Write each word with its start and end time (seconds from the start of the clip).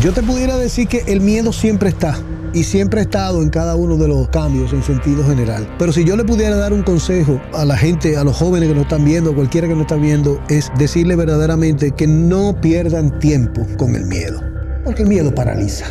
Yo 0.00 0.12
te 0.12 0.22
pudiera 0.22 0.56
decir 0.56 0.86
que 0.86 1.02
el 1.08 1.20
miedo 1.20 1.52
siempre 1.52 1.88
está 1.88 2.16
y 2.54 2.62
siempre 2.62 3.00
ha 3.00 3.02
estado 3.02 3.42
en 3.42 3.50
cada 3.50 3.74
uno 3.74 3.96
de 3.96 4.06
los 4.06 4.28
cambios 4.28 4.72
en 4.72 4.84
sentido 4.84 5.26
general. 5.26 5.68
Pero 5.76 5.92
si 5.92 6.04
yo 6.04 6.16
le 6.16 6.22
pudiera 6.22 6.54
dar 6.54 6.72
un 6.72 6.84
consejo 6.84 7.40
a 7.52 7.64
la 7.64 7.76
gente, 7.76 8.16
a 8.16 8.22
los 8.22 8.36
jóvenes 8.36 8.68
que 8.68 8.76
nos 8.76 8.84
están 8.84 9.04
viendo, 9.04 9.32
a 9.32 9.34
cualquiera 9.34 9.66
que 9.66 9.74
nos 9.74 9.82
está 9.82 9.96
viendo, 9.96 10.40
es 10.48 10.70
decirle 10.78 11.16
verdaderamente 11.16 11.90
que 11.90 12.06
no 12.06 12.60
pierdan 12.60 13.18
tiempo 13.18 13.66
con 13.76 13.96
el 13.96 14.04
miedo, 14.06 14.40
porque 14.84 15.02
el 15.02 15.08
miedo 15.08 15.34
paraliza. 15.34 15.86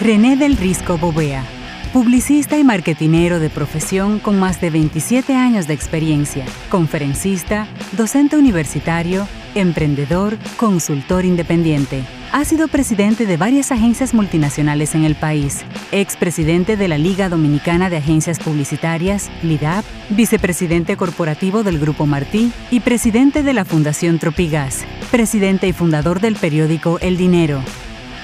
René 0.00 0.36
del 0.36 0.56
Risco 0.56 0.96
Bobea, 0.96 1.44
publicista 1.92 2.56
y 2.56 2.64
marketinero 2.64 3.38
de 3.38 3.50
profesión 3.50 4.18
con 4.18 4.38
más 4.38 4.62
de 4.62 4.70
27 4.70 5.34
años 5.34 5.66
de 5.66 5.74
experiencia, 5.74 6.46
conferencista, 6.70 7.68
docente 7.92 8.38
universitario, 8.38 9.28
emprendedor, 9.54 10.36
consultor 10.56 11.24
independiente. 11.24 12.04
Ha 12.32 12.44
sido 12.44 12.68
presidente 12.68 13.26
de 13.26 13.36
varias 13.36 13.70
agencias 13.70 14.12
multinacionales 14.14 14.94
en 14.94 15.04
el 15.04 15.14
país, 15.14 15.64
expresidente 15.92 16.76
de 16.76 16.88
la 16.88 16.98
Liga 16.98 17.28
Dominicana 17.28 17.90
de 17.90 17.98
Agencias 17.98 18.38
Publicitarias, 18.38 19.30
LIDAP, 19.42 19.84
vicepresidente 20.10 20.96
corporativo 20.96 21.62
del 21.62 21.78
Grupo 21.78 22.06
Martí 22.06 22.52
y 22.70 22.80
presidente 22.80 23.42
de 23.42 23.52
la 23.52 23.64
Fundación 23.64 24.18
Tropigas, 24.18 24.84
presidente 25.10 25.68
y 25.68 25.72
fundador 25.72 26.20
del 26.20 26.36
periódico 26.36 26.98
El 27.00 27.16
Dinero, 27.16 27.60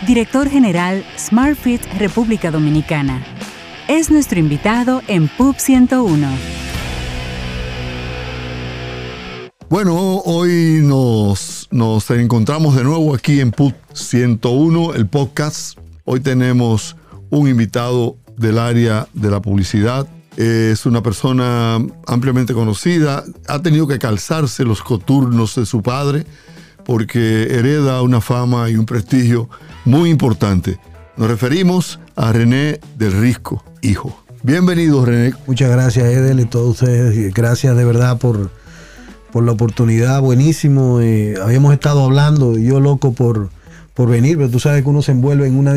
director 0.07 0.49
general 0.49 1.05
SmartFit 1.19 1.83
República 1.99 2.51
Dominicana. 2.51 3.23
Es 3.87 4.11
nuestro 4.11 4.39
invitado 4.39 5.03
en 5.09 5.29
PUB 5.29 5.57
101. 5.59 6.70
Bueno, 9.71 10.17
hoy 10.25 10.81
nos, 10.83 11.69
nos 11.71 12.11
encontramos 12.11 12.75
de 12.75 12.83
nuevo 12.83 13.15
aquí 13.15 13.39
en 13.39 13.53
PUT 13.53 13.73
101, 13.93 14.95
el 14.95 15.07
podcast. 15.07 15.79
Hoy 16.05 16.19
tenemos 16.19 16.97
un 17.31 17.47
invitado 17.47 18.17
del 18.37 18.59
área 18.59 19.07
de 19.15 19.31
la 19.31 19.41
publicidad. 19.41 20.09
Es 20.37 20.87
una 20.87 21.05
persona 21.05 21.79
ampliamente 22.09 22.53
conocida. 22.53 23.23
Ha 23.47 23.63
tenido 23.63 23.87
que 23.87 24.01
calzarse 24.01 24.65
los 24.65 24.83
coturnos 24.83 25.55
de 25.55 25.65
su 25.65 25.83
padre 25.83 26.27
porque 26.85 27.45
hereda 27.45 28.03
una 28.03 28.21
fama 28.21 28.71
y 28.71 28.75
un 28.75 28.87
prestigio 28.87 29.49
muy 29.85 30.11
importante. 30.11 30.81
Nos 31.17 31.29
referimos 31.29 32.01
a 32.17 32.33
René 32.33 32.81
del 32.99 33.13
Risco, 33.13 33.63
hijo. 33.83 34.21
Bienvenido, 34.43 35.05
René. 35.05 35.33
Muchas 35.47 35.71
gracias, 35.71 36.07
Edel, 36.07 36.41
y 36.41 36.47
todos 36.47 36.71
ustedes. 36.71 37.33
Gracias 37.33 37.77
de 37.77 37.85
verdad 37.85 38.19
por 38.19 38.51
por 39.33 39.45
la 39.45 39.53
oportunidad, 39.53 40.21
buenísimo. 40.21 41.01
Eh, 41.01 41.35
habíamos 41.43 41.73
estado 41.73 42.05
hablando, 42.05 42.59
yo 42.59 42.81
loco 42.81 43.13
por, 43.13 43.51
por 43.95 44.09
venir, 44.09 44.37
pero 44.37 44.51
tú 44.51 44.61
sabes 44.61 44.83
que 44.83 44.89
uno 44.89 45.03
se 45.03 45.13
envuelve 45.13 45.47
en 45.47 45.57
unas 45.57 45.77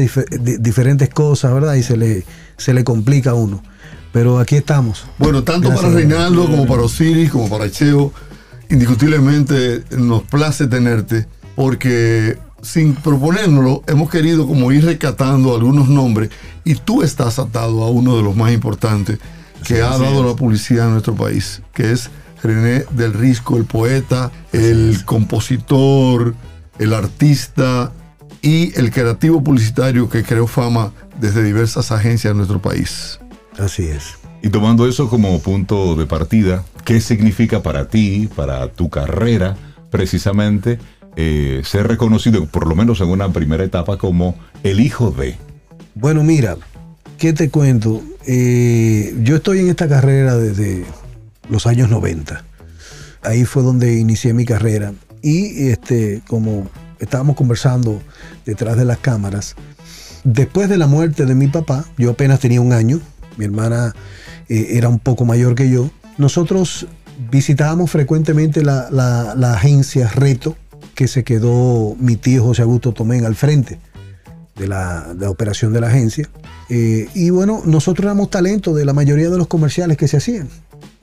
diferentes 0.60 1.10
cosas, 1.10 1.54
¿verdad? 1.54 1.76
Y 1.76 1.84
se 1.84 1.98
le, 1.98 2.26
se 2.58 2.74
le 2.74 2.84
complica 2.84 3.32
a 3.32 3.34
uno. 3.34 3.64
Pero 4.12 4.40
aquí 4.40 4.56
estamos. 4.56 5.06
Bueno, 5.18 5.44
tanto 5.44 5.74
para 5.74 5.90
Reinaldo 5.90 6.46
como 6.46 6.68
para 6.68 6.84
Osiris, 6.84 7.32
como 7.32 7.50
para 7.50 7.70
Cheo, 7.70 8.14
indiscutiblemente 8.70 9.84
nos 9.98 10.24
place 10.24 10.68
tenerte, 10.68 11.26
porque 11.56 12.38
sin 12.62 12.96
proponérnoslo, 12.96 13.84
hemos 13.88 14.10
querido 14.10 14.48
como 14.48 14.72
ir 14.72 14.86
recatando 14.86 15.56
algunos 15.56 15.90
nombres 15.90 16.30
y 16.64 16.76
tú 16.76 17.04
estás 17.04 17.38
atado 17.38 17.84
a 17.84 17.90
uno 17.90 18.16
de 18.16 18.24
los 18.24 18.36
más 18.36 18.54
importantes 18.54 19.20
que 19.66 19.82
ha 19.82 19.98
dado 19.98 20.24
la 20.24 20.36
publicidad 20.36 20.88
en 20.88 20.92
nuestro 20.94 21.16
país, 21.16 21.62
que 21.74 21.92
es 21.92 22.10
René 22.44 22.86
del 22.92 23.14
Risco, 23.14 23.58
el 23.58 23.66
poeta, 23.66 24.32
el 24.52 25.04
compositor, 25.06 26.36
el 26.78 26.94
artista 26.94 27.92
y 28.42 28.78
el 28.78 28.92
creativo 28.92 29.44
publicitario 29.44 30.10
que 30.10 30.24
creó 30.24 30.48
fama 30.48 30.92
desde 31.20 31.44
diversas 31.44 31.92
agencias 31.92 32.34
de 32.34 32.36
nuestro 32.36 32.62
país. 32.62 33.20
Así 33.58 33.84
es. 33.84 34.16
Y 34.42 34.50
tomando 34.50 34.88
eso 34.88 35.10
como 35.10 35.40
punto 35.40 35.96
de 35.96 36.06
partida, 36.06 36.66
¿qué 36.84 37.00
significa 37.00 37.64
para 37.64 37.88
ti, 37.88 38.30
para 38.36 38.68
tu 38.68 38.90
carrera, 38.90 39.56
precisamente 39.90 40.80
eh, 41.16 41.62
ser 41.64 41.88
reconocido, 41.88 42.46
por 42.46 42.68
lo 42.68 42.76
menos 42.76 43.00
en 43.00 43.08
una 43.08 43.32
primera 43.32 43.64
etapa, 43.64 43.98
como 43.98 44.36
el 44.64 44.82
hijo 44.82 45.12
de? 45.12 45.38
Bueno, 45.96 46.24
mira, 46.24 46.58
¿qué 47.18 47.32
te 47.32 47.50
cuento? 47.50 48.02
Eh, 48.28 49.16
yo 49.22 49.38
estoy 49.38 49.60
en 49.60 49.70
esta 49.70 49.88
carrera 49.88 50.36
desde 50.36 50.84
los 51.50 51.68
años 51.68 51.90
90. 51.90 52.44
Ahí 53.24 53.46
fue 53.46 53.64
donde 53.64 53.98
inicié 53.98 54.34
mi 54.34 54.46
carrera. 54.46 54.94
Y 55.22 55.70
este, 55.70 56.22
como 56.28 56.70
estábamos 57.00 57.36
conversando 57.36 58.02
detrás 58.46 58.78
de 58.78 58.86
las 58.86 58.98
cámaras, 58.98 59.56
después 60.24 60.70
de 60.70 60.78
la 60.78 60.88
muerte 60.88 61.26
de 61.26 61.36
mi 61.36 61.48
papá, 61.48 61.86
yo 61.98 62.12
apenas 62.12 62.40
tenía 62.40 62.62
un 62.62 62.74
año, 62.74 63.00
mi 63.38 63.46
hermana 63.46 63.94
eh, 64.50 64.68
era 64.72 64.90
un 64.90 65.00
poco 65.00 65.26
mayor 65.26 65.56
que 65.56 65.70
yo, 65.70 65.90
nosotros 66.18 66.88
visitábamos 67.32 67.92
frecuentemente 67.92 68.64
la, 68.64 69.54
agencia 69.54 70.10
Reto, 70.10 70.56
que 70.96 71.08
se 71.08 71.24
quedó 71.24 71.96
mi 72.00 72.18
tío 72.18 72.44
José 72.44 72.62
Augusto 72.62 72.92
Tomén 72.92 73.26
al 73.26 73.36
frente 73.36 73.80
de 74.56 74.68
la, 74.68 75.16
operación 75.28 75.74
de 75.74 75.82
la 75.82 75.88
agencia. 75.88 76.30
Eh, 76.70 77.08
y 77.14 77.30
bueno, 77.30 77.62
nosotros 77.66 78.06
éramos 78.06 78.30
talento 78.30 78.74
de 78.74 78.86
la 78.86 78.94
mayoría 78.94 79.30
de 79.30 79.38
los 79.38 79.48
comerciales 79.48 79.98
que 79.98 80.08
se 80.08 80.18
hacían. 80.18 80.50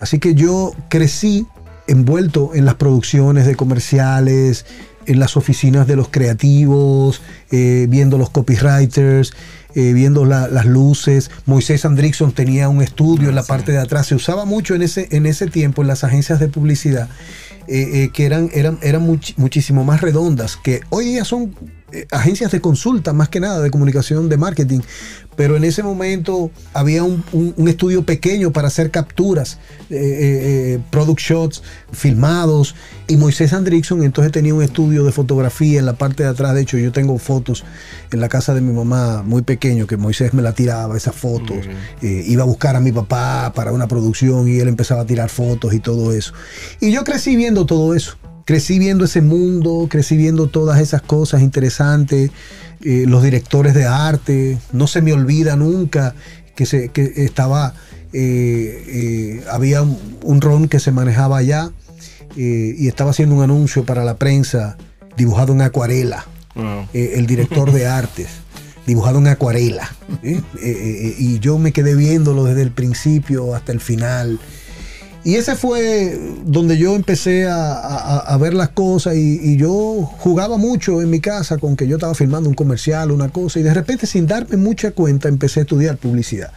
Así 0.00 0.18
que 0.18 0.34
yo 0.34 0.72
crecí 0.88 1.46
envuelto 1.86 2.52
en 2.54 2.64
las 2.64 2.76
producciones 2.76 3.46
de 3.46 3.54
comerciales, 3.54 4.64
en 5.06 5.18
las 5.18 5.36
oficinas 5.36 5.86
de 5.86 5.96
los 5.96 6.08
creativos, 6.08 7.20
eh, 7.50 7.86
viendo 7.88 8.16
los 8.16 8.30
copywriters, 8.30 9.32
eh, 9.74 9.92
viendo 9.92 10.24
las 10.24 10.66
luces. 10.66 11.30
Moisés 11.46 11.84
Andrickson 11.84 12.32
tenía 12.32 12.68
un 12.68 12.82
estudio 12.82 13.28
en 13.28 13.34
la 13.34 13.42
parte 13.42 13.72
de 13.72 13.78
atrás. 13.78 14.06
Se 14.06 14.14
usaba 14.14 14.44
mucho 14.44 14.74
en 14.74 14.82
ese, 14.82 15.08
en 15.10 15.26
ese 15.26 15.46
tiempo 15.46 15.82
en 15.82 15.88
las 15.88 16.04
agencias 16.04 16.40
de 16.40 16.48
publicidad, 16.48 17.08
eh, 17.66 18.10
que 18.12 18.24
eran, 18.24 18.50
eran, 18.52 18.78
eran 18.82 19.02
muchísimo 19.36 19.84
más 19.84 20.00
redondas, 20.00 20.56
que 20.56 20.80
hoy 20.90 21.04
día 21.06 21.24
son 21.24 21.54
agencias 22.10 22.50
de 22.52 22.60
consulta, 22.60 23.12
más 23.12 23.28
que 23.28 23.40
nada, 23.40 23.60
de 23.60 23.70
comunicación, 23.70 24.28
de 24.28 24.36
marketing, 24.36 24.80
pero 25.40 25.56
en 25.56 25.64
ese 25.64 25.82
momento 25.82 26.50
había 26.74 27.02
un, 27.02 27.24
estudio 27.66 28.04
pequeño 28.04 28.50
para 28.52 28.68
hacer 28.68 28.90
capturas, 28.90 29.58
eh, 29.88 29.96
eh, 29.96 30.74
eh, 30.74 30.78
product 30.90 31.18
shots 31.18 31.62
filmados, 31.92 32.74
y 33.08 33.16
Moisés 33.16 33.54
Andrickson 33.54 34.02
entonces 34.02 34.32
tenía 34.32 34.54
un 34.54 34.62
estudio 34.62 35.02
de 35.02 35.12
fotografía 35.12 35.78
en 35.78 35.86
la 35.86 35.94
parte 35.94 36.24
de 36.24 36.28
atrás, 36.28 36.54
de 36.54 36.60
hecho 36.60 36.76
yo 36.76 36.92
tengo 36.92 37.16
fotos 37.16 37.64
en 38.12 38.20
la 38.20 38.28
casa 38.28 38.52
de 38.52 38.60
mi 38.60 38.72
mamá 38.72 39.22
muy 39.22 39.40
pequeño, 39.40 39.86
que 39.86 39.96
Moisés 39.96 40.34
me 40.34 40.42
la 40.42 40.52
tiraba, 40.52 40.94
esas 40.94 41.14
fotos, 41.14 41.64
iba 42.02 42.42
a 42.42 42.46
buscar 42.46 42.76
a 42.76 42.80
mi 42.80 42.92
papá 42.92 43.52
para 43.54 43.72
una 43.72 43.88
producción 43.88 44.46
y 44.46 44.58
él 44.58 44.68
empezaba 44.68 45.00
a 45.00 45.06
tirar 45.06 45.30
fotos 45.30 45.72
y 45.72 45.80
todo 45.80 46.12
eso. 46.12 46.34
Y 46.80 46.92
yo 46.92 47.02
crecí 47.02 47.34
viendo 47.34 47.64
todo 47.64 47.94
eso 47.94 48.18
crecí 48.50 48.80
viendo 48.80 49.04
ese 49.04 49.22
mundo, 49.22 49.86
crecí 49.88 50.16
viendo 50.16 50.48
todas 50.48 50.80
esas 50.80 51.02
cosas 51.02 51.40
interesantes. 51.40 52.32
Eh, 52.82 53.04
los 53.06 53.22
directores 53.22 53.74
de 53.74 53.84
arte, 53.84 54.58
no 54.72 54.88
se 54.88 55.02
me 55.02 55.12
olvida 55.12 55.54
nunca 55.54 56.16
que, 56.56 56.66
se, 56.66 56.90
estaba, 56.96 57.74
eh, 58.12 58.84
eh, 58.88 59.44
había 59.52 59.82
un, 59.82 60.40
ron 60.40 60.66
que 60.66 60.80
se 60.80 60.90
manejaba 60.90 61.38
allá 61.38 61.70
y 62.34 62.88
estaba 62.88 63.10
haciendo 63.10 63.36
un 63.36 63.42
anuncio 63.42 63.84
para 63.84 64.02
la 64.04 64.16
prensa 64.16 64.76
dibujado 65.16 65.52
en 65.52 65.62
acuarela, 65.62 66.26
el 66.92 67.26
director 67.28 67.70
de 67.70 67.86
artes 68.00 68.26
dibujado 68.84 69.20
en 69.20 69.28
acuarela. 69.28 69.94
y 70.24 71.38
yo 71.38 71.56
me 71.58 71.70
quedé 71.70 71.94
viéndolo 71.94 72.42
desde 72.42 72.62
el 72.62 72.72
principio 72.72 73.54
hasta 73.54 73.70
el 73.70 73.78
final. 73.78 74.40
Y 75.22 75.34
ese 75.34 75.54
fue 75.54 76.18
donde 76.44 76.78
yo 76.78 76.94
empecé 76.94 77.46
a, 77.46 78.36
ver 78.40 78.54
las 78.54 78.70
cosas 78.70 79.16
y, 79.16 79.56
yo 79.56 80.08
jugaba 80.18 80.56
mucho 80.56 81.02
en 81.02 81.10
mi 81.10 81.20
casa 81.20 81.58
con 81.58 81.76
que 81.76 81.86
yo 81.86 81.96
estaba 81.96 82.14
filmando 82.14 82.48
un 82.48 82.54
comercial, 82.54 83.10
una 83.10 83.28
cosa, 83.28 83.60
y 83.60 83.62
de 83.62 83.74
repente 83.74 84.06
sin 84.06 84.26
darme 84.26 84.56
mucha 84.56 84.92
cuenta 84.92 85.28
empecé 85.28 85.60
a 85.60 85.62
estudiar 85.64 85.98
publicidad. 85.98 86.52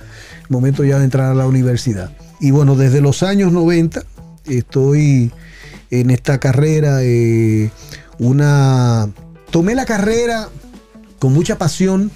momento 0.48 0.83
ya 0.83 0.98
de 0.98 1.06
entrar 1.06 1.31
a 1.31 1.33
la 1.33 1.45
universidad. 1.45 2.12
Y 2.39 2.51
bueno, 2.51 2.75
desde 2.75 3.01
los 3.01 3.21
años 3.24 3.51
90 3.51 4.04
estoy 4.45 5.31
en 5.92 6.09
esta 6.09 6.39
carrera. 6.39 7.00
Eh, 7.01 7.69
una 8.19 9.09
Tomé 9.54 9.75
la 9.75 9.86
carrera 9.86 10.50
con 11.19 11.31
mucha 11.31 11.59
pasión 11.59 12.09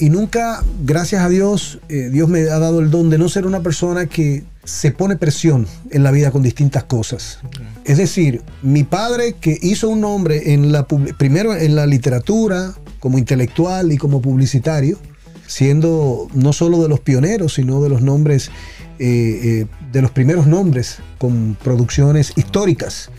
y 0.00 0.10
nunca, 0.10 0.64
gracias 0.82 1.22
a 1.22 1.28
Dios, 1.28 1.78
eh, 1.88 2.10
Dios 2.10 2.28
me 2.28 2.40
ha 2.40 2.58
dado 2.58 2.80
el 2.80 2.90
don 2.90 3.08
de 3.08 3.18
no 3.18 3.28
ser 3.28 3.46
una 3.46 3.62
persona 3.62 4.06
que 4.06 4.42
se 4.66 4.90
pone 4.90 5.16
presión 5.16 5.66
en 5.90 6.02
la 6.02 6.10
vida 6.10 6.30
con 6.30 6.42
distintas 6.42 6.84
cosas. 6.84 7.38
Es 7.84 7.98
decir, 7.98 8.42
mi 8.62 8.84
padre 8.84 9.34
que 9.40 9.56
hizo 9.62 9.88
un 9.88 10.00
nombre 10.00 10.52
en 10.52 10.72
la, 10.72 10.86
primero 10.86 11.54
en 11.54 11.76
la 11.76 11.86
literatura, 11.86 12.74
como 12.98 13.16
intelectual 13.18 13.92
y 13.92 13.96
como 13.96 14.20
publicitario, 14.20 14.98
siendo 15.46 16.26
no 16.34 16.52
solo 16.52 16.82
de 16.82 16.88
los 16.88 17.00
pioneros, 17.00 17.54
sino 17.54 17.80
de 17.80 17.88
los 17.88 18.02
nombres, 18.02 18.50
eh, 18.98 19.62
eh, 19.62 19.66
de 19.92 20.02
los 20.02 20.10
primeros 20.10 20.46
nombres 20.48 20.98
con 21.18 21.56
producciones 21.62 22.32
históricas 22.36 23.10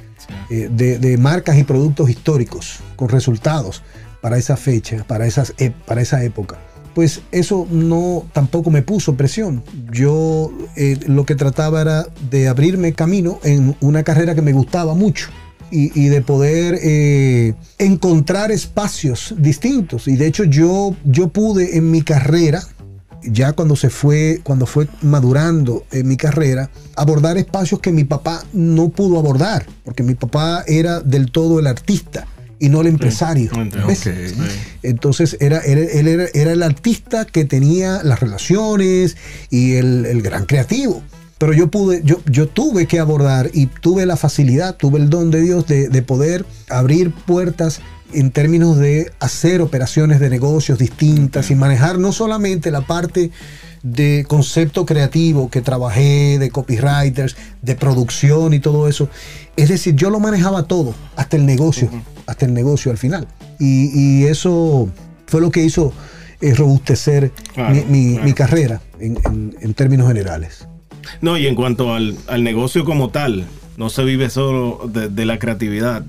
eh, 0.49 0.69
de, 0.69 0.99
de 0.99 1.17
marcas 1.17 1.57
y 1.57 1.63
productos 1.63 2.09
históricos 2.09 2.79
con 2.97 3.07
resultados 3.07 3.83
para 4.21 4.37
esa 4.37 4.57
fecha, 4.57 5.05
para, 5.07 5.25
esas, 5.25 5.53
e- 5.57 5.71
para 5.71 6.01
esa 6.01 6.21
época. 6.23 6.59
Pues 6.97 7.21
eso 7.31 7.67
no 7.69 8.25
tampoco 8.33 8.71
me 8.71 8.81
puso 8.81 9.15
presión. 9.15 9.63
Yo 9.91 10.51
eh, 10.75 10.97
lo 11.05 11.27
que 11.27 11.35
trataba 11.35 11.81
era 11.81 12.07
de 12.31 12.47
abrirme 12.47 12.93
camino 12.93 13.39
en 13.43 13.75
una 13.81 14.01
carrera 14.01 14.33
que 14.33 14.41
me 14.41 14.51
gustaba 14.51 14.95
mucho 14.95 15.29
y, 15.69 16.07
de 16.07 16.21
poder 16.23 16.79
eh, 16.81 17.53
encontrar 17.77 18.51
espacios 18.51 19.35
distintos. 19.37 20.07
Y 20.07 20.15
de 20.15 20.25
hecho 20.25 20.43
yo, 20.45 20.95
yo 21.05 21.27
pude 21.27 21.77
en 21.77 21.91
mi 21.91 22.01
carrera, 22.01 22.63
ya 23.21 23.53
cuando 23.53 23.75
se 23.75 23.91
fue, 23.91 24.39
cuando 24.41 24.65
fue 24.65 24.87
madurando 25.03 25.85
en 25.91 26.07
mi 26.07 26.17
carrera, 26.17 26.71
abordar 26.95 27.37
espacios 27.37 27.79
que 27.79 27.91
mi 27.91 28.05
papá 28.05 28.43
no 28.53 28.89
pudo 28.89 29.19
abordar, 29.19 29.67
porque 29.85 30.01
mi 30.01 30.15
papá 30.15 30.63
era 30.65 30.99
del 31.01 31.29
todo 31.29 31.59
el 31.59 31.67
artista 31.67 32.25
y 32.59 32.69
no 32.69 32.81
el 32.81 32.87
empresario. 32.87 33.49
Entonces 34.83 35.37
era, 35.39 35.59
era- 35.61 35.81
él 35.81 36.07
era, 36.07 36.25
era 36.33 36.51
el 36.51 36.63
artista 36.63 37.25
que 37.25 37.45
tenía 37.45 38.01
las 38.03 38.19
relaciones 38.19 39.17
y 39.49 39.75
el, 39.75 40.05
el 40.05 40.21
gran 40.21 40.45
creativo. 40.45 41.01
Pero 41.37 41.53
yo 41.53 41.69
pude, 41.69 42.01
yo, 42.03 42.19
yo 42.29 42.47
tuve 42.47 42.87
que 42.87 42.99
abordar 42.99 43.51
y 43.53 43.67
tuve 43.67 44.05
la 44.07 44.17
facilidad, 44.17 44.75
tuve 44.75 44.97
el 44.99 45.09
don 45.09 45.29
de 45.29 45.41
Dios 45.41 45.67
de, 45.67 45.87
de 45.87 46.01
poder 46.01 46.45
abrir 46.69 47.11
puertas 47.13 47.79
en 48.13 48.31
términos 48.31 48.77
de 48.77 49.11
hacer 49.19 49.61
operaciones 49.61 50.19
de 50.19 50.29
negocios 50.31 50.79
distintas 50.79 51.51
y 51.51 51.55
manejar 51.55 51.99
no 51.99 52.11
solamente 52.11 52.71
la 52.71 52.81
parte 52.81 53.29
de 53.93 54.25
concepto 54.27 54.85
creativo 54.85 55.49
que 55.49 55.61
trabajé, 55.61 56.37
de 56.39 56.49
copywriters, 56.49 57.35
de 57.61 57.75
producción 57.75 58.53
y 58.53 58.59
todo 58.59 58.87
eso. 58.87 59.09
Es 59.55 59.69
decir, 59.69 59.95
yo 59.95 60.09
lo 60.09 60.19
manejaba 60.19 60.63
todo, 60.63 60.93
hasta 61.15 61.37
el 61.37 61.45
negocio, 61.45 61.89
hasta 62.25 62.45
el 62.45 62.53
negocio 62.53 62.91
al 62.91 62.97
final. 62.97 63.27
Y, 63.59 63.89
y 63.93 64.25
eso 64.25 64.89
fue 65.25 65.41
lo 65.41 65.51
que 65.51 65.63
hizo 65.63 65.93
eh, 66.41 66.53
robustecer 66.53 67.31
Claro, 67.53 67.73
mi, 67.73 67.81
mi- 67.85 68.11
claro. 68.13 68.25
mi 68.25 68.33
carrera 68.33 68.81
en, 68.99 69.17
en- 69.25 69.55
en 69.59 69.73
términos 69.73 70.07
generales. 70.07 70.67
No, 71.21 71.37
y 71.37 71.47
en 71.47 71.55
cuanto 71.55 71.93
al, 71.93 72.17
al 72.27 72.43
negocio 72.43 72.83
como 72.85 73.09
tal, 73.09 73.45
no 73.77 73.89
se 73.89 74.03
vive 74.03 74.29
solo 74.29 74.89
de, 74.91 75.07
de 75.09 75.25
la 75.25 75.39
creatividad. 75.39 76.03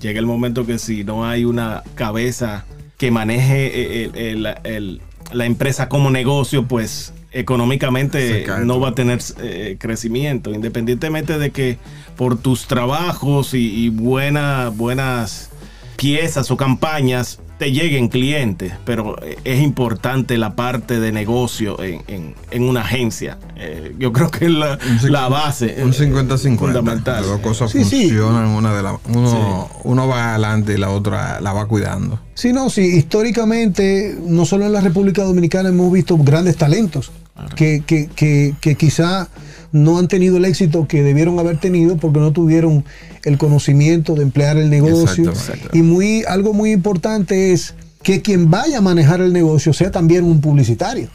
Llega 0.00 0.18
el 0.20 0.26
momento 0.26 0.66
que 0.66 0.78
si 0.78 1.04
no 1.04 1.24
hay 1.26 1.44
una 1.44 1.82
cabeza 1.94 2.64
que 2.98 3.10
maneje 3.10 4.04
el- 4.04 4.16
el- 4.16 4.46
el- 4.64 5.00
la 5.32 5.46
empresa 5.46 5.88
como 5.88 6.10
negocio, 6.10 6.68
pues 6.68 7.14
económicamente 7.32 8.46
no 8.64 8.80
va 8.80 8.88
a 8.90 8.94
tener 8.94 9.20
eh, 9.40 9.76
crecimiento, 9.78 10.50
independientemente 10.52 11.38
de 11.38 11.50
que 11.50 11.78
por 12.16 12.36
tus 12.38 12.66
trabajos 12.66 13.54
y, 13.54 13.84
y 13.84 13.88
buena- 13.88 14.70
buenas 14.74 15.50
piezas 15.96 16.50
o 16.50 16.56
campañas 16.56 17.38
te 17.58 17.70
lleguen 17.70 18.08
clientes, 18.08 18.72
pero 18.84 19.16
eh, 19.22 19.36
es 19.44 19.62
importante 19.62 20.36
la 20.36 20.56
parte 20.56 20.98
de 20.98 21.12
negocio 21.12 21.80
en, 21.80 22.02
en- 22.08 22.34
en 22.50 22.62
una 22.64 22.80
agencia. 22.80 23.38
Eh, 23.56 23.94
yo 24.00 24.12
creo 24.12 24.30
que 24.32 24.46
es 24.46 24.50
la, 24.50 24.78
la 25.04 25.28
base. 25.28 25.76
Un 25.80 25.90
eh, 25.90 25.92
50-50. 25.92 26.58
Fundamental. 26.58 27.16
Las 27.20 27.26
dos 27.26 27.40
cosas 27.40 27.70
Sí, 27.70 27.84
sí. 27.84 28.08
funcionan. 28.08 28.46
Una 28.48 28.74
de 28.74 28.82
la, 28.82 28.98
uno, 29.14 29.70
uno 29.84 30.08
va 30.08 30.30
adelante 30.30 30.74
y 30.74 30.76
la 30.76 30.90
otra 30.90 31.40
la 31.40 31.52
va 31.52 31.66
cuidando. 31.68 32.18
Sí, 32.34 32.52
no, 32.52 32.68
sí, 32.68 32.82
históricamente, 32.96 34.16
no 34.26 34.44
solo 34.44 34.66
en 34.66 34.72
la 34.72 34.80
República 34.80 35.22
Dominicana 35.22 35.68
hemos 35.68 35.92
visto 35.92 36.16
grandes 36.18 36.56
talentos 36.56 37.12
que, 37.56 37.82
que, 37.86 38.08
que, 38.14 38.54
que 38.60 38.74
quizá 38.74 39.28
no 39.72 39.98
han 39.98 40.08
tenido 40.08 40.36
el 40.36 40.44
éxito 40.44 40.86
que 40.86 41.02
debieron 41.02 41.38
haber 41.38 41.58
tenido 41.58 41.96
porque 41.96 42.20
no 42.20 42.32
tuvieron 42.32 42.84
el 43.24 43.38
conocimiento 43.38 44.14
de 44.14 44.22
emplear 44.22 44.56
el 44.56 44.70
negocio. 44.70 45.32
Y 45.72 45.82
muy, 45.82 46.24
algo 46.28 46.52
muy 46.52 46.72
importante 46.72 47.52
es 47.52 47.74
que 48.02 48.20
quien 48.20 48.50
vaya 48.50 48.78
a 48.78 48.80
manejar 48.80 49.20
el 49.20 49.32
negocio 49.32 49.72
sea 49.72 49.90
también 49.90 50.24
un 50.24 50.40
publicitario. 50.40 51.08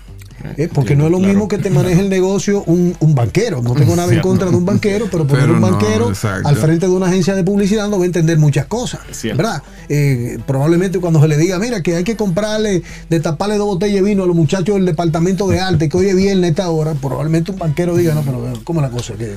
¿Eh? 0.58 0.70
Porque 0.74 0.96
no 0.96 1.06
es 1.06 1.12
lo 1.12 1.18
claro. 1.18 1.34
mismo 1.34 1.48
que 1.48 1.58
te 1.58 1.70
maneje 1.70 2.02
el 2.02 2.10
negocio 2.10 2.64
un, 2.66 2.96
un 3.00 3.16
banquero. 3.16 3.62
No 3.62 3.74
tengo 3.74 3.96
nada 3.96 4.14
en 4.14 4.22
contra 4.22 4.50
de 4.50 4.56
un 4.56 4.66
banquero, 4.66 5.08
pero 5.12 5.26
poner 5.26 5.46
Pero 5.46 5.56
un 5.56 5.62
banquero 5.62 6.12
al 6.44 6.56
frente 6.56 6.88
de 6.88 6.92
una 6.92 7.08
agencia 7.08 7.36
de 7.36 7.44
publicidad 7.44 7.88
no 7.90 7.98
va 7.98 8.04
a 8.04 8.06
entender 8.08 8.38
muchas 8.38 8.66
cosas. 8.66 9.02
¿Verdad? 9.24 9.62
Eh, 9.90 10.38
probablemente 10.46 11.00
cuando 11.00 11.22
se 11.22 11.28
le 11.28 11.38
diga, 11.38 11.60
mira, 11.60 11.82
que 11.82 11.96
hay 11.96 12.04
que 12.04 12.16
comprarle, 12.16 12.84
de 13.10 13.20
taparle 13.20 13.58
dos 13.58 13.68
botellas 13.68 13.96
de 13.96 14.02
vino 14.02 14.24
a 14.24 14.28
los 14.28 14.36
muchachos 14.36 14.76
del 14.76 14.86
departamento 14.86 15.48
de 15.48 15.60
arte, 15.60 15.90
que 15.90 15.98
hoy 15.98 16.08
es 16.08 16.16
viernes 16.16 16.44
a 16.44 16.48
esta 16.50 16.70
hora, 16.70 16.94
probablemente 16.94 17.52
un 17.52 17.60
banquero 17.60 17.96
diga, 17.96 18.14
no, 18.14 18.22
pero 18.22 18.54
¿cómo 18.64 18.82
es 18.82 18.92
la 18.92 18.98
cosa? 18.98 19.14
¿Qué? 19.18 19.36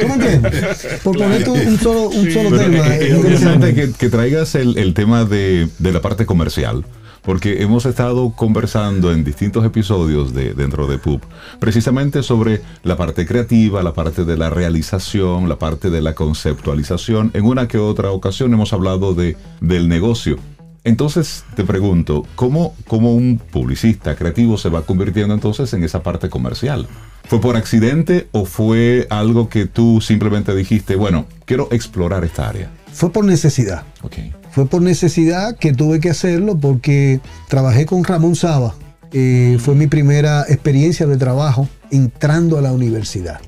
¿Tú 0.00 0.08
me 0.08 0.14
entiendes? 0.14 0.54
Por 1.02 1.18
ponerte 1.18 1.50
un, 1.50 1.60
un 1.60 1.78
solo, 1.78 2.08
un 2.08 2.32
solo 2.32 2.56
tema. 2.56 2.96
es, 2.96 3.02
es 3.02 3.10
lo 3.10 3.20
que 3.22 3.28
interesante 3.28 3.74
que, 3.74 3.92
que 3.92 4.08
traigas 4.08 4.54
el, 4.54 4.78
el 4.78 4.94
tema 4.94 5.24
de, 5.24 5.68
de 5.78 5.92
la 5.92 6.00
parte 6.00 6.24
comercial, 6.24 6.84
porque 7.24 7.62
hemos 7.62 7.86
estado 7.86 8.30
conversando 8.30 9.12
en 9.12 9.24
distintos 9.24 9.64
episodios 9.64 10.34
de, 10.34 10.54
dentro 10.54 10.86
de 10.86 10.98
PUB, 10.98 11.20
precisamente 11.58 12.22
sobre 12.22 12.60
la 12.82 12.96
parte 12.96 13.26
creativa, 13.26 13.82
la 13.82 13.94
parte 13.94 14.24
de 14.24 14.36
la 14.36 14.50
realización, 14.50 15.48
la 15.48 15.58
parte 15.58 15.90
de 15.90 16.02
la 16.02 16.14
conceptualización. 16.14 17.30
En 17.34 17.44
una 17.44 17.66
que 17.66 17.78
otra 17.78 18.10
ocasión 18.10 18.52
hemos 18.52 18.72
hablado 18.72 19.14
de, 19.14 19.36
del 19.60 19.88
negocio. 19.88 20.38
Entonces 20.84 21.44
te 21.56 21.64
pregunto, 21.64 22.26
¿cómo, 22.34 22.74
¿cómo 22.86 23.14
un 23.14 23.38
publicista 23.38 24.14
creativo 24.16 24.58
se 24.58 24.68
va 24.68 24.82
convirtiendo 24.82 25.32
entonces 25.32 25.72
en 25.72 25.82
esa 25.82 26.02
parte 26.02 26.28
comercial? 26.28 26.86
¿Fue 27.26 27.40
por 27.40 27.56
accidente 27.56 28.28
o 28.32 28.44
fue 28.44 29.06
algo 29.08 29.48
que 29.48 29.64
tú 29.64 30.02
simplemente 30.02 30.54
dijiste, 30.54 30.94
bueno, 30.94 31.24
quiero 31.46 31.68
explorar 31.70 32.22
esta 32.22 32.50
área? 32.50 32.70
Fue 32.92 33.10
por 33.10 33.24
necesidad. 33.24 33.84
Ok. 34.02 34.16
Fue 34.54 34.66
por 34.66 34.82
necesidad 34.82 35.56
que 35.56 35.72
tuve 35.72 35.98
que 35.98 36.10
hacerlo 36.10 36.56
porque 36.56 37.18
trabajé 37.48 37.86
con 37.86 38.04
Ramón 38.04 38.36
Saba. 38.36 38.76
Eh, 39.12 39.58
fue 39.58 39.74
mi 39.74 39.88
primera 39.88 40.42
experiencia 40.42 41.08
de 41.08 41.16
trabajo 41.16 41.68
entrando 41.90 42.56
a 42.56 42.60
la 42.60 42.72
universidad. 42.72 43.40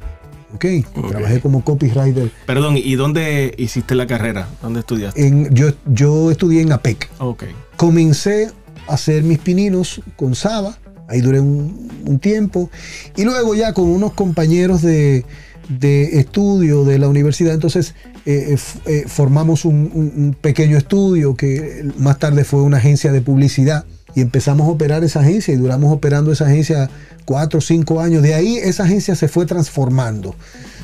¿Ok? 0.52 0.64
Trabajé 1.08 1.40
como 1.40 1.62
copywriter. 1.62 2.32
Perdón, 2.44 2.76
¿y 2.76 2.96
dónde 2.96 3.54
hiciste 3.56 3.94
la 3.94 4.08
carrera? 4.08 4.48
¿Dónde 4.60 4.80
estudiaste? 4.80 5.24
En, 5.24 5.54
yo, 5.54 5.68
yo 5.84 6.32
estudié 6.32 6.62
en 6.62 6.72
APEC. 6.72 7.08
Ok. 7.18 7.44
Comencé 7.76 8.50
a 8.88 8.94
hacer 8.94 9.22
mis 9.22 9.38
pininos 9.38 10.00
con 10.16 10.34
Saba. 10.34 10.76
Ahí 11.06 11.20
duré 11.20 11.38
un, 11.38 11.88
un 12.04 12.18
tiempo. 12.18 12.68
Y 13.14 13.22
luego 13.22 13.54
ya 13.54 13.72
con 13.74 13.84
unos 13.84 14.12
compañeros 14.12 14.82
de, 14.82 15.24
de 15.68 16.20
estudio 16.20 16.84
de 16.84 16.98
la 16.98 17.08
universidad, 17.08 17.54
entonces 17.54 17.94
eh, 18.24 18.54
eh, 18.54 18.58
eh, 18.86 19.04
formamos 19.06 19.64
un, 19.64 20.36
pequeño 20.40 20.76
estudio 20.76 21.34
que 21.34 21.84
más 21.98 22.18
tarde 22.18 22.44
fue 22.44 22.62
una 22.62 22.78
agencia 22.78 23.12
de 23.12 23.20
publicidad. 23.20 23.84
Y 24.14 24.22
empezamos 24.22 24.66
a 24.66 24.70
operar 24.70 25.04
esa 25.04 25.20
agencia 25.20 25.52
y 25.52 25.58
duramos 25.58 25.92
operando 25.92 26.32
esa 26.32 26.46
agencia 26.46 26.88
cuatro 27.26 27.58
o 27.58 27.60
cinco 27.60 28.00
años. 28.00 28.22
De 28.22 28.34
ahí 28.34 28.56
esa 28.56 28.84
agencia 28.84 29.14
se 29.14 29.28
fue 29.28 29.44
transformando. 29.44 30.34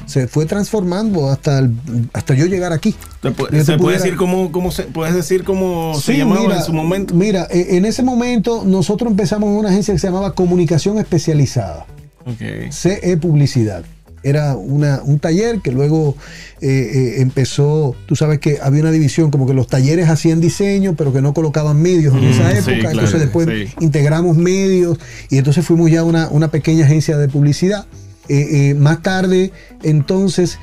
Se 0.04 0.26
fue 0.28 0.44
transformando 0.44 1.30
hasta, 1.30 1.60
el- 1.60 1.72
hasta 2.12 2.34
yo 2.34 2.44
llegar 2.44 2.74
aquí. 2.74 2.94
¿Se, 3.22 3.78
puede 3.78 3.96
decir 3.96 4.16
cómo, 4.16 4.52
cómo 4.52 4.70
se, 4.70 4.82
puedes 4.82 5.14
decir 5.14 5.44
cómo 5.44 5.98
se 5.98 6.18
llamaba 6.18 6.42
mira, 6.42 6.56
en 6.58 6.62
su 6.62 6.74
momento? 6.74 7.14
Mira, 7.14 7.46
eh, 7.50 7.76
en 7.76 7.86
ese 7.86 8.02
momento 8.02 8.64
nosotros 8.66 9.10
empezamos 9.10 9.48
una 9.58 9.70
agencia 9.70 9.94
que 9.94 9.98
se 10.00 10.08
llamaba 10.08 10.34
Comunicación 10.34 10.98
Especializada, 10.98 11.86
Ok. 12.26 12.70
CE 12.70 13.16
Publicidad. 13.16 13.82
Era 14.22 14.56
una, 14.56 15.02
un 15.04 15.18
taller 15.18 15.60
que 15.60 15.72
luego 15.72 16.16
eh, 16.60 16.68
eh, 16.68 17.14
empezó, 17.22 17.94
tú 18.06 18.14
sabes 18.16 18.38
que 18.38 18.58
había 18.62 18.82
una 18.82 18.90
división, 18.92 19.30
como 19.30 19.46
que 19.46 19.54
los 19.54 19.66
talleres 19.66 20.08
hacían 20.08 20.40
diseño, 20.40 20.94
pero 20.96 21.12
que 21.12 21.20
no 21.20 21.34
colocaban 21.34 21.80
medios 21.82 22.14
en 22.14 22.20
Mm, 22.20 22.30
esa 22.32 22.50
sí, 22.50 22.58
época. 22.58 22.78
claro, 22.80 22.90
entonces 22.92 23.20
después 23.20 23.48
sí. 23.48 23.74
integramos 23.80 24.36
medios 24.36 24.98
y 25.30 25.38
entonces 25.38 25.64
fuimos 25.66 25.90
ya 25.90 26.04
una, 26.04 26.28
una 26.28 26.50
pequeña 26.50 26.84
agencia 26.84 27.16
de 27.16 27.28
publicidad. 27.28 27.86
Eh, 28.28 28.74
más 28.78 29.02
tarde, 29.02 29.50
entonces, 29.82 30.58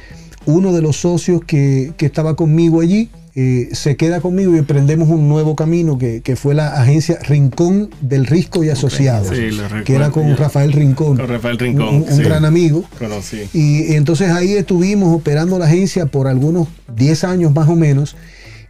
uno 0.45 0.71
de 0.73 0.81
los 0.81 0.95
socios 0.97 1.41
que, 1.45 1.91
que 1.97 2.05
estaba 2.05 2.35
conmigo 2.35 2.79
allí 2.81 3.09
eh, 3.41 3.69
se 3.71 3.95
queda 3.95 4.19
conmigo 4.19 4.53
y 4.53 4.57
emprendemos 4.57 5.07
un 5.07 5.29
nuevo 5.29 5.55
camino 5.55 5.97
que, 5.97 6.19
que 6.19 6.35
fue 6.35 6.53
la 6.53 6.73
agencia 6.81 7.17
Rincón 7.25 7.89
del 8.01 8.25
Risco 8.25 8.65
y 8.65 8.69
Asociados, 8.69 9.29
Sí, 9.29 9.57
que 9.85 9.95
era 9.95 10.09
con. 10.11 10.35
Rafael 10.35 10.73
Rincón, 10.73 11.15
Con 11.15 11.25
Rafael 11.25 11.57
Rincón, 11.57 11.87
un, 11.87 12.01
un 12.01 12.17
sí. 12.17 12.21
gran 12.21 12.43
amigo. 12.43 12.83
Conocí. 12.99 13.43
Y 13.53 13.93
entonces 13.93 14.29
ahí 14.31 14.55
estuvimos 14.55 15.15
operando 15.15 15.57
la 15.57 15.67
agencia 15.67 16.05
por 16.07 16.27
algunos 16.27 16.67
10 16.93 17.23
años 17.23 17.55
más 17.55 17.69
o 17.69 17.77
menos. 17.77 18.17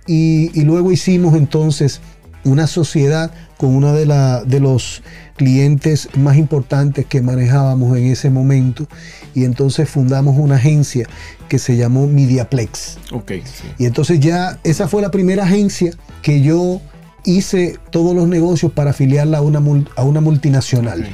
Y, 0.06 0.52
y 0.54 0.64
luego 0.66 0.92
hicimos 0.92 1.36
entonces 1.36 2.00
una 2.44 2.68
sociedad 2.68 3.32
con 3.60 3.76
uno 3.76 3.92
de, 3.92 4.06
la- 4.06 4.42
de 4.46 4.62
los 4.62 5.04
clientes 5.36 6.08
más 6.18 6.38
importantes 6.38 7.06
que 7.06 7.22
manejábamos 7.22 7.98
en 7.98 8.06
ese 8.06 8.30
momento. 8.30 8.88
Y 9.36 9.44
entonces 9.44 9.90
fundamos 9.90 10.38
una 10.38 10.56
agencia 10.56 11.08
que 11.50 11.60
se 11.60 11.76
llamó 11.76 12.08
Mediaplex. 12.08 12.98
Ok, 13.12 13.32
sí. 13.44 13.66
Y 13.78 13.86
entonces 13.86 14.22
ya 14.22 14.58
esa 14.64 14.88
fue 14.88 15.02
la 15.02 15.12
primera 15.12 15.44
agencia 15.44 15.92
que 16.22 16.42
yo 16.42 16.80
hice 17.26 17.78
todos 17.92 18.16
los 18.16 18.30
negocios 18.30 18.72
para 18.72 18.92
afiliarla 18.92 19.40
a 19.40 19.42
una, 19.42 19.62
a 19.98 20.04
una 20.06 20.22
multinacional. 20.22 21.06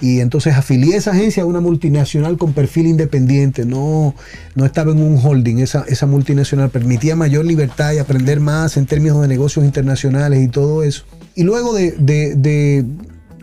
Y 0.00 0.20
entonces 0.20 0.54
afilié 0.54 0.96
esa 0.96 1.12
agencia 1.12 1.42
a 1.42 1.46
una 1.46 1.60
multinacional 1.60 2.36
con 2.38 2.52
perfil 2.54 2.86
independiente, 2.86 3.64
no, 3.64 4.14
no 4.54 4.64
estaba 4.66 4.90
en 4.92 5.00
un 5.00 5.18
holding, 5.24 5.58
esa, 5.58 5.84
esa 5.86 6.06
multinacional 6.06 6.68
permitía 6.70 7.14
mayor 7.14 7.44
libertad 7.44 7.92
y 7.92 7.98
aprender 7.98 8.40
más 8.40 8.76
en 8.76 8.86
términos 8.86 9.20
de 9.22 9.28
negocios 9.28 9.64
internacionales 9.64 10.42
y 10.42 10.48
todo 10.48 10.82
eso. 10.82 11.04
Y 11.34 11.42
luego 11.42 11.72
de, 11.74 11.92
de- 11.92 12.34
de 12.36 12.84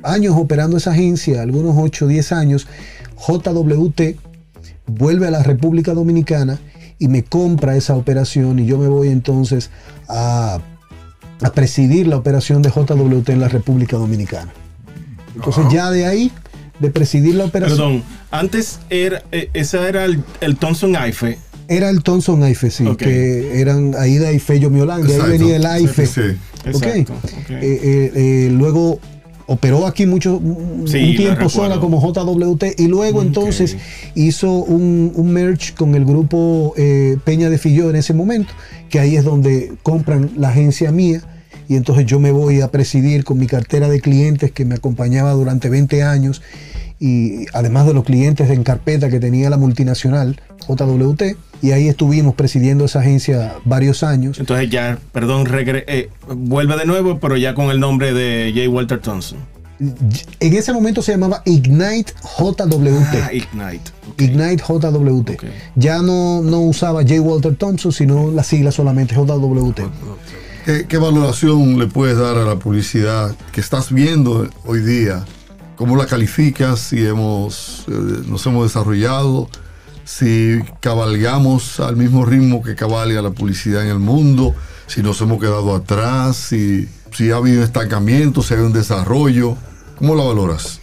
años 0.03 0.35
operando 0.37 0.77
esa 0.77 0.91
agencia, 0.91 1.41
algunos 1.41 1.75
8 1.77 2.05
o 2.05 2.07
10 2.07 2.31
años, 2.31 2.67
JWT 3.17 4.01
vuelve 4.87 5.27
a 5.27 5.31
la 5.31 5.43
República 5.43 5.93
Dominicana 5.93 6.59
y 6.99 7.07
me 7.07 7.23
compra 7.23 7.75
esa 7.75 7.95
operación 7.95 8.59
y 8.59 8.65
yo 8.65 8.77
me 8.77 8.87
voy 8.87 9.09
entonces 9.09 9.69
a, 10.07 10.59
a 11.41 11.51
presidir 11.53 12.07
la 12.07 12.17
operación 12.17 12.61
de 12.61 12.69
JWT 12.69 13.29
en 13.29 13.39
la 13.39 13.47
República 13.47 13.97
Dominicana. 13.97 14.51
Entonces 15.35 15.65
ya 15.71 15.89
de 15.91 16.05
ahí, 16.05 16.31
de 16.79 16.89
presidir 16.89 17.35
la 17.35 17.45
operación, 17.45 17.77
Perdón, 17.77 18.03
antes 18.31 18.79
era, 18.89 19.23
eh, 19.31 19.49
ese 19.53 19.87
era 19.87 20.05
el, 20.05 20.23
el 20.41 20.57
Thomson 20.57 20.95
Ife. 21.07 21.37
Era 21.67 21.89
el 21.89 22.03
Thomson 22.03 22.43
AIFE, 22.43 22.69
sí, 22.69 22.85
que 22.97 23.61
eran 23.61 23.95
Aida 23.95 24.31
y 24.31 24.39
Fello 24.39 24.69
Miolán, 24.69 25.05
de 25.05 25.21
ahí 25.21 25.29
venía 25.29 25.55
el 25.55 25.65
AIFE. 25.65 26.05
Sí. 26.05 26.21
Ok. 26.73 26.83
Exacto, 26.83 27.13
ok. 27.13 27.49
Eh, 27.49 27.57
eh, 27.61 28.11
eh, 28.15 28.49
luego 28.51 28.99
operó 29.51 29.85
aquí 29.85 30.05
mucho 30.05 30.41
Sí, 30.85 31.09
un 31.09 31.15
tiempo 31.17 31.49
sola 31.49 31.79
como 31.79 31.99
JWT 31.99 32.79
y 32.79 32.87
luego 32.87 33.21
entonces 33.21 33.75
hizo 34.15 34.51
un, 34.51 35.11
un 35.13 35.33
merge 35.33 35.73
con 35.73 35.95
el 35.95 36.05
grupo 36.05 36.73
eh, 36.77 37.17
Peña 37.25 37.49
de 37.49 37.57
Filló 37.57 37.89
en 37.89 37.97
ese 37.97 38.13
momento, 38.13 38.53
que 38.89 38.99
ahí 38.99 39.17
es 39.17 39.25
donde 39.25 39.73
compran 39.83 40.31
la 40.37 40.49
agencia 40.49 40.91
mía 40.91 41.21
y 41.67 41.75
entonces 41.75 42.05
yo 42.05 42.19
me 42.19 42.31
voy 42.31 42.61
a 42.61 42.69
presidir 42.69 43.23
con 43.23 43.39
mi 43.39 43.47
cartera 43.47 43.89
de 43.89 43.99
clientes 43.99 44.51
que 44.51 44.63
me 44.63 44.75
acompañaba 44.75 45.31
durante 45.31 45.69
20 45.69 46.03
años 46.03 46.41
y 46.99 47.45
además 47.53 47.87
de 47.87 47.93
los 47.93 48.03
clientes 48.03 48.49
en 48.49 48.63
carpeta 48.63 49.09
que 49.09 49.19
tenía 49.19 49.49
la 49.49 49.57
multinacional 49.57 50.39
JWT 50.67 51.23
y 51.61 51.71
ahí 51.71 51.87
estuvimos 51.87 52.35
presidiendo 52.35 52.85
esa 52.85 52.99
agencia 52.99 53.55
varios 53.65 54.03
años. 54.03 54.39
Entonces 54.39 54.69
ya, 54.69 54.97
perdón, 55.11 55.45
regre- 55.45 55.83
eh, 55.87 56.09
vuelve 56.35 56.75
de 56.77 56.85
nuevo, 56.85 57.19
pero 57.19 57.37
ya 57.37 57.53
con 57.53 57.69
el 57.71 57.79
nombre 57.79 58.13
de 58.13 58.51
J. 58.55 58.69
Walter 58.69 58.99
Thompson. 58.99 59.37
En 60.39 60.53
ese 60.53 60.73
momento 60.73 61.01
se 61.01 61.11
llamaba 61.13 61.41
Ignite 61.45 62.13
JWT. 62.37 63.15
Ah, 63.23 63.33
Ignite. 63.33 63.91
Ignite 64.19 64.63
JWT. 64.63 65.31
Ya 65.75 66.01
no, 66.03 66.41
no 66.43 66.59
usaba 66.61 67.01
J. 67.01 67.19
Walter 67.21 67.55
Thompson, 67.55 67.91
sino 67.91 68.29
la 68.31 68.43
sigla 68.43 68.71
solamente 68.71 69.15
JWT. 69.15 69.81
¿Qué, 70.65 70.85
qué 70.87 70.97
valoración 70.99 71.79
le 71.79 71.87
puedes 71.87 72.17
dar 72.17 72.37
a 72.37 72.43
la 72.45 72.57
publicidad 72.57 73.35
que 73.51 73.61
estás 73.61 73.91
viendo 73.91 74.47
hoy 74.65 74.81
día? 74.81 75.25
¿Cómo 75.75 75.95
la 75.95 76.05
calificas? 76.05 76.79
Si 76.79 77.03
hemos, 77.03 77.85
eh, 77.87 77.91
nos 78.27 78.45
hemos 78.45 78.65
desarrollado, 78.67 79.49
si 80.03 80.59
cabalgamos 80.79 81.79
al 81.79 81.95
mismo 81.95 82.25
ritmo 82.25 82.61
que 82.63 82.75
cabalga 82.75 83.21
la 83.21 83.31
publicidad 83.31 83.83
en 83.83 83.89
el 83.89 83.99
mundo, 83.99 84.55
si 84.87 85.01
nos 85.01 85.21
hemos 85.21 85.39
quedado 85.39 85.75
atrás, 85.75 86.35
si, 86.35 86.87
si 87.11 87.31
ha 87.31 87.37
habido 87.37 87.63
estancamiento, 87.63 88.41
si 88.41 88.53
hay 88.53 88.61
un 88.61 88.73
desarrollo. 88.73 89.55
¿Cómo 89.97 90.15
la 90.15 90.23
valoras? 90.23 90.79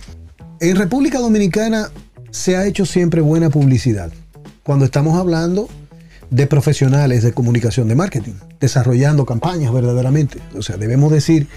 En 0.61 0.77
República 0.77 1.19
Dominicana 1.19 1.91
se 2.31 2.57
ha 2.57 2.67
hecho 2.67 2.87
siempre 2.87 3.21
buena 3.21 3.51
publicidad. 3.51 4.13
Cuando 4.63 4.85
estamos 4.85 5.19
hablando 5.19 5.69
de 6.31 6.47
profesionales 6.47 7.23
de 7.23 7.33
comunicación 7.33 7.89
de 7.89 7.95
marketing, 7.95 8.35
desarrollando 8.61 9.25
campañas 9.25 9.73
verdaderamente. 9.73 10.39
O 10.57 10.63
sea, 10.63 10.77
debemos 10.77 11.11
decir 11.13 11.49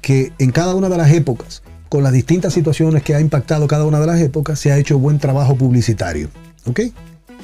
que 0.00 0.32
en 0.38 0.52
cada 0.52 0.74
una 0.74 0.88
de 0.88 0.96
las 0.96 1.12
épocas, 1.12 1.62
con 1.88 2.02
las 2.02 2.12
distintas 2.12 2.52
situaciones 2.52 3.02
que 3.02 3.14
ha 3.14 3.20
impactado 3.20 3.66
cada 3.66 3.84
una 3.84 4.00
de 4.00 4.06
las 4.06 4.20
épocas, 4.20 4.58
se 4.58 4.72
ha 4.72 4.78
hecho 4.78 4.98
buen 4.98 5.18
trabajo 5.18 5.56
publicitario. 5.56 6.28
¿Ok? 6.66 6.80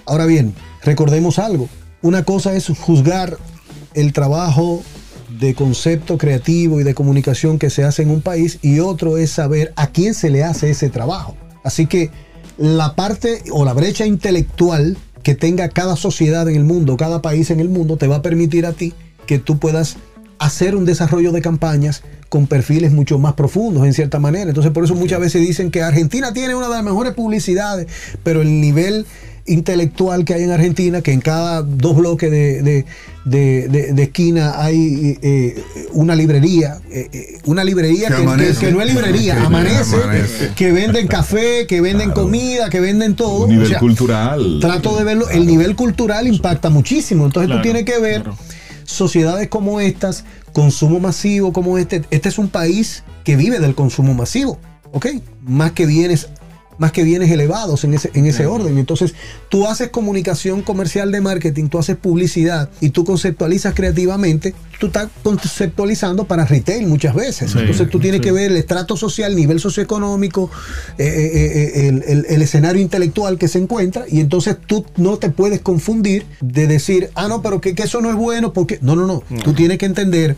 Ahora 0.07 0.27
bien, 0.27 0.55
recordemos 0.83 1.39
algo. 1.39 1.69
Una 2.03 2.25
cosa 2.25 2.55
es 2.55 2.69
juzgar 2.69 3.37
el 3.95 4.13
trabajo 4.13 4.83
de 5.41 5.55
concepto 5.55 6.19
creativo 6.19 6.81
y 6.81 6.85
de 6.85 6.95
comunicación 6.95 7.59
que 7.59 7.71
se 7.71 7.85
hace 7.85 8.03
en 8.03 8.11
un 8.11 8.23
país 8.23 8.59
y 8.63 8.81
otro 8.81 9.19
es 9.19 9.31
saber 9.31 9.73
a 9.77 9.89
quién 9.89 10.15
se 10.15 10.31
le 10.31 10.45
hace 10.45 10.71
ese 10.71 10.89
trabajo. 10.89 11.37
Así 11.65 11.87
que 11.87 12.11
la 12.57 12.95
parte 12.95 13.43
o 13.53 13.65
la 13.65 13.73
brecha 13.73 14.07
intelectual 14.07 14.97
que 15.23 15.35
tenga 15.35 15.69
cada 15.69 15.97
sociedad 15.97 16.49
en 16.49 16.57
el 16.57 16.65
mundo, 16.65 16.97
cada 16.97 17.21
país 17.21 17.51
en 17.51 17.61
el 17.61 17.69
mundo, 17.69 17.97
te 17.97 18.07
va 18.07 18.17
a 18.17 18.23
permitir 18.23 18.67
a 18.67 18.73
ti 18.73 18.95
que 19.27 19.39
tú 19.39 19.59
puedas 19.59 19.97
hacer 20.39 20.77
un 20.77 20.85
desarrollo 20.85 21.33
de 21.33 21.41
campañas 21.43 22.03
con 22.29 22.47
perfiles 22.47 22.93
mucho 22.93 23.19
más 23.19 23.35
profundos 23.35 23.85
en 23.87 23.95
cierta 23.95 24.19
manera. 24.19 24.51
Entonces 24.51 24.73
por 24.73 24.85
eso 24.85 24.95
muchas 24.95 25.21
veces 25.21 25.41
dicen 25.41 25.71
que 25.71 25.83
Argentina 25.83 26.33
tiene 26.33 26.55
una 26.55 26.69
de 26.69 26.75
las 26.75 26.85
mejores 26.85 27.15
publicidades, 27.15 27.87
pero 28.23 28.43
el 28.43 28.61
nivel 28.61 29.07
intelectual 29.47 30.27
que 30.27 30.35
hay 30.35 30.43
en 30.43 30.51
Argentina, 30.51 31.01
que 31.01 31.11
en 31.13 31.21
cada 31.23 31.63
dos 31.63 31.97
bloques 31.97 32.31
de, 32.31 32.63
de- 32.63 32.85
de- 33.25 34.03
esquina 34.03 34.63
hay 34.63 35.19
eh, 35.23 35.63
una 35.93 36.15
librería, 36.15 36.79
eh, 36.91 37.09
eh, 37.13 37.39
una 37.47 37.65
librería 37.65 38.09
Que 38.09 38.15
que, 38.15 38.21
que- 38.21 38.27
amanece. 38.27 38.67
que 38.67 38.73
no 38.73 38.83
es 38.83 38.89
librería, 38.95 39.35
Que 39.37 39.41
amanece, 39.41 39.97
amanece. 39.97 40.51
que 40.55 40.73
venden 40.73 41.07
café, 41.07 41.67
que 41.67 41.81
venden 41.81 42.11
Claro. 42.11 42.23
comida, 42.25 42.69
que 42.69 42.81
venden 42.81 43.17
todo. 43.17 43.45
Un 43.45 43.51
nivel 43.51 43.67
O 43.67 43.69
sea, 43.71 43.79
cultural. 43.79 44.59
Trato 44.61 44.97
de 44.99 45.05
verlo, 45.05 45.31
el 45.31 45.47
nivel 45.47 45.75
cultural 45.77 46.27
impacta 46.29 46.69
muchísimo. 46.69 47.25
Entonces 47.25 47.47
Claro, 47.49 47.63
tú 47.63 47.65
tienes 47.65 47.85
que 47.85 47.99
ver. 47.99 48.25
Sociedades 48.89 49.49
como 49.49 49.81
estas, 49.81 50.25
consumo 50.53 50.99
masivo 50.99 51.53
como 51.53 51.79
este. 51.79 52.03
Este 52.11 52.29
es 52.29 52.39
un 52.39 52.49
país 52.49 53.05
que 53.23 53.37
vive 53.37 53.61
del 53.61 53.75
consumo 53.75 54.15
masivo, 54.15 54.59
¿ok? 54.93 55.07
Más 55.43 55.73
que 55.73 55.87
bienes, 55.87 56.29
más 56.79 56.93
que 56.93 57.03
bienes 57.03 57.31
elevados 57.31 57.85
en 57.85 57.95
ese, 57.95 58.11
en 58.15 58.27
ese 58.27 58.47
orden. 58.47 58.79
Entonces 58.79 59.15
tú 59.49 59.67
haces 59.67 59.89
comunicación 59.91 60.63
comercial 60.63 61.11
de 61.13 61.21
marketing, 61.21 61.69
tú 61.69 61.79
haces 61.79 61.97
publicidad 61.97 62.71
y 62.81 62.91
tú 62.91 63.05
conceptualizas 63.05 63.75
creativamente, 63.75 64.55
tú 64.79 64.87
estás 64.87 65.09
conceptualizando 65.23 66.25
para 66.27 66.45
retail 66.45 66.87
muchas 66.87 67.15
veces. 67.15 67.51
Sí, 67.53 67.59
Entonces 67.59 67.91
tú 67.91 67.99
tienes 67.99 68.19
sí. 68.21 68.25
que 68.25 68.33
ver 68.33 68.51
el 68.53 68.57
estrato 68.57 68.97
social, 68.97 69.35
nivel 69.35 69.61
socioeconómico, 69.61 70.51
eh, 70.99 71.05
eh, 71.07 71.73
eh, 71.85 71.89
el, 71.89 72.05
el- 72.07 72.27
el 72.29 72.43
escenario 72.43 72.81
intelectual 72.81 73.39
que 73.39 73.49
se 73.49 73.59
encuentra 73.59 74.05
y 74.09 74.21
entonces 74.21 74.57
tú 74.67 74.85
no 74.97 75.17
te 75.19 75.31
puedes 75.31 75.61
confundir 75.61 76.27
de 76.41 76.67
decir, 76.67 77.11
ah, 77.15 77.29
no, 77.29 77.43
pero 77.43 77.61
que, 77.61 77.75
que 77.75 77.85
eso 77.85 78.01
no 78.01 78.11
es 78.11 78.17
bueno, 78.17 78.53
porque 78.53 78.79
no, 78.83 78.95
no, 78.97 79.07
no, 79.07 79.23
tú 79.43 79.53
tienes 79.55 79.79
que 79.79 79.87
entender 79.87 80.37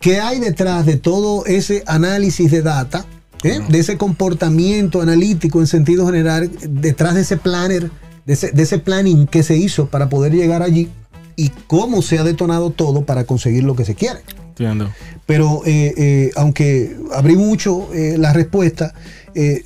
qué 0.00 0.20
hay 0.20 0.38
detrás 0.40 0.86
de 0.86 0.96
todo 0.96 1.44
ese 1.46 1.82
análisis 1.86 2.50
de 2.50 2.62
data, 2.62 3.04
¿eh? 3.42 3.60
de 3.68 3.78
ese 3.78 3.96
comportamiento 3.96 5.00
analítico 5.00 5.60
en 5.60 5.66
sentido 5.66 6.06
general, 6.06 6.50
detrás 6.68 7.14
de 7.14 7.22
ese 7.22 7.36
planner, 7.36 7.90
de 8.26 8.32
ese, 8.32 8.50
de 8.50 8.62
ese 8.62 8.78
planning 8.78 9.26
que 9.26 9.42
se 9.42 9.56
hizo 9.56 9.86
para 9.86 10.08
poder 10.08 10.32
llegar 10.34 10.62
allí 10.62 10.88
y 11.36 11.50
cómo 11.66 12.02
se 12.02 12.18
ha 12.18 12.24
detonado 12.24 12.70
todo 12.70 13.06
para 13.06 13.24
conseguir 13.24 13.64
lo 13.64 13.74
que 13.74 13.84
se 13.84 13.94
quiere. 13.94 14.20
Entiendo. 14.50 14.90
Pero 15.24 15.62
eh, 15.64 15.94
eh, 15.96 16.30
aunque 16.36 16.96
abrí 17.14 17.36
mucho 17.36 17.88
eh, 17.94 18.16
la 18.18 18.32
respuesta, 18.32 18.92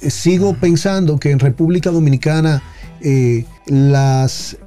sigo 0.08 0.54
pensando 0.54 1.18
que 1.18 1.30
en 1.30 1.38
República 1.38 1.90
Dominicana 1.90 2.62
las, 3.66 4.58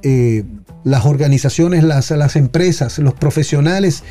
las 0.82 1.06
organizaciones, 1.06 1.84
las, 1.84 2.10
las 2.10 2.34
empresas, 2.34 2.98
los 2.98 3.14
profesionales 3.14 4.02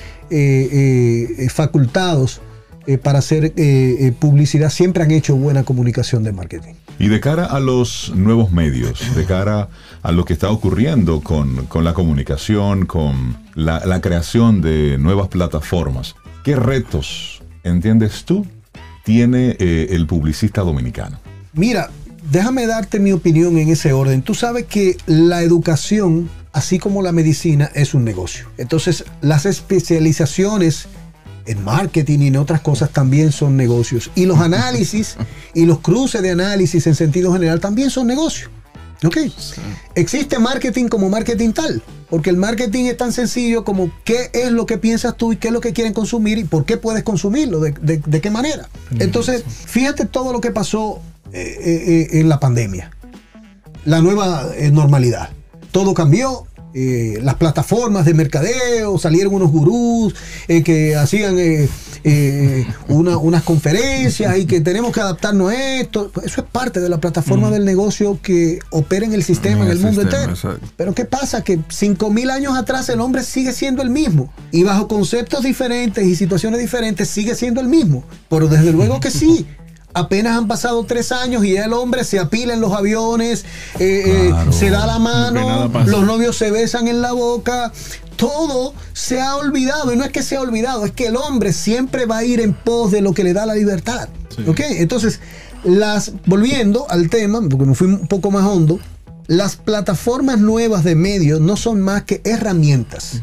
facultados 1.49 2.39
eh, 2.87 2.97
para 2.97 3.19
hacer 3.19 3.45
eh, 3.45 3.53
eh, 3.57 4.13
publicidad 4.17 4.69
siempre 4.69 5.03
han 5.03 5.11
hecho 5.11 5.35
buena 5.35 5.63
comunicación 5.63 6.23
de 6.23 6.31
marketing. 6.31 6.73
Y 6.99 7.09
de 7.09 7.19
cara 7.19 7.45
a 7.45 7.59
los 7.59 8.11
nuevos 8.15 8.51
medios, 8.51 9.15
de 9.15 9.25
cara 9.25 9.69
a 10.01 10.11
lo 10.11 10.25
que 10.25 10.33
está 10.33 10.49
ocurriendo 10.49 11.21
con, 11.21 11.67
con 11.67 11.83
la 11.83 11.93
comunicación, 11.93 12.85
con 12.85 13.37
la, 13.53 13.85
la 13.85 14.01
creación 14.01 14.61
de 14.61 14.97
nuevas 14.97 15.27
plataformas, 15.27 16.15
¿qué 16.43 16.55
retos, 16.55 17.43
entiendes 17.63 18.23
tú, 18.25 18.45
tiene 19.07 19.55
eh, 19.59 19.87
el 19.91 20.05
publicista 20.05 20.63
dominicano? 20.63 21.17
Mira, 21.53 21.89
déjame 22.29 22.67
darte 22.67 22.99
mi 22.99 23.13
opinión 23.13 23.57
en 23.57 23.69
ese 23.69 23.93
orden. 23.93 24.21
Tú 24.21 24.33
sabes 24.33 24.65
que 24.65 24.97
la 25.05 25.43
educación, 25.43 26.29
así 26.51 26.77
como 26.77 27.01
la 27.01 27.13
medicina, 27.13 27.71
es 27.73 27.93
un 27.93 28.03
negocio. 28.03 28.47
Entonces, 28.57 29.05
las 29.21 29.45
especializaciones 29.45 30.89
en 31.47 31.63
marketing 31.63 32.19
y 32.19 32.27
en 32.27 32.35
otras 32.37 32.61
cosas 32.61 32.91
también 32.91 33.31
son 33.31 33.57
negocios. 33.57 34.11
Y 34.15 34.25
los 34.25 34.39
análisis 34.39 35.15
y 35.53 35.65
los 35.65 35.79
cruces 35.79 36.21
de 36.21 36.31
análisis 36.31 36.85
en 36.87 36.95
sentido 36.95 37.33
general 37.33 37.59
también 37.59 37.89
son 37.89 38.07
negocios. 38.07 38.49
¿Ok? 39.05 39.17
Existe 39.95 40.39
marketing 40.39 40.87
como 40.87 41.07
marketing 41.09 41.51
tal, 41.51 41.83
porque 42.09 42.31
el 42.31 42.37
marketing 42.37 42.85
es 42.85 42.97
tan 42.97 43.13
sencillo 43.13 43.63
como 43.63 43.91
qué 44.03 44.31
es 44.33 44.51
lo 44.51 44.65
que 44.65 44.77
piensas 44.79 45.15
tú 45.15 45.33
y 45.33 45.37
qué 45.37 45.49
es 45.49 45.53
lo 45.53 45.61
que 45.61 45.71
quieren 45.73 45.93
consumir 45.93 46.39
y 46.39 46.43
por 46.45 46.65
qué 46.65 46.77
puedes 46.77 47.03
consumirlo, 47.03 47.59
de, 47.59 47.73
de- 47.79 48.01
de 48.03 48.21
qué 48.21 48.31
manera. 48.31 48.67
Entonces, 48.99 49.43
fíjate 49.47 50.05
todo 50.05 50.33
lo 50.33 50.41
que 50.41 50.49
pasó 50.51 50.99
eh, 51.31 51.57
eh, 51.59 52.07
eh, 52.11 52.19
en 52.21 52.27
la 52.29 52.39
pandemia, 52.39 52.89
la 53.85 54.01
nueva 54.01 54.47
eh, 54.55 54.71
normalidad. 54.71 55.29
Todo 55.71 55.93
cambió. 55.93 56.47
Eh, 56.79 57.19
las 57.23 57.35
plataformas 57.35 58.05
de 58.05 58.13
mercadeo, 58.13 58.97
salieron 58.99 59.33
unos 59.33 59.49
gurús 59.51 60.13
eh, 60.47 60.61
que 60.63 60.95
hacían 60.95 61.35
eh, 61.39 61.67
una- 62.87 63.17
unas 63.17 63.43
conferencias 63.43 64.37
y 64.37 64.45
que 64.45 64.61
tenemos 64.61 64.91
que 64.93 65.01
adaptarnos 65.01 65.51
a 65.51 65.79
esto. 65.79 66.11
Eso 66.23 66.41
es 66.41 66.47
parte 66.51 66.79
de 66.79 66.89
la 66.89 66.99
plataforma 66.99 67.49
del 67.49 67.65
negocio 67.65 68.19
que 68.21 68.59
opera 68.69 69.05
en 69.05 69.13
el 69.13 69.23
sistema, 69.23 69.57
en 69.57 69.61
En 69.63 69.71
el 69.71 69.77
el 69.77 69.83
mundo 69.83 70.01
sistema, 70.01 70.23
entero. 70.23 70.33
exacto. 70.35 70.67
Pero 70.77 70.93
¿qué 70.93 71.05
pasa? 71.05 71.43
Que 71.43 71.57
5.000 71.59 72.29
años 72.31 72.55
atrás 72.57 72.87
el 72.89 73.01
hombre 73.01 73.23
sigue 73.23 73.53
siendo 73.53 73.81
el 73.81 73.89
mismo. 73.89 74.31
Y 74.51 74.63
bajo 74.63 74.87
conceptos 74.87 75.43
diferentes 75.43 76.05
y 76.05 76.15
situaciones 76.15 76.59
diferentes 76.59 77.09
sigue 77.09 77.33
siendo 77.35 77.59
el 77.61 77.67
mismo. 77.67 78.03
Pero 78.29 78.47
desde 78.47 78.71
luego 78.71 78.99
que 78.99 79.09
sí. 79.11 79.45
Apenas 79.97 80.37
han 80.37 80.47
pasado 80.47 80.83
tres 80.85 81.11
años 81.11 81.43
y 81.43 81.53
ya 81.53 81.65
el 81.65 81.73
hombre 81.73 82.03
se 82.03 82.19
apila 82.19 82.53
en 82.53 82.61
los 82.61 82.71
aviones, 82.73 83.45
eh, 83.79 84.29
eh, 84.29 84.33
se 84.51 84.69
da 84.69 84.85
la 84.85 84.99
mano, 84.99 85.71
los 85.85 86.03
novios 86.03 86.37
se 86.37 86.51
besan 86.51 86.87
en 86.87 87.01
la 87.01 87.13
boca. 87.13 87.71
Todo 88.15 88.73
se 88.93 89.21
ha 89.21 89.35
olvidado. 89.35 89.93
Y 89.93 89.97
no 89.97 90.03
es 90.03 90.11
que 90.11 90.23
se 90.23 90.35
ha 90.35 90.41
olvidado, 90.41 90.85
es 90.85 90.91
que 90.91 91.07
el 91.07 91.15
hombre 91.15 91.53
siempre 91.53 92.05
va 92.05 92.17
a 92.17 92.23
ir 92.23 92.39
en 92.39 92.53
pos 92.53 92.91
de 92.91 93.01
lo 93.01 93.13
que 93.13 93.23
le 93.23 93.33
da 93.33 93.45
la 93.45 93.55
libertad. 93.55 94.09
¿Ok? 94.47 94.61
Entonces, 94.69 95.19
las, 95.63 96.11
volviendo 96.25 96.85
al 96.89 97.09
tema, 97.09 97.39
porque 97.49 97.65
me 97.65 97.75
fui 97.75 97.87
un 97.87 98.07
poco 98.07 98.29
más 98.29 98.45
hondo, 98.45 98.79
las 99.27 99.57
plataformas 99.57 100.39
nuevas 100.39 100.83
de 100.83 100.95
medios 100.95 101.41
no 101.41 101.57
son 101.57 101.81
más 101.81 102.03
que 102.03 102.21
herramientas. 102.23 103.21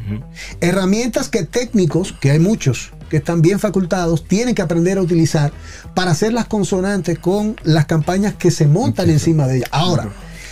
Herramientas 0.61 1.29
que 1.29 1.45
técnicos, 1.45 2.15
que 2.21 2.31
hay 2.31 2.39
muchos 2.39 2.93
que 3.09 3.17
están 3.17 3.43
bien 3.43 3.59
facultados, 3.59 4.25
tienen 4.29 4.55
que 4.55 4.63
aprender 4.63 4.99
a 4.99 5.03
utilizar 5.03 5.53
para 5.95 6.11
hacer 6.11 6.33
las 6.33 6.47
consonantes 6.47 7.19
con 7.19 7.57
las 7.65 7.87
campañas 7.87 8.35
que 8.35 8.51
se 8.51 8.67
montan 8.67 9.09
encima 9.09 9.47
de 9.47 9.59
ellas. 9.59 9.71
Ahora, 9.73 10.11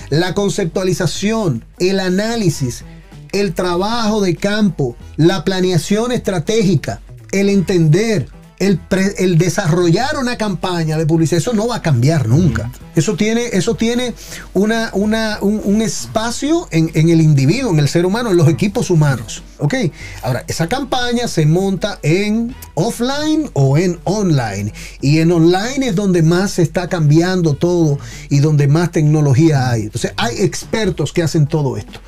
la 0.09 0.35
conceptualización, 0.35 1.65
el 1.79 2.01
análisis, 2.01 2.85
el 3.33 3.53
trabajo 3.55 4.21
de 4.21 4.37
campo, 4.37 4.97
la 5.17 5.45
planeación 5.45 6.13
estratégica, 6.13 7.01
el 7.31 7.49
entender, 7.49 8.29
el, 8.67 8.79
pre- 8.79 9.15
el 9.19 9.39
desarrollar 9.39 10.17
una 10.19 10.37
campaña 10.37 10.97
de 10.97 11.05
publicidad, 11.05 11.39
eso 11.39 11.53
no 11.53 11.67
va 11.67 11.77
a 11.77 11.83
cambiar 11.83 12.29
nunca. 12.29 12.71
Eso 12.95 13.17
tiene, 13.17 13.47
eso 13.53 13.75
tiene 13.75 14.15
una, 14.55 14.91
una- 14.93 15.39
un, 15.41 15.61
un 15.65 15.83
espacio 15.83 16.69
en, 16.71 16.91
en 16.95 17.09
el 17.09 17.21
individuo, 17.21 17.73
en 17.73 17.81
el 17.81 17.89
ser 17.89 18.07
humano, 18.07 18.31
en 18.31 18.37
los 18.37 18.49
equipos 18.49 18.91
humanos. 18.91 19.43
¿Ok? 19.59 19.75
Ahora, 20.23 20.45
esa 20.49 20.69
campaña 20.69 21.29
se 21.29 21.45
monta 21.47 21.99
en 22.03 22.55
offline 22.75 23.51
o 23.53 23.77
en 23.79 23.99
online. 24.05 24.73
Y 25.01 25.19
en 25.19 25.33
online 25.33 25.89
es 25.89 25.95
donde 25.95 26.23
más 26.23 26.53
se 26.53 26.63
está 26.63 26.89
cambiando 26.89 27.55
todo 27.55 27.99
y 28.29 28.39
donde 28.39 28.69
más 28.69 28.93
tecnología 28.93 29.71
hay. 29.71 29.83
Entonces, 29.83 30.13
hay 30.17 30.37
expertos 30.39 31.13
que 31.13 31.23
hacen 31.23 31.47
todo 31.47 31.77
esto. 31.77 32.01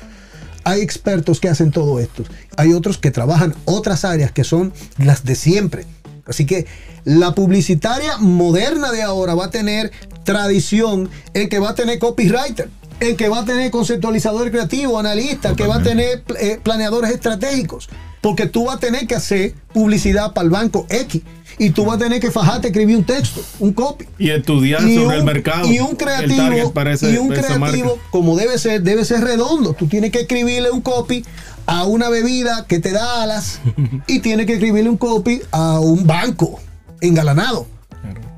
Hay 0.63 0.81
expertos 0.81 1.39
que 1.39 1.47
hacen 1.47 1.71
todo 1.71 1.99
esto. 1.99 2.23
Hay 2.57 2.73
otros 2.73 2.97
que 2.97 3.11
trabajan 3.11 3.53
otras 3.65 4.03
áreas 4.03 4.31
que 4.31 4.43
son 4.43 4.73
las 4.97 5.23
de 5.23 5.35
siempre. 5.35 5.85
Así 6.25 6.45
que 6.45 6.65
la 7.03 7.35
publicitaria 7.35 8.17
moderna 8.17 8.91
de 8.91 9.03
ahora 9.03 9.35
va 9.35 9.45
a 9.45 9.51
tener 9.51 9.91
tradición 10.23 11.09
en 11.33 11.49
que 11.49 11.59
va 11.59 11.69
a 11.69 11.75
tener 11.75 11.99
copywriter, 11.99 12.69
en 12.99 13.15
que 13.15 13.29
va 13.29 13.39
a 13.39 13.45
tener 13.45 13.71
conceptualizador 13.71 14.49
creativo, 14.51 14.99
analista, 14.99 15.55
que 15.55 15.67
va 15.67 15.75
a 15.75 15.83
tener 15.83 16.23
eh, 16.39 16.59
planeadores 16.61 17.11
estratégicos. 17.11 17.89
Porque 18.25 18.47
tú 18.47 18.65
vas 18.65 18.77
a 18.77 18.79
tener 18.79 19.05
que 19.05 19.13
hacer 19.13 19.53
publicidad 19.71 20.33
para 20.33 20.45
el 20.45 20.49
banco 20.49 20.87
X. 20.89 21.21
Y 21.59 21.69
tú 21.69 21.85
vas 21.85 21.97
a 21.97 21.99
tener 21.99 22.19
que 22.19 22.31
fajarte 22.31 22.65
a 22.65 22.69
escribir 22.71 22.97
un 22.97 23.03
texto, 23.03 23.39
un 23.59 23.71
copy 23.71 24.05
Y 24.17 24.31
estudiar 24.31 24.81
y 24.81 24.95
sobre 24.95 25.05
un, 25.05 25.13
el 25.13 25.23
mercado. 25.23 25.71
y 25.71 25.77
un 25.79 25.95
creativo, 25.95 26.73
ese- 26.89 27.11
y 27.11 27.17
un 27.17 27.29
creativo 27.29 27.99
como 28.09 28.35
debe 28.35 28.57
ser, 28.57 28.81
debe 28.81 29.05
ser 29.05 29.21
redondo. 29.21 29.73
Tú 29.73 29.85
tienes 29.85 30.09
que 30.09 30.21
escribirle 30.21 30.71
un 30.71 30.81
copy 30.81 31.23
a 31.67 31.85
una 31.85 32.09
bebida 32.09 32.65
que 32.67 32.79
te 32.79 32.93
da 32.93 33.21
alas 33.21 33.59
y 34.07 34.21
tienes 34.21 34.47
que 34.47 34.53
escribirle 34.53 34.89
un 34.89 34.97
copy 34.97 35.43
a 35.51 35.79
un 35.79 36.07
banco 36.07 36.59
engalanado. 37.01 37.67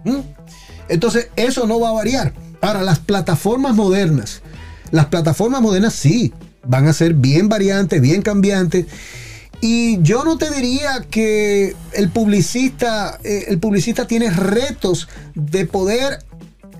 ¿Mm? 0.03 0.17
Entonces, 0.89 1.29
eso 1.37 1.65
no 1.65 1.79
va 1.79 1.91
a 1.91 1.93
variar. 1.93 2.33
Ahora, 2.59 2.81
las 2.81 2.99
plataformas 2.99 3.73
modernas, 3.73 4.41
las 4.91 5.05
plataformas 5.05 5.61
modernas 5.61 5.93
sí, 5.93 6.33
van 6.65 6.87
a 6.89 6.93
ser 6.93 7.13
bien 7.13 7.47
variantes, 7.47 8.01
bien 8.01 8.21
cambiantes. 8.21 8.85
Y 9.61 10.01
yo 10.03 10.23
no 10.23 10.37
te 10.37 10.51
diría 10.51 11.05
que 11.09 11.75
el 11.93 12.09
publicista, 12.09 13.17
eh, 13.23 13.45
el 13.47 13.59
publicista 13.59 14.05
tiene 14.05 14.29
retos 14.29 15.07
de 15.33 15.65
poder 15.65 16.19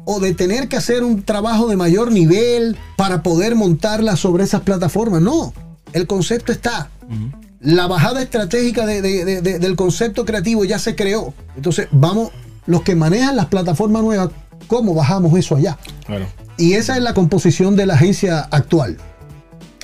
o 0.06 0.20
de 0.20 0.34
tener 0.34 0.68
que 0.70 0.78
hacer 0.78 1.04
un 1.04 1.24
trabajo 1.24 1.68
de 1.68 1.76
mayor 1.76 2.12
nivel 2.12 2.78
para 2.96 3.24
poder 3.24 3.56
montarla 3.56 4.16
sobre 4.16 4.44
esas 4.44 4.62
plataformas. 4.62 5.22
No, 5.22 5.54
el 5.94 6.08
concepto 6.08 6.52
está. 6.52 6.90
La 7.60 7.88
bajada 7.88 8.22
estratégica 8.22 8.86
de- 8.86 9.02
de- 9.02 9.26
de- 9.26 9.42
de- 9.42 9.60
del 9.60 9.76
concepto 9.76 10.24
creativo 10.26 10.64
ya 10.64 10.78
se 10.78 10.96
creó. 10.96 11.34
Entonces, 11.56 11.88
vamos, 11.92 12.30
los 12.68 12.84
que 12.84 12.96
manejan 12.96 13.36
las 13.36 13.48
plataformas 13.48 14.04
nuevas, 14.04 14.30
¿cómo 14.68 14.94
bajamos 14.94 15.38
eso 15.38 15.56
allá? 15.56 15.78
Claro. 16.06 16.28
Y 16.58 16.74
esa 16.74 16.96
es 16.96 17.04
la 17.04 17.14
composición 17.14 17.76
de 17.76 17.86
la 17.88 17.96
agencia 17.96 18.42
actual. 18.52 18.98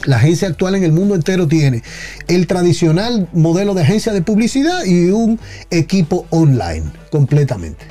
La 0.05 0.17
agencia 0.17 0.47
actual 0.47 0.75
en 0.75 0.83
el 0.83 0.91
mundo 0.91 1.15
entero 1.15 1.47
tiene 1.47 1.81
el 2.27 2.47
tradicional 2.47 3.27
modelo 3.33 3.73
de 3.73 3.81
agencia 3.83 4.11
de 4.13 4.21
publicidad 4.21 4.83
y 4.85 5.09
un 5.11 5.39
equipo 5.71 6.25
online 6.29 6.83
completamente. 7.11 7.85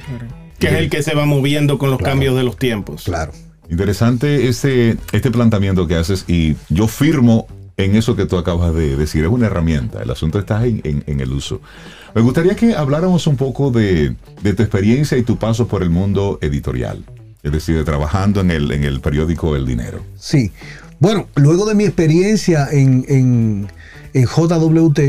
Que 0.58 0.68
es 0.68 0.72
el 0.74 0.90
que 0.90 1.02
se 1.02 1.14
va 1.14 1.24
moviendo 1.26 1.78
con 1.78 1.90
los 1.90 1.98
cambios 2.00 2.36
de 2.36 2.42
los 2.44 2.56
tiempos. 2.56 3.04
Claro. 3.04 3.32
Interesante 3.70 4.48
este, 4.48 4.96
este 5.12 5.30
planteamiento 5.30 5.86
que 5.86 5.96
haces 5.96 6.24
y 6.28 6.56
yo 6.68 6.86
firmo 6.86 7.46
en 7.78 7.96
eso 7.96 8.14
que 8.14 8.26
tú 8.26 8.36
acabas 8.36 8.74
de 8.74 8.96
decir. 8.96 9.24
Es 9.24 9.30
una 9.30 9.46
herramienta, 9.46 10.02
el 10.02 10.10
asunto 10.10 10.38
está 10.38 10.66
en, 10.66 10.80
en- 10.84 11.02
en 11.06 11.20
el 11.20 11.32
uso. 11.32 11.60
Me 12.14 12.20
gustaría 12.20 12.54
que 12.54 12.74
habláramos 12.74 13.26
un 13.26 13.36
poco 13.36 13.70
de, 13.70 14.14
de 14.42 14.52
tu 14.52 14.62
experiencia 14.62 15.16
y 15.16 15.22
tu 15.22 15.38
paso 15.38 15.66
por 15.66 15.82
el 15.82 15.88
mundo 15.88 16.38
editorial, 16.42 17.02
es 17.42 17.50
decir, 17.50 17.74
de 17.76 17.84
trabajando 17.84 18.42
en 18.42 18.50
el, 18.50 18.70
en 18.72 18.84
el 18.84 19.00
periódico 19.00 19.56
El 19.56 19.64
Dinero. 19.66 20.02
Sí. 20.18 20.52
Bueno, 21.02 21.26
luego 21.34 21.66
de 21.66 21.74
mi 21.74 21.82
experiencia 21.82 22.68
en, 22.70 23.04
en- 23.08 23.66
en 24.14 24.24
JWT, 24.24 25.00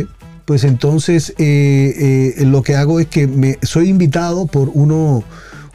pues 0.44 0.64
entonces 0.64 1.36
eh, 1.38 2.34
eh, 2.40 2.46
lo 2.46 2.64
que 2.64 2.76
hago 2.76 3.00
es 3.00 3.06
que 3.06 3.28
me 3.28 3.60
soy 3.62 3.90
invitado 3.90 4.48
por 4.48 4.72
uno, 4.74 5.24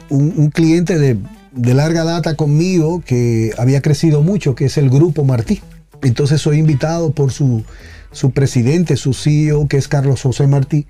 un, 0.09 0.49
cliente 0.49 0.99
de, 0.99 1.17
de 1.53 1.73
larga 1.73 2.03
data 2.03 2.35
conmigo 2.35 3.01
que 3.05 3.53
había 3.57 3.81
crecido 3.81 4.21
mucho, 4.21 4.55
que 4.55 4.65
es 4.65 4.77
el 4.77 4.89
Grupo 4.89 5.23
Martí. 5.23 5.61
Entonces 6.01 6.41
soy 6.41 6.57
invitado 6.57 7.11
por 7.11 7.31
su, 7.31 7.63
su 8.11 8.31
presidente, 8.31 8.97
su 8.97 9.13
CEO, 9.13 9.69
que 9.69 9.77
es 9.77 9.87
Carlos 9.87 10.21
José 10.21 10.47
Martí, 10.47 10.85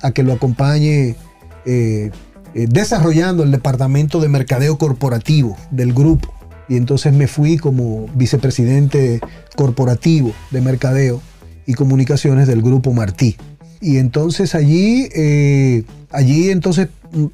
a 0.00 0.12
que 0.12 0.22
lo 0.22 0.32
acompañe 0.32 1.16
eh, 1.66 2.10
desarrollando 2.54 3.42
el 3.42 3.50
departamento 3.50 4.20
de 4.22 4.28
mercadeo 4.30 4.78
corporativo 4.78 5.58
del 5.70 5.92
grupo. 5.92 6.32
Y 6.70 6.76
entonces 6.76 7.12
me 7.12 7.26
fui 7.26 7.58
como 7.58 8.06
vicepresidente 8.14 9.20
corporativo 9.56 10.32
de 10.50 10.62
mercadeo 10.62 11.20
y 11.66 11.74
comunicaciones 11.74 12.48
del 12.48 12.62
grupo 12.62 12.94
Martí. 12.94 13.36
Y 13.82 13.98
entonces 13.98 14.54
allí, 14.54 15.08
eh, 15.14 15.84
allí 16.10 16.50
entonces 16.50 16.88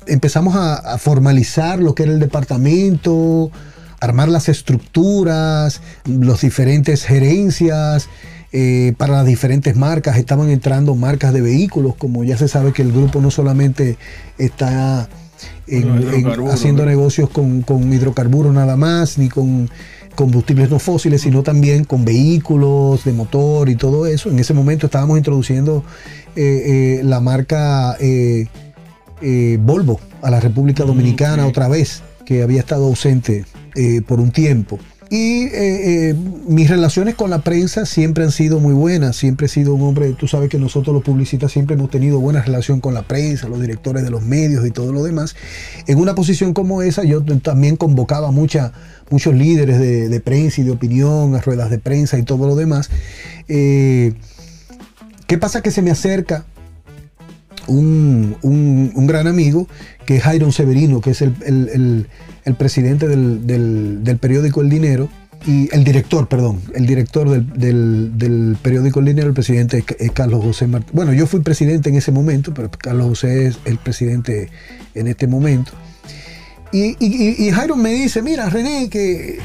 empezamos 0.07 0.57
a, 0.57 0.75
a 0.75 0.99
formalizar 0.99 1.79
lo 1.79 1.95
que 1.95 2.05
era 2.05 2.13
el 2.13 2.19
departamento, 2.19 3.53
armar 4.01 4.29
las 4.29 4.49
estructuras, 4.49 5.81
las 6.07 6.41
diferentes 6.41 7.05
gerencias. 7.05 8.09
eh, 8.53 8.95
para 8.97 9.13
las 9.13 9.27
diferentes 9.27 9.77
marcas 9.77 10.17
estaban 10.17 10.49
entrando 10.49 10.95
marcas 10.95 11.35
de 11.35 11.43
vehículos, 11.43 11.95
como 11.97 12.25
ya 12.25 12.39
se 12.39 12.49
sabe 12.49 12.73
que 12.73 12.81
el 12.81 12.91
grupo 12.91 13.21
no 13.21 13.31
solamente 13.31 13.99
está 14.39 15.09
en- 15.69 16.27
haciendo 16.51 16.85
¿no? 16.85 16.91
negocios 16.91 17.29
con, 17.31 17.63
con 17.63 17.93
hidrocarburos 17.93 18.53
nada 18.55 18.77
más, 18.77 19.19
ni 19.19 19.29
con 19.29 19.69
combustibles 20.15 20.71
no 20.71 20.79
fósiles, 20.79 21.21
sino 21.21 21.43
también 21.43 21.85
con 21.85 22.05
vehículos 22.05 23.05
de 23.05 23.13
motor 23.13 23.69
y 23.69 23.77
todo 23.77 24.07
eso. 24.07 24.31
En 24.31 24.39
ese 24.39 24.55
momento 24.55 24.87
estábamos 24.87 25.19
introduciendo 25.19 25.85
eh, 26.35 26.99
eh, 27.01 27.01
la 27.05 27.21
marca 27.21 27.97
eh, 28.01 28.47
eh, 29.21 29.59
Volvo 29.61 30.01
a 30.23 30.31
la 30.31 30.41
República 30.41 30.85
Dominicana 30.85 31.43
sí. 31.45 31.49
otra 31.51 31.69
vez, 31.69 32.03
que 32.25 32.43
había 32.43 32.61
estado 32.61 32.87
ausente 32.87 33.45
eh, 33.75 34.01
por 34.07 34.21
un 34.21 34.31
tiempo. 34.31 34.79
Y 35.09 35.45
eh, 35.45 35.51
eh, 36.11 36.15
mis 36.49 36.69
relaciones 36.69 37.15
con 37.15 37.31
la 37.31 37.39
prensa 37.39 37.87
siempre 37.87 38.25
han 38.25 38.33
sido 38.33 38.59
muy 38.59 38.75
buenas, 38.75 39.15
siempre 39.15 39.47
he 39.47 39.49
sido 39.49 39.75
un 39.75 39.83
hombre, 39.83 40.13
tú 40.15 40.27
sabes 40.27 40.49
que 40.49 40.59
nosotros 40.59 40.93
los 40.93 41.05
publicistas 41.05 41.53
siempre 41.53 41.75
hemos 41.77 41.91
tenido 41.91 42.19
buena 42.19 42.43
relación 42.43 42.81
con 42.81 42.93
la 42.93 43.03
prensa, 43.03 43.49
los 43.49 43.61
directores 43.61 44.03
de 44.03 44.11
los 44.11 44.23
medios 44.23 44.67
y 44.67 44.73
todo 44.73 44.93
lo 44.93 45.05
demás. 45.05 45.37
En 45.87 45.99
una 45.99 46.17
posición 46.17 46.55
como 46.55 46.83
esa 46.83 47.05
yo 47.05 47.23
también 47.23 47.77
convocaba 47.77 48.33
mucha, 48.33 48.73
muchos 49.09 49.33
líderes 49.35 49.79
de, 49.79 50.09
de 50.09 50.21
prensa 50.21 50.61
y 50.61 50.65
de 50.65 50.73
opinión 50.73 51.37
a 51.37 51.41
ruedas 51.41 51.71
de 51.71 51.79
prensa 51.79 52.19
y 52.19 52.25
todo 52.25 52.49
lo 52.49 52.57
demás. 52.57 52.91
Eh, 53.47 54.15
¿Qué 55.29 55.39
pasa? 55.39 55.61
Que 55.61 55.71
se 55.71 55.83
me 55.83 55.93
acerca 55.93 56.47
un, 57.69 58.37
un- 58.43 59.07
gran 59.07 59.27
amigo 59.27 59.69
que 60.05 60.17
es 60.17 60.23
Jairon 60.23 60.53
Severino, 60.53 61.01
que 61.01 61.11
es 61.11 61.23
el, 61.23 61.35
el- 61.45 62.07
el- 62.45 62.55
presidente 62.55 63.09
del, 63.09 63.47
del- 63.47 64.05
del 64.05 64.19
periódico 64.19 64.61
El 64.61 64.71
Dinero, 64.71 65.09
y 65.47 65.69
el 65.73 65.85
director, 65.85 66.29
perdón, 66.29 66.61
el 66.75 66.87
director 66.87 67.29
del, 67.29 68.17
del- 68.19 68.57
periódico 68.63 69.01
El 69.01 69.07
Dinero, 69.07 69.29
el 69.29 69.35
presidente 69.35 69.85
es, 69.99 70.11
Carlos 70.13 70.43
José 70.43 70.67
Martínez. 70.67 70.95
Bueno, 70.95 71.13
yo 71.13 71.27
fui 71.27 71.41
presidente 71.41 71.89
en 71.91 71.97
ese 71.97 72.11
momento, 72.11 72.53
pero 72.55 72.71
Carlos 72.71 73.09
José 73.09 73.47
es 73.47 73.59
el 73.65 73.79
presidente 73.79 74.49
en 74.95 75.07
este 75.07 75.27
momento. 75.27 75.73
Y, 76.73 76.97
y- 76.99 77.37
y- 77.39 77.47
y 77.47 77.51
Jairo 77.51 77.77
me 77.77 77.91
dice, 77.93 78.23
mira, 78.23 78.49
René, 78.51 78.89
que 78.91 79.31
eh, 79.35 79.39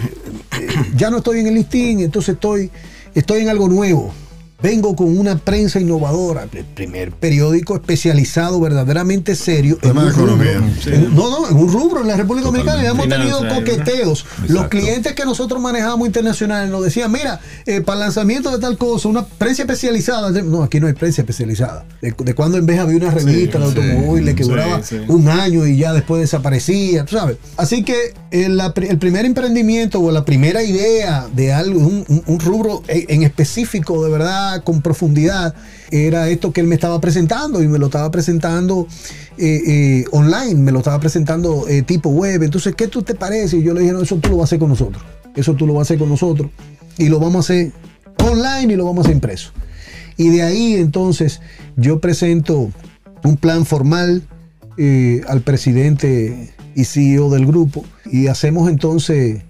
ya 0.95 1.09
no 1.11 1.17
estoy 1.17 1.39
en 1.39 1.47
el 1.47 1.53
listín, 1.55 1.99
entonces 1.99 2.33
estoy, 2.35 2.71
estoy 3.13 3.41
en 3.41 3.49
algo 3.49 3.67
nuevo. 3.69 4.11
Vengo 4.61 4.95
con 4.95 5.17
una 5.17 5.37
prensa 5.37 5.79
innovadora, 5.79 6.47
el 6.53 6.65
primer 6.65 7.11
periódico 7.11 7.75
especializado 7.75 8.59
verdaderamente 8.59 9.35
serio 9.35 9.77
en 9.81 9.97
un 9.97 10.13
rubro. 10.13 10.37
En- 10.85 11.15
no, 11.15 11.29
no, 11.29 11.49
en 11.49 11.57
un 11.57 11.71
rubro 11.71 12.01
en 12.01 12.07
la 12.07 12.15
República 12.17 12.47
Dominicana. 12.47 12.83
Y 12.83 12.85
hemos 12.85 13.07
tenido 13.07 13.39
Finanzas, 13.39 13.59
coqueteos. 13.59 14.25
Los 14.47 14.67
clientes 14.67 15.13
que 15.13 15.25
nosotros 15.25 15.61
manejamos 15.61 16.05
internacionales 16.07 16.69
nos 16.69 16.83
decían, 16.83 17.11
mira, 17.11 17.39
eh, 17.65 17.81
para 17.81 17.95
el 17.95 17.99
lanzamiento 18.01 18.51
de 18.51 18.59
tal 18.59 18.77
cosa, 18.77 19.07
una 19.07 19.25
prensa 19.25 19.63
especializada. 19.63 20.29
No, 20.43 20.63
aquí 20.63 20.79
no 20.79 20.87
hay 20.87 20.93
prensa 20.93 21.21
especializada. 21.21 21.85
De, 22.01 22.13
de 22.17 22.35
cuando 22.35 22.57
en 22.57 22.65
vez 22.65 22.79
había 22.79 22.97
una 22.97 23.11
revista 23.11 23.57
de 23.59 23.65
sí, 23.71 23.79
automóviles 23.79 24.35
que 24.35 24.43
duraba 24.43 24.83
sí. 24.83 24.97
un 25.07 25.27
año 25.27 25.65
y 25.65 25.77
ya 25.77 25.93
después 25.93 26.21
desaparecía, 26.21 27.05
tú 27.05 27.15
sabes. 27.17 27.37
Así 27.57 27.83
que 27.83 28.13
el, 28.31 28.59
pri- 28.73 28.87
el 28.89 28.97
primer 28.99 29.25
emprendimiento 29.25 29.99
o 29.99 30.11
la 30.11 30.23
primera 30.25 30.63
idea 30.63 31.27
de 31.33 31.51
algo, 31.53 31.79
un, 31.79 32.05
un- 32.07 32.23
un 32.27 32.39
rubro 32.39 32.83
en 32.87 33.01
en 33.11 33.23
específico, 33.23 34.03
de 34.03 34.09
verdad, 34.11 34.50
con 34.59 34.81
profundidad, 34.81 35.55
era 35.89 36.29
esto 36.29 36.51
que 36.51 36.61
él 36.61 36.67
me 36.67 36.75
estaba 36.75 36.99
presentando 36.99 37.63
y 37.63 37.67
me 37.67 37.79
lo 37.79 37.85
estaba 37.87 38.11
presentando 38.11 38.87
eh, 39.37 39.61
eh, 39.65 40.05
online, 40.11 40.55
me 40.55 40.71
lo 40.71 40.79
estaba 40.79 40.99
presentando 40.99 41.67
eh, 41.67 41.81
tipo 41.81 42.09
web. 42.09 42.43
Entonces, 42.43 42.75
¿qué 42.75 42.87
tú 42.87 43.01
te 43.01 43.15
parece? 43.15 43.57
Y 43.57 43.63
yo 43.63 43.73
le 43.73 43.81
dije, 43.81 43.93
no, 43.93 44.01
eso 44.01 44.17
tú 44.17 44.29
lo 44.29 44.37
vas 44.37 44.43
a 44.43 44.49
hacer 44.49 44.59
con 44.59 44.69
nosotros. 44.69 45.01
Eso 45.35 45.53
tú 45.55 45.65
lo 45.65 45.73
vas 45.73 45.81
a 45.81 45.83
hacer 45.83 45.99
con 45.99 46.09
nosotros. 46.09 46.51
Y 46.97 47.07
lo 47.07 47.19
vamos 47.19 47.49
a 47.49 47.53
hacer 47.53 47.71
online 48.23 48.73
y 48.73 48.75
lo 48.75 48.85
vamos 48.85 48.99
a 48.99 49.01
hacer 49.07 49.15
impreso. 49.15 49.51
Y 50.17 50.29
de 50.29 50.43
ahí 50.43 50.75
entonces 50.75 51.41
yo 51.77 51.99
presento 51.99 52.69
un 53.23 53.37
plan 53.37 53.65
formal 53.65 54.23
al 55.27 55.41
presidente 55.41 56.53
y 56.75 56.85
CEO 56.85 57.29
del 57.29 57.45
grupo 57.45 57.83
y 58.11 58.27
hacemos 58.27 58.67
entonces 58.69 59.43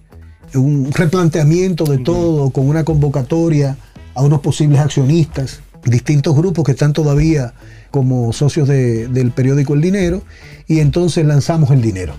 un 0.56 0.92
replanteamiento 0.92 1.86
de 1.86 2.00
todo 2.00 2.50
con 2.50 2.68
una 2.68 2.84
convocatoria 2.84 3.78
a 4.15 4.21
unos 4.24 4.41
posibles 4.41 4.80
accionistas, 4.80 5.62
distintos 5.86 6.36
grupos 6.36 6.63
que 6.65 6.71
están 6.71 6.93
todavía 6.93 7.54
como 7.91 8.32
socios 8.34 8.67
de- 8.67 9.08
del 9.08 9.32
periódico 9.32 9.74
El 9.74 9.82
Dinero 9.82 10.21
y 10.67 10.80
entonces 10.80 11.26
lanzamos 11.26 11.71
el 11.71 11.82
dinero. 11.82 12.13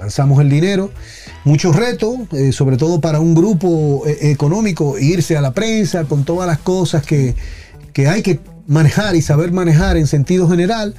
Lanzamos 0.00 0.40
el 0.40 0.48
dinero, 0.50 0.90
muchos 1.44 1.76
retos, 1.76 2.14
eh, 2.32 2.50
sobre 2.52 2.76
todo 2.76 3.00
para 3.00 3.20
un 3.20 3.34
grupo 3.36 4.02
eh, 4.06 4.30
económico, 4.32 4.98
irse 4.98 5.36
a 5.36 5.40
la 5.40 5.52
prensa 5.52 6.04
con 6.04 6.24
todas 6.24 6.48
las 6.48 6.58
cosas 6.58 7.06
que, 7.06 7.36
que 7.92 8.08
hay 8.08 8.22
que 8.22 8.40
manejar 8.66 9.14
y 9.14 9.22
saber 9.22 9.52
manejar 9.52 9.96
en 9.96 10.08
sentido 10.08 10.48
general. 10.48 10.94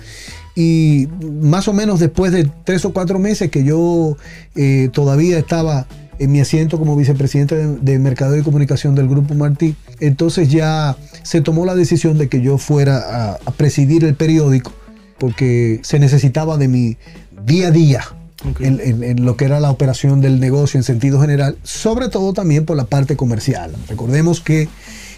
Y 0.56 1.10
más 1.42 1.68
o 1.68 1.74
menos 1.74 2.00
después 2.00 2.32
de 2.32 2.50
tres 2.64 2.86
o 2.86 2.94
cuatro 2.94 3.20
meses 3.20 3.50
que 3.50 3.64
yo 3.66 4.16
eh, 4.56 4.90
todavía 4.94 5.38
estaba 5.40 5.88
en 6.24 6.32
mi 6.32 6.40
asiento 6.42 6.80
como 6.80 6.96
vicepresidente 6.96 7.56
de, 7.56 7.78
de 7.78 8.00
Mercado 8.00 8.38
y 8.38 8.42
Comunicación 8.44 8.96
del 8.96 9.08
Grupo 9.08 9.34
Martí, 9.36 9.76
entonces 10.00 10.50
ya 10.50 10.98
se 11.24 11.42
tomó 11.42 11.66
la 11.66 11.76
decisión 11.76 12.18
de 12.18 12.30
que 12.30 12.42
yo 12.42 12.58
fuera 12.58 12.98
a, 12.98 13.32
a 13.46 13.52
presidir 13.52 14.04
el 14.06 14.16
periódico 14.16 14.72
porque 15.20 15.80
se 15.84 16.00
necesitaba 16.00 16.58
de 16.58 16.68
mi 16.68 16.98
día 17.46 17.68
a 17.68 17.72
día 17.72 18.02
Ok. 18.50 18.60
en, 18.62 18.80
en- 18.82 19.04
en 19.04 19.26
lo 19.26 19.38
que 19.38 19.46
era 19.46 19.60
la 19.62 19.72
operación 19.72 20.20
del 20.20 20.40
negocio 20.40 20.78
en 20.78 20.84
sentido 20.84 21.22
general, 21.22 21.58
sobre 21.64 22.10
todo 22.10 22.34
también 22.34 22.66
por 22.66 22.76
la 22.76 22.86
parte 22.86 23.16
comercial. 23.16 23.72
Recordemos 23.88 24.42
que 24.42 24.68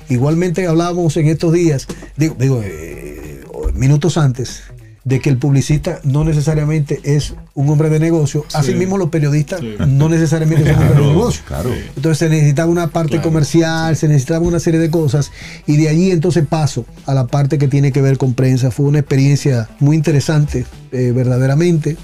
igualmente 0.09 0.67
hablábamos 0.67 1.17
en 1.17 1.27
estos 1.27 1.51
días, 1.53 1.87
digo, 2.17 2.35
digo, 2.39 2.61
eh, 2.63 3.41
minutos 3.73 4.17
antes, 4.17 4.61
de 5.05 5.19
que 5.21 5.29
el 5.29 5.37
publicista 5.37 5.99
no 6.03 6.23
necesariamente 6.23 6.99
es 7.03 7.35
un 7.53 7.69
hombre 7.69 7.89
de 7.89 7.99
negocio, 7.99 8.43
asimismo 8.53 8.97
los 8.97 9.09
periodistas 9.09 9.61
Sí. 9.61 9.75
no 9.87 10.09
necesariamente 10.09 10.63
son 10.65 10.73
hombres 10.73 10.89
de 10.89 10.95
Claro, 10.97 11.13
negocio. 11.13 11.43
claro. 11.47 11.69
Entonces 11.95 12.17
se 12.17 12.29
necesitaba 12.29 12.69
una 12.71 12.87
parte 12.87 13.11
Claro. 13.11 13.23
comercial, 13.29 13.95
se 13.95 14.07
necesitaba 14.07 14.45
una 14.45 14.59
serie 14.59 14.79
de 14.79 14.89
cosas 14.89 15.31
y 15.67 15.77
de 15.77 15.89
allí 15.89 16.09
entonces 16.11 16.45
paso 16.47 16.85
a 17.05 17.13
la 17.13 17.27
parte 17.27 17.57
que 17.59 17.67
tiene 17.67 17.91
que 17.91 18.01
ver 18.01 18.17
con 18.17 18.33
prensa. 18.33 18.71
Fue 18.71 18.87
una 18.87 18.97
experiencia 18.99 19.69
muy 19.79 19.95
interesante, 19.95 20.65
eh, 20.91 21.11
verdaderamente. 21.15 21.97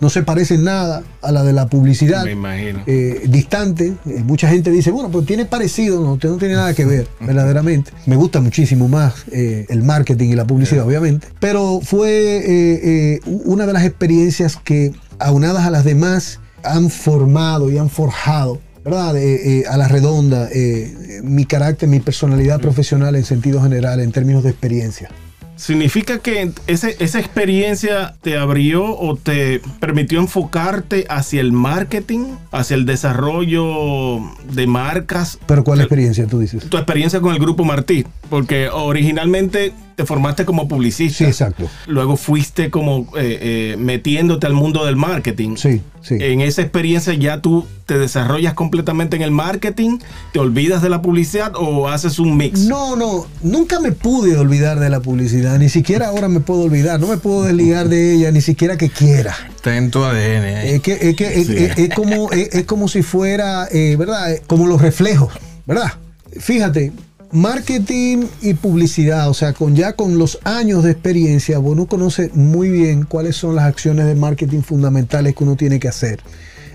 No 0.00 0.10
se 0.10 0.22
parece 0.22 0.54
en 0.54 0.64
nada 0.64 1.02
a 1.22 1.32
la 1.32 1.42
de 1.44 1.52
la 1.52 1.66
publicidad. 1.66 2.24
Me 2.24 2.32
imagino. 2.32 2.82
eh, 2.86 3.22
distante. 3.28 3.92
Eh, 4.06 4.22
mucha 4.24 4.48
gente 4.48 4.70
dice, 4.70 4.90
bueno, 4.90 5.10
pues 5.10 5.26
tiene 5.26 5.44
parecido, 5.44 6.00
no, 6.02 6.18
no 6.22 6.36
tiene 6.38 6.54
nada 6.54 6.74
que 6.74 6.84
ver, 6.84 7.08
verdaderamente. 7.20 7.92
Me 8.06 8.16
gusta 8.16 8.40
muchísimo 8.40 8.88
más 8.88 9.24
eh, 9.32 9.66
el 9.68 9.82
marketing 9.82 10.30
y 10.30 10.34
la 10.36 10.46
publicidad, 10.46 10.84
obviamente. 10.86 11.28
Pero 11.40 11.80
fue 11.82 12.10
eh, 12.10 12.80
eh, 13.16 13.20
una 13.44 13.66
de 13.66 13.72
las 13.72 13.84
experiencias 13.84 14.56
que, 14.56 14.92
aunadas 15.18 15.64
a 15.66 15.70
las 15.70 15.84
demás, 15.84 16.40
han 16.62 16.90
formado 16.90 17.70
y 17.70 17.78
han 17.78 17.90
forjado. 17.90 18.60
¿Verdad? 18.84 19.16
Eh, 19.16 19.62
eh, 19.62 19.64
a 19.68 19.76
la 19.76 19.88
redonda, 19.88 20.48
eh, 20.52 20.94
eh, 21.18 21.20
mi 21.24 21.44
carácter, 21.44 21.88
mi 21.88 21.98
personalidad 21.98 22.60
profesional 22.60 23.16
en 23.16 23.24
sentido 23.24 23.60
general, 23.60 23.98
en 23.98 24.12
términos 24.12 24.44
de 24.44 24.50
experiencia. 24.50 25.10
¿Significa 25.56 26.18
que 26.18 26.50
ese- 26.66 26.96
esa 27.00 27.18
experiencia 27.18 28.14
te 28.22 28.36
abrió 28.36 28.84
o 28.96 29.16
te 29.16 29.60
permitió 29.80 30.20
enfocarte 30.20 31.06
hacia 31.08 31.40
el 31.40 31.52
marketing, 31.52 32.26
hacia 32.52 32.74
el 32.76 32.84
desarrollo 32.86 34.20
de 34.52 34.66
marcas? 34.66 35.38
Pero 35.46 35.64
¿cuál 35.64 35.80
experiencia 35.80 36.26
tú 36.26 36.38
dices? 36.38 36.68
Tu 36.68 36.76
experiencia 36.76 37.20
con 37.20 37.32
el 37.32 37.40
grupo 37.40 37.64
Martí, 37.64 38.04
porque 38.28 38.68
originalmente 38.68 39.72
te 39.94 40.04
formaste 40.04 40.44
como 40.44 40.68
publicista. 40.68 41.18
Sí, 41.18 41.24
exacto. 41.24 41.70
Luego 41.86 42.16
fuiste 42.18 42.70
como 42.70 43.08
eh, 43.16 43.72
eh, 43.72 43.76
metiéndote 43.78 44.46
al 44.46 44.52
mundo 44.52 44.84
del 44.84 44.96
marketing. 44.96 45.56
Sí, 45.56 45.80
sí. 46.02 46.16
En 46.20 46.42
esa 46.42 46.60
experiencia 46.60 47.14
ya 47.14 47.40
tú 47.40 47.66
te 47.86 47.98
desarrollas 47.98 48.52
completamente 48.52 49.16
en 49.16 49.22
el 49.22 49.30
marketing, 49.30 49.98
te 50.34 50.38
olvidas 50.38 50.82
de 50.82 50.90
la 50.90 51.00
publicidad 51.00 51.52
o 51.56 51.88
haces 51.88 52.18
un 52.18 52.36
mix. 52.36 52.60
No, 52.66 52.94
no, 52.94 53.26
nunca 53.42 53.80
me 53.80 53.92
pude 53.92 54.36
olvidar 54.36 54.78
de 54.80 54.90
la 54.90 55.00
publicidad, 55.00 55.58
ni 55.58 55.70
siquiera 55.70 56.08
ahora 56.08 56.28
me 56.28 56.40
puedo 56.40 56.62
olvidar, 56.64 57.00
no 57.00 57.06
me 57.06 57.16
puedo 57.16 57.44
desligar 57.44 57.88
de 57.88 58.14
ella, 58.16 58.30
ni 58.32 58.42
siquiera 58.42 58.76
que 58.76 58.90
quiera. 58.90 59.34
Está 59.54 59.78
en 59.78 59.90
tu 59.90 60.04
ADN 60.04 60.44
ahí. 60.44 60.68
Es 60.74 60.80
que, 60.82 60.92
es, 60.92 61.16
que, 61.16 61.40
es, 61.40 61.48
es- 61.48 61.78
es 61.78 61.94
como, 61.94 62.30
es, 62.32 62.54
es 62.54 62.64
como 62.66 62.88
si 62.88 63.02
fuera, 63.02 63.66
eh, 63.72 63.96
¿verdad? 63.98 64.30
Eh, 64.34 64.42
Como 64.46 64.66
los 64.66 64.82
reflejos, 64.82 65.32
¿verdad? 65.64 65.92
Fíjate, 66.38 66.92
marketing 67.36 68.24
y 68.40 68.54
publicidad, 68.54 69.28
o 69.28 69.34
sea, 69.34 69.52
con 69.52 69.76
ya 69.76 69.92
con 69.92 70.16
los 70.16 70.38
años 70.44 70.82
de 70.82 70.92
experiencia, 70.92 71.58
uno 71.58 71.84
conoce 71.86 72.30
muy 72.32 72.70
bien 72.70 73.04
cuáles 73.04 73.36
son 73.36 73.54
las 73.54 73.66
acciones 73.66 74.06
de 74.06 74.14
marketing 74.14 74.62
fundamentales 74.62 75.34
que 75.34 75.44
uno 75.44 75.54
tiene 75.54 75.78
que 75.78 75.86
hacer 75.86 76.20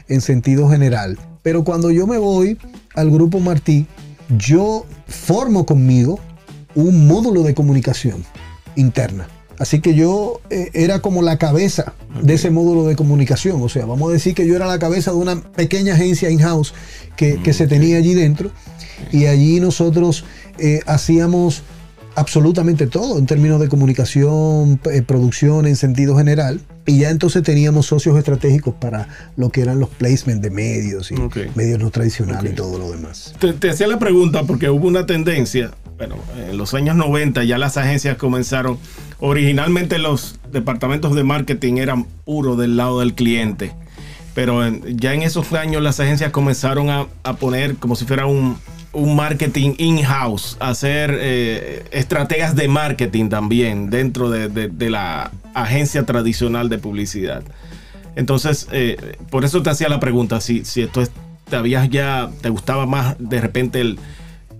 en 0.07 0.21
sentido 0.21 0.69
general. 0.69 1.17
Pero 1.41 1.63
cuando 1.63 1.89
yo 1.89 2.05
me 2.05 2.19
voy 2.19 2.59
al 2.93 3.09
grupo 3.09 3.39
Martí, 3.39 3.87
yo 4.37 4.85
formo 5.07 5.65
conmigo 5.65 6.19
un 6.75 7.07
módulo 7.07 7.41
de 7.41 7.55
comunicación 7.55 8.23
interna. 8.75 9.27
Así 9.57 9.81
que 9.81 9.95
yo 9.95 10.41
eh, 10.51 10.69
era 10.73 10.99
como 11.01 11.23
la 11.23 11.37
cabeza 11.37 11.93
de 12.21 12.35
ese 12.35 12.51
módulo 12.51 12.85
de 12.85 12.95
comunicación. 12.95 13.63
O 13.63 13.69
sea, 13.69 13.87
vamos 13.87 14.09
a 14.11 14.13
decir 14.13 14.35
que 14.35 14.45
yo 14.45 14.55
era 14.55 14.67
la 14.67 14.77
cabeza 14.77 15.09
de 15.09 15.17
una 15.17 15.41
pequeña 15.41 15.95
agencia 15.95 16.29
in-house 16.29 16.73
que, 17.15 17.41
que 17.41 17.53
se 17.53 17.65
tenía 17.65 17.97
allí 17.97 18.13
dentro. 18.13 18.51
Y 19.11 19.25
allí 19.25 19.59
nosotros 19.59 20.23
eh, 20.59 20.81
hacíamos 20.85 21.63
absolutamente 22.15 22.87
todo 22.87 23.17
en 23.17 23.25
términos 23.25 23.59
de 23.61 23.69
comunicación, 23.69 24.79
eh, 24.91 25.01
producción 25.01 25.65
en 25.65 25.75
sentido 25.75 26.17
general. 26.17 26.59
Y 26.85 26.99
ya 26.99 27.09
entonces 27.09 27.43
teníamos 27.43 27.85
socios 27.85 28.17
estratégicos 28.17 28.73
para 28.75 29.07
lo 29.37 29.49
que 29.49 29.61
eran 29.61 29.79
los 29.79 29.89
placements 29.89 30.41
de 30.41 30.49
medios 30.49 31.11
y 31.11 31.15
medios 31.55 31.79
no 31.79 31.89
tradicionales 31.91 32.51
y 32.51 32.55
todo 32.55 32.79
lo 32.79 32.91
demás. 32.91 33.33
Te, 33.39 33.53
te 33.53 33.69
hacía 33.69 33.87
la 33.87 33.99
pregunta 33.99 34.43
porque 34.43 34.69
hubo 34.69 34.87
una 34.87 35.05
tendencia, 35.05 35.71
bueno, 35.97 36.15
en 36.49 36.57
los 36.57 36.73
años 36.73 36.95
90 36.95 37.43
ya 37.43 37.57
las 37.59 37.77
agencias 37.77 38.17
comenzaron, 38.17 38.77
originalmente 39.19 39.99
los 39.99 40.39
departamentos 40.51 41.15
de 41.15 41.23
marketing 41.23 41.75
eran 41.77 42.05
puros 42.25 42.57
del 42.57 42.75
lado 42.75 42.99
del 42.99 43.13
cliente, 43.13 43.71
pero 44.33 44.65
en- 44.65 44.97
ya 44.97 45.13
en 45.13 45.21
esos 45.21 45.53
años 45.53 45.81
las 45.83 45.99
agencias 45.99 46.31
comenzaron 46.31 46.89
a, 46.89 47.07
a 47.23 47.35
poner 47.35 47.75
como 47.75 47.95
si 47.95 48.05
fuera 48.05 48.25
un, 48.25 48.57
un 48.93 49.15
marketing 49.15 49.75
in-house, 49.77 50.57
hacer 50.59 51.17
eh, 51.19 51.83
estrategias 51.91 52.55
de 52.55 52.67
marketing 52.67 53.29
también 53.29 53.89
dentro 53.89 54.29
de, 54.29 54.49
de- 54.49 54.89
la 54.89 55.31
agencia 55.53 56.03
tradicional 56.05 56.67
de 56.69 56.77
publicidad. 56.77 57.43
Entonces, 58.15 58.67
eh, 58.73 58.97
por 59.29 59.45
eso 59.45 59.61
te 59.63 59.69
hacía 59.69 59.87
la 59.87 59.99
pregunta, 60.01 60.41
si, 60.41 60.65
si 60.65 60.81
esto 60.81 61.01
es, 61.01 61.11
te 61.49 61.55
habías 61.55 61.89
ya, 61.89 62.29
te 62.41 62.49
gustaba 62.49 62.85
más 62.85 63.15
de 63.19 63.39
repente 63.39 63.95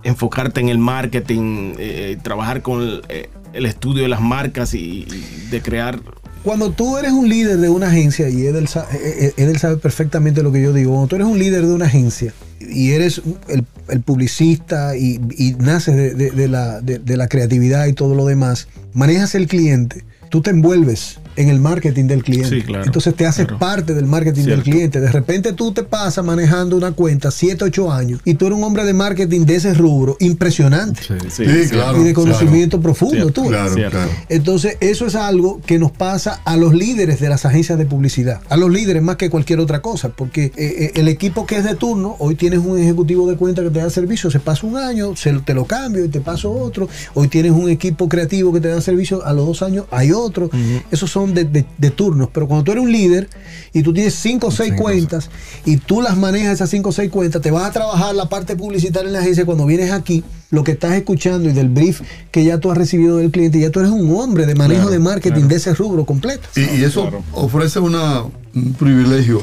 enfocarte 0.02 0.60
en 0.60 0.68
el 0.70 0.78
marketing, 0.78 1.74
eh, 1.78 2.16
trabajar 2.22 2.62
con 2.62 2.80
el, 2.82 3.02
eh, 3.10 3.28
el 3.52 3.66
estudio 3.66 4.02
de 4.02 4.08
las 4.08 4.20
marcas 4.22 4.72
y, 4.74 5.06
de 5.50 5.60
crear... 5.60 6.00
Cuando 6.42 6.70
tú 6.72 6.96
eres 6.98 7.12
un 7.12 7.28
líder 7.28 7.58
de 7.58 7.68
una 7.68 7.86
agencia, 7.88 8.28
y 8.28 8.46
Edel, 8.46 8.66
sa- 8.66 8.88
eh, 8.92 9.26
eh, 9.26 9.32
Edel 9.36 9.58
sabe 9.58 9.76
perfectamente 9.76 10.42
lo 10.42 10.50
que 10.50 10.60
yo 10.62 10.72
digo, 10.72 10.90
cuando 10.92 11.08
tú 11.08 11.16
eres 11.16 11.28
un 11.28 11.38
líder 11.38 11.66
de 11.66 11.72
una 11.74 11.84
agencia 11.86 12.32
y 12.70 12.92
eres 12.92 13.22
el, 13.48 13.64
el 13.88 14.00
publicista 14.00 14.96
y, 14.96 15.20
y 15.36 15.54
naces 15.58 15.96
de, 15.96 16.30
de- 16.30 16.48
la, 16.48 16.80
de 16.80 17.16
la 17.16 17.28
creatividad 17.28 17.86
y 17.86 17.92
todo 17.92 18.14
lo 18.14 18.26
demás, 18.26 18.68
manejas 18.92 19.34
el 19.34 19.46
cliente, 19.46 20.04
tú 20.30 20.42
te 20.42 20.50
envuelves 20.50 21.18
en 21.36 21.48
el 21.48 21.60
marketing 21.60 22.04
del 22.06 22.22
cliente. 22.22 22.48
Sí, 22.48 22.62
claro, 22.62 22.84
Entonces 22.84 23.14
te 23.14 23.26
haces 23.26 23.46
claro. 23.46 23.58
parte 23.58 23.94
del 23.94 24.06
marketing 24.06 24.44
del 24.44 24.62
cliente. 24.62 25.00
De 25.00 25.10
repente 25.10 25.52
tú 25.52 25.72
te 25.72 25.82
pasas 25.82 26.24
manejando 26.24 26.76
una 26.76 26.92
cuenta 26.92 27.30
7, 27.30 27.64
8 27.64 27.92
años 27.92 28.20
y 28.24 28.34
tú 28.34 28.46
eres 28.46 28.58
un 28.58 28.64
hombre 28.64 28.84
de 28.84 28.92
marketing 28.92 29.44
de 29.46 29.56
ese 29.56 29.74
rubro 29.74 30.16
impresionante 30.20 31.00
Sí, 31.02 31.14
Sí, 31.30 31.44
sí. 31.64 31.68
claro. 31.70 32.00
y 32.00 32.04
de 32.04 32.14
conocimiento 32.14 32.80
profundo. 32.80 33.14
Cierto, 33.16 33.42
tú. 33.42 33.48
Claro, 33.48 33.74
Cierto. 33.74 33.96
claro. 33.98 34.10
Entonces, 34.28 34.76
eso 34.80 35.06
es 35.06 35.14
algo 35.14 35.60
que 35.64 35.78
nos 35.78 35.90
pasa 35.92 36.40
a 36.44 36.56
los 36.56 36.74
líderes 36.74 37.20
de 37.20 37.28
las 37.28 37.44
agencias 37.44 37.78
de 37.78 37.86
publicidad, 37.86 38.40
a 38.48 38.56
los 38.56 38.70
líderes 38.70 39.02
más 39.02 39.16
que 39.16 39.30
cualquier 39.30 39.60
otra 39.60 39.80
cosa, 39.82 40.10
porque 40.10 40.46
eh, 40.46 40.52
eh, 40.56 40.92
el 40.96 41.08
equipo 41.08 41.46
que 41.46 41.56
es 41.56 41.64
de 41.64 41.74
turno, 41.74 42.16
hoy 42.18 42.34
tienes 42.34 42.60
un 42.60 42.78
ejecutivo 42.78 43.28
de 43.28 43.36
cuenta 43.36 43.62
que 43.62 43.70
te 43.70 43.78
da 43.78 43.90
servicio, 43.90 44.30
se 44.30 44.40
pasa 44.40 44.66
un 44.66 44.76
año, 44.76 45.14
se, 45.16 45.32
te 45.40 45.54
lo 45.54 45.64
cambio 45.64 46.04
y 46.04 46.08
te 46.08 46.20
paso 46.20 46.50
otro, 46.52 46.88
hoy 47.14 47.28
tienes 47.28 47.52
un 47.52 47.68
equipo 47.70 48.08
creativo 48.08 48.52
que 48.52 48.60
te 48.60 48.68
da 48.68 48.80
servicio, 48.80 49.24
a 49.24 49.32
los 49.32 49.46
dos 49.46 49.62
años 49.62 49.86
hay 49.90 50.12
otro, 50.12 50.50
esos 50.90 51.10
son 51.10 51.21
de, 51.26 51.44
de- 51.44 51.64
de 51.78 51.90
turnos, 51.90 52.28
pero 52.32 52.46
cuando 52.48 52.64
tú 52.64 52.72
eres 52.72 52.84
un 52.84 52.92
líder 52.92 53.28
y 53.72 53.82
tú 53.82 53.92
tienes 53.94 54.14
cinco 54.14 54.48
o 54.48 54.50
seis 54.50 54.70
Cinco, 54.70 54.82
cuentas 54.84 55.30
y 55.64 55.76
tú 55.78 56.02
las 56.02 56.16
manejas 56.16 56.54
esas 56.54 56.70
cinco 56.70 56.90
o 56.90 56.92
seis 56.92 57.10
cuentas, 57.10 57.40
te 57.42 57.50
vas 57.50 57.64
a 57.64 57.72
trabajar 57.72 58.14
la 58.14 58.28
parte 58.28 58.56
publicitaria 58.56 59.06
en 59.08 59.12
la 59.14 59.20
agencia 59.20 59.44
cuando 59.46 59.64
vienes 59.66 59.90
aquí, 59.92 60.22
lo 60.50 60.64
que 60.64 60.72
estás 60.72 60.92
escuchando 60.92 61.48
y 61.48 61.52
del 61.52 61.68
brief 61.68 62.00
que 62.30 62.44
ya 62.44 62.58
tú 62.58 62.70
has 62.70 62.76
recibido 62.78 63.16
del 63.18 63.30
cliente, 63.30 63.58
ya 63.60 63.70
tú 63.70 63.80
eres 63.80 63.92
un 63.92 64.14
hombre 64.16 64.44
de 64.46 64.54
manejo 64.54 64.82
Claro, 64.82 64.92
de 64.92 64.98
marketing 64.98 65.32
claro. 65.34 65.48
de 65.48 65.56
ese 65.56 65.74
rubro 65.74 66.04
completo. 66.04 66.46
Y, 66.56 66.60
y 66.80 66.84
eso 66.84 67.02
Claro. 67.02 67.22
ofrece 67.32 67.78
una, 67.78 68.22
un 68.54 68.74
privilegio 68.78 69.42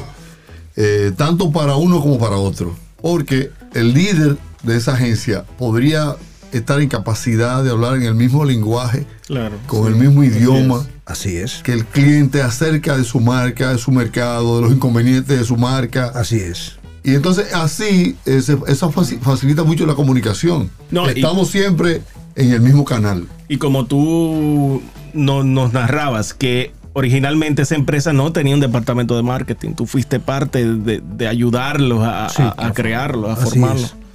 eh, 0.76 1.12
tanto 1.16 1.50
para 1.50 1.76
uno 1.76 2.00
como 2.00 2.18
para 2.18 2.36
otro. 2.36 2.74
Porque 3.02 3.50
el 3.74 3.94
líder 3.94 4.36
de 4.62 4.76
esa 4.76 4.92
agencia 4.92 5.44
podría 5.58 6.16
estar 6.52 6.80
en 6.80 6.88
capacidad 6.88 7.62
de 7.64 7.70
hablar 7.70 7.96
en 7.96 8.02
el 8.02 8.14
mismo 8.14 8.44
lenguaje, 8.44 9.06
Claro. 9.26 9.56
con 9.66 9.82
sí. 9.82 9.88
el 9.88 9.94
mismo 9.96 10.22
Así 10.22 10.30
idioma, 10.30 10.76
es. 10.80 10.88
Así 11.06 11.36
es. 11.36 11.62
que 11.62 11.72
el 11.72 11.84
cliente 11.84 12.42
acerca 12.42 12.96
de 12.96 13.04
su 13.04 13.20
marca, 13.20 13.70
de 13.72 13.78
su 13.78 13.90
mercado, 13.92 14.56
de 14.56 14.62
los 14.62 14.72
inconvenientes 14.72 15.38
de 15.38 15.44
su 15.44 15.56
marca. 15.56 16.12
Así 16.14 16.36
es. 16.36 16.76
Y 17.02 17.14
entonces 17.14 17.52
así 17.54 18.16
eh, 18.26 18.42
se- 18.42 18.58
eso 18.68 18.92
faci- 18.92 19.18
facilita 19.20 19.64
mucho 19.64 19.86
la 19.86 19.94
comunicación. 19.94 20.70
No, 20.90 21.06
y- 21.08 21.14
Estamos 21.14 21.48
siempre 21.48 22.02
en 22.36 22.52
el 22.52 22.60
mismo 22.60 22.84
canal. 22.84 23.26
Y 23.48 23.56
como 23.56 23.86
tú 23.86 24.82
no- 25.14 25.42
nos 25.42 25.72
narrabas 25.72 26.34
que 26.34 26.72
originalmente 26.92 27.62
esa 27.62 27.74
empresa 27.76 28.12
no 28.12 28.32
tenía 28.32 28.54
un 28.54 28.60
departamento 28.60 29.16
de 29.16 29.22
marketing, 29.22 29.70
tú 29.74 29.86
fuiste 29.86 30.20
parte 30.20 30.64
de, 30.66 31.00
de 31.00 31.26
ayudarlos 31.28 32.02
a, 32.04 32.28
Sí, 32.28 32.42
a- 32.42 32.54
a 32.66 32.72
crearlos, 32.72 33.30
a. 33.38 33.46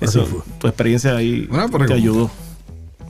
así 0.06 0.20
Eso, 0.20 0.28
fue. 0.28 0.40
tu 0.60 0.68
experiencia 0.68 1.16
ahí 1.16 1.48
Una 1.52 1.68
te 1.88 1.94
ayudó. 1.94 2.32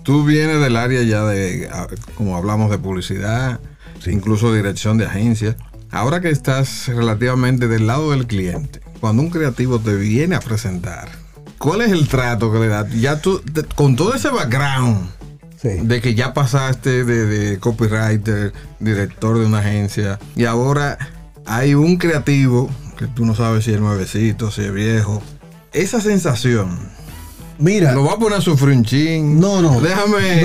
Tú 0.04 0.24
vienes 0.24 0.60
del 0.62 0.76
área 0.78 1.02
ya 1.04 1.24
de, 1.26 1.70
como 2.16 2.38
hablamos, 2.38 2.70
de 2.70 2.78
publicidad, 2.78 3.60
incluso 4.06 4.54
dirección 4.54 4.98
de 4.98 5.06
agencias. 5.06 5.56
Ahora 5.92 6.22
que 6.22 6.30
estás 6.30 6.88
relativamente 6.90 7.68
del 7.68 7.88
lado 7.88 8.12
del 8.12 8.28
cliente, 8.28 8.82
cuando 9.00 9.24
un 9.24 9.30
creativo 9.30 9.80
te 9.80 9.96
viene 9.96 10.36
a 10.36 10.40
presentar, 10.42 11.08
¿cuál 11.58 11.82
es 11.82 11.92
el 11.92 12.08
trato 12.08 12.52
que 12.52 12.60
le 12.60 12.68
das? 12.68 12.92
Ya 12.94 13.20
tú, 13.20 13.40
te- 13.40 13.64
con 13.64 13.96
todo 13.96 14.14
ese 14.14 14.30
background 14.30 15.10
Sí. 15.58 15.70
de 15.82 16.02
que 16.02 16.14
ya 16.14 16.34
pasaste 16.34 17.04
de, 17.06 17.26
de 17.26 17.58
copywriter, 17.60 18.54
director 18.80 19.40
de 19.40 19.46
una 19.48 19.60
agencia, 19.60 20.20
y 20.36 20.46
ahora 20.46 20.98
hay 21.48 21.74
un 21.74 21.98
creativo 21.98 22.70
que 23.00 23.08
tú 23.08 23.26
no 23.26 23.36
sabes 23.36 23.66
si 23.66 23.74
es 23.74 23.80
nuevecito, 23.80 24.52
si 24.52 24.62
es 24.62 24.72
viejo. 24.74 25.24
Esa 25.76 26.00
sensación, 26.02 26.80
Mira, 27.58 27.94
lo 27.94 28.04
va 28.04 28.14
a 28.14 28.18
poner 28.20 28.38
a 28.40 28.42
sufrir 28.42 28.76
un 28.78 28.84
chin. 28.84 29.40
no, 29.40 29.62
no. 29.62 29.80
Déjame 29.80 30.42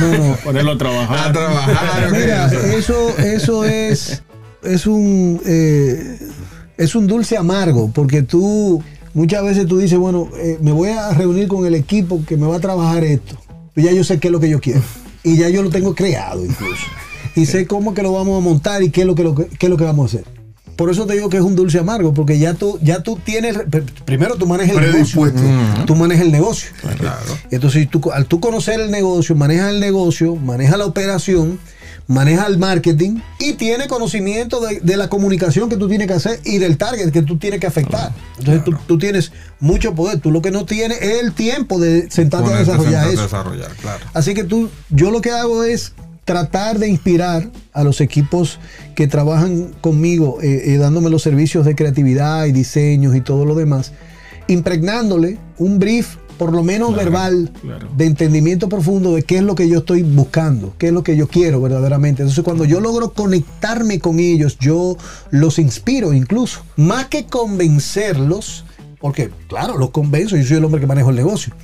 No, 0.00 0.08
no. 0.08 0.28
no. 0.28 0.36
Ponerlo 0.44 0.72
a 0.72 0.78
trabajar. 0.78 1.28
a 1.28 1.32
trabajar. 1.32 2.10
Mira, 2.12 2.46
eso, 2.76 3.16
eso 3.18 3.64
es, 3.64 4.22
es 4.62 4.86
un 4.86 5.40
eh, 5.44 6.18
es 6.76 6.94
un 6.94 7.06
dulce 7.06 7.36
amargo, 7.36 7.90
porque 7.92 8.22
tú 8.22 8.82
muchas 9.12 9.42
veces 9.44 9.66
tú 9.66 9.78
dices, 9.78 9.98
bueno, 9.98 10.28
eh, 10.38 10.58
me 10.60 10.72
voy 10.72 10.90
a 10.90 11.10
reunir 11.14 11.48
con 11.48 11.66
el 11.66 11.74
equipo 11.74 12.24
que 12.26 12.36
me 12.36 12.46
va 12.46 12.56
a 12.56 12.60
trabajar 12.60 13.02
esto. 13.04 13.36
Y 13.76 13.82
ya 13.82 13.92
yo 13.92 14.04
sé 14.04 14.18
qué 14.20 14.28
es 14.28 14.32
lo 14.32 14.38
que 14.40 14.48
yo 14.48 14.60
quiero. 14.60 14.82
Y 15.24 15.36
ya 15.36 15.48
yo 15.48 15.62
lo 15.62 15.70
tengo 15.70 15.94
creado 15.94 16.44
incluso. 16.44 16.86
Y 17.34 17.46
sé 17.46 17.66
cómo 17.66 17.92
que 17.94 18.02
lo 18.02 18.12
vamos 18.12 18.40
a 18.40 18.44
montar 18.44 18.82
y 18.84 18.90
qué 18.90 19.00
es 19.00 19.06
lo 19.08 19.14
que, 19.16 19.24
lo 19.24 19.34
que- 19.34 19.46
qué 19.46 19.66
es 19.66 19.70
lo 19.70 19.76
que 19.76 19.84
vamos 19.84 20.14
a 20.14 20.18
hacer. 20.18 20.28
Por 20.76 20.90
eso 20.90 21.06
te 21.06 21.14
digo 21.14 21.28
que 21.28 21.36
es 21.36 21.42
un 21.42 21.54
dulce 21.54 21.78
amargo, 21.78 22.12
porque 22.14 22.38
ya 22.38 22.54
tú, 22.54 22.78
ya 22.82 23.02
tú 23.02 23.18
tienes, 23.24 23.56
primero 24.04 24.36
tú 24.36 24.46
manejas 24.46 24.76
el 24.76 24.92
negocio. 24.92 25.20
Predispuesto. 25.22 25.84
Tú 25.86 25.94
manejas 25.94 26.24
el 26.24 26.32
negocio. 26.32 26.70
Claro. 26.98 27.38
Entonces, 27.50 27.88
tú, 27.88 28.10
al 28.12 28.26
tú 28.26 28.40
conocer 28.40 28.80
el 28.80 28.90
negocio, 28.90 29.34
manejas 29.36 29.70
el 29.70 29.80
negocio, 29.80 30.34
manejas 30.36 30.78
la 30.78 30.86
operación, 30.86 31.60
manejas 32.06 32.48
el 32.48 32.58
marketing 32.58 33.20
y 33.38 33.54
tiene 33.54 33.88
conocimiento 33.88 34.60
de, 34.60 34.80
de 34.80 34.96
la 34.96 35.08
comunicación 35.08 35.70
que 35.70 35.76
tú 35.76 35.88
tienes 35.88 36.06
que 36.06 36.14
hacer 36.14 36.40
y 36.44 36.58
del 36.58 36.76
target 36.76 37.10
que 37.10 37.22
tú 37.22 37.38
tienes 37.38 37.60
que 37.60 37.66
afectar. 37.66 38.12
Entonces, 38.38 38.64
tú, 38.64 38.74
tú 38.86 38.98
tienes 38.98 39.32
mucho 39.60 39.94
poder. 39.94 40.18
Tú 40.20 40.30
lo 40.30 40.42
que 40.42 40.50
no 40.50 40.66
tienes 40.66 41.00
es 41.00 41.22
el 41.22 41.32
tiempo 41.32 41.78
de 41.78 42.10
sentarte 42.10 42.52
a 42.52 42.56
desarrollar 42.58 43.04
sentado 43.04 43.08
a 43.08 43.12
eso. 43.12 43.22
desarrollar, 43.22 43.70
claro. 43.80 44.04
Así 44.12 44.34
que 44.34 44.44
tú, 44.44 44.70
yo 44.90 45.10
lo 45.10 45.20
que 45.20 45.30
hago 45.30 45.64
es 45.64 45.92
tratar 46.24 46.78
de 46.78 46.88
inspirar 46.88 47.50
a 47.72 47.84
los 47.84 48.00
equipos 48.00 48.58
que 48.94 49.06
trabajan 49.06 49.74
conmigo, 49.80 50.38
eh, 50.42 50.74
eh, 50.74 50.76
dándome 50.78 51.10
los 51.10 51.22
servicios 51.22 51.64
de 51.66 51.74
creatividad 51.74 52.46
y 52.46 52.52
diseños 52.52 53.14
y 53.14 53.20
todo 53.20 53.44
lo 53.44 53.54
demás, 53.54 53.92
impregnándole 54.48 55.38
un 55.58 55.78
brief, 55.78 56.16
por 56.38 56.52
lo 56.52 56.62
menos 56.64 56.94
Claro, 56.94 57.04
verbal, 57.10 57.52
claro. 57.62 57.88
de 57.96 58.06
entendimiento 58.06 58.68
profundo 58.68 59.14
de 59.14 59.22
qué 59.22 59.36
es 59.36 59.42
lo 59.42 59.54
que 59.54 59.68
yo 59.68 59.78
estoy 59.78 60.02
buscando, 60.02 60.74
qué 60.78 60.88
es 60.88 60.92
lo 60.92 61.04
que 61.04 61.16
yo 61.16 61.28
quiero 61.28 61.60
verdaderamente. 61.60 62.22
Entonces, 62.22 62.42
cuando 62.42 62.64
yo 62.64 62.80
logro 62.80 63.12
conectarme 63.12 64.00
con 64.00 64.18
ellos, 64.18 64.58
yo 64.58 64.96
los 65.30 65.58
inspiro 65.58 66.12
incluso, 66.12 66.64
más 66.76 67.06
que 67.06 67.26
convencerlos, 67.26 68.64
porque 69.00 69.30
claro, 69.48 69.78
los 69.78 69.90
convenzo, 69.90 70.36
yo 70.36 70.44
soy 70.44 70.56
el 70.56 70.64
hombre 70.64 70.80
que 70.80 70.86
manejo 70.86 71.10
el 71.10 71.16
negocio, 71.16 71.54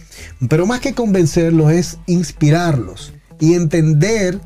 pero 0.49 0.67
más 0.67 0.81
que 0.81 0.93
convencerlos 0.93 1.73
es 1.73 1.99
inspirarlos 2.07 3.13
y 3.41 3.55
entender 3.55 4.39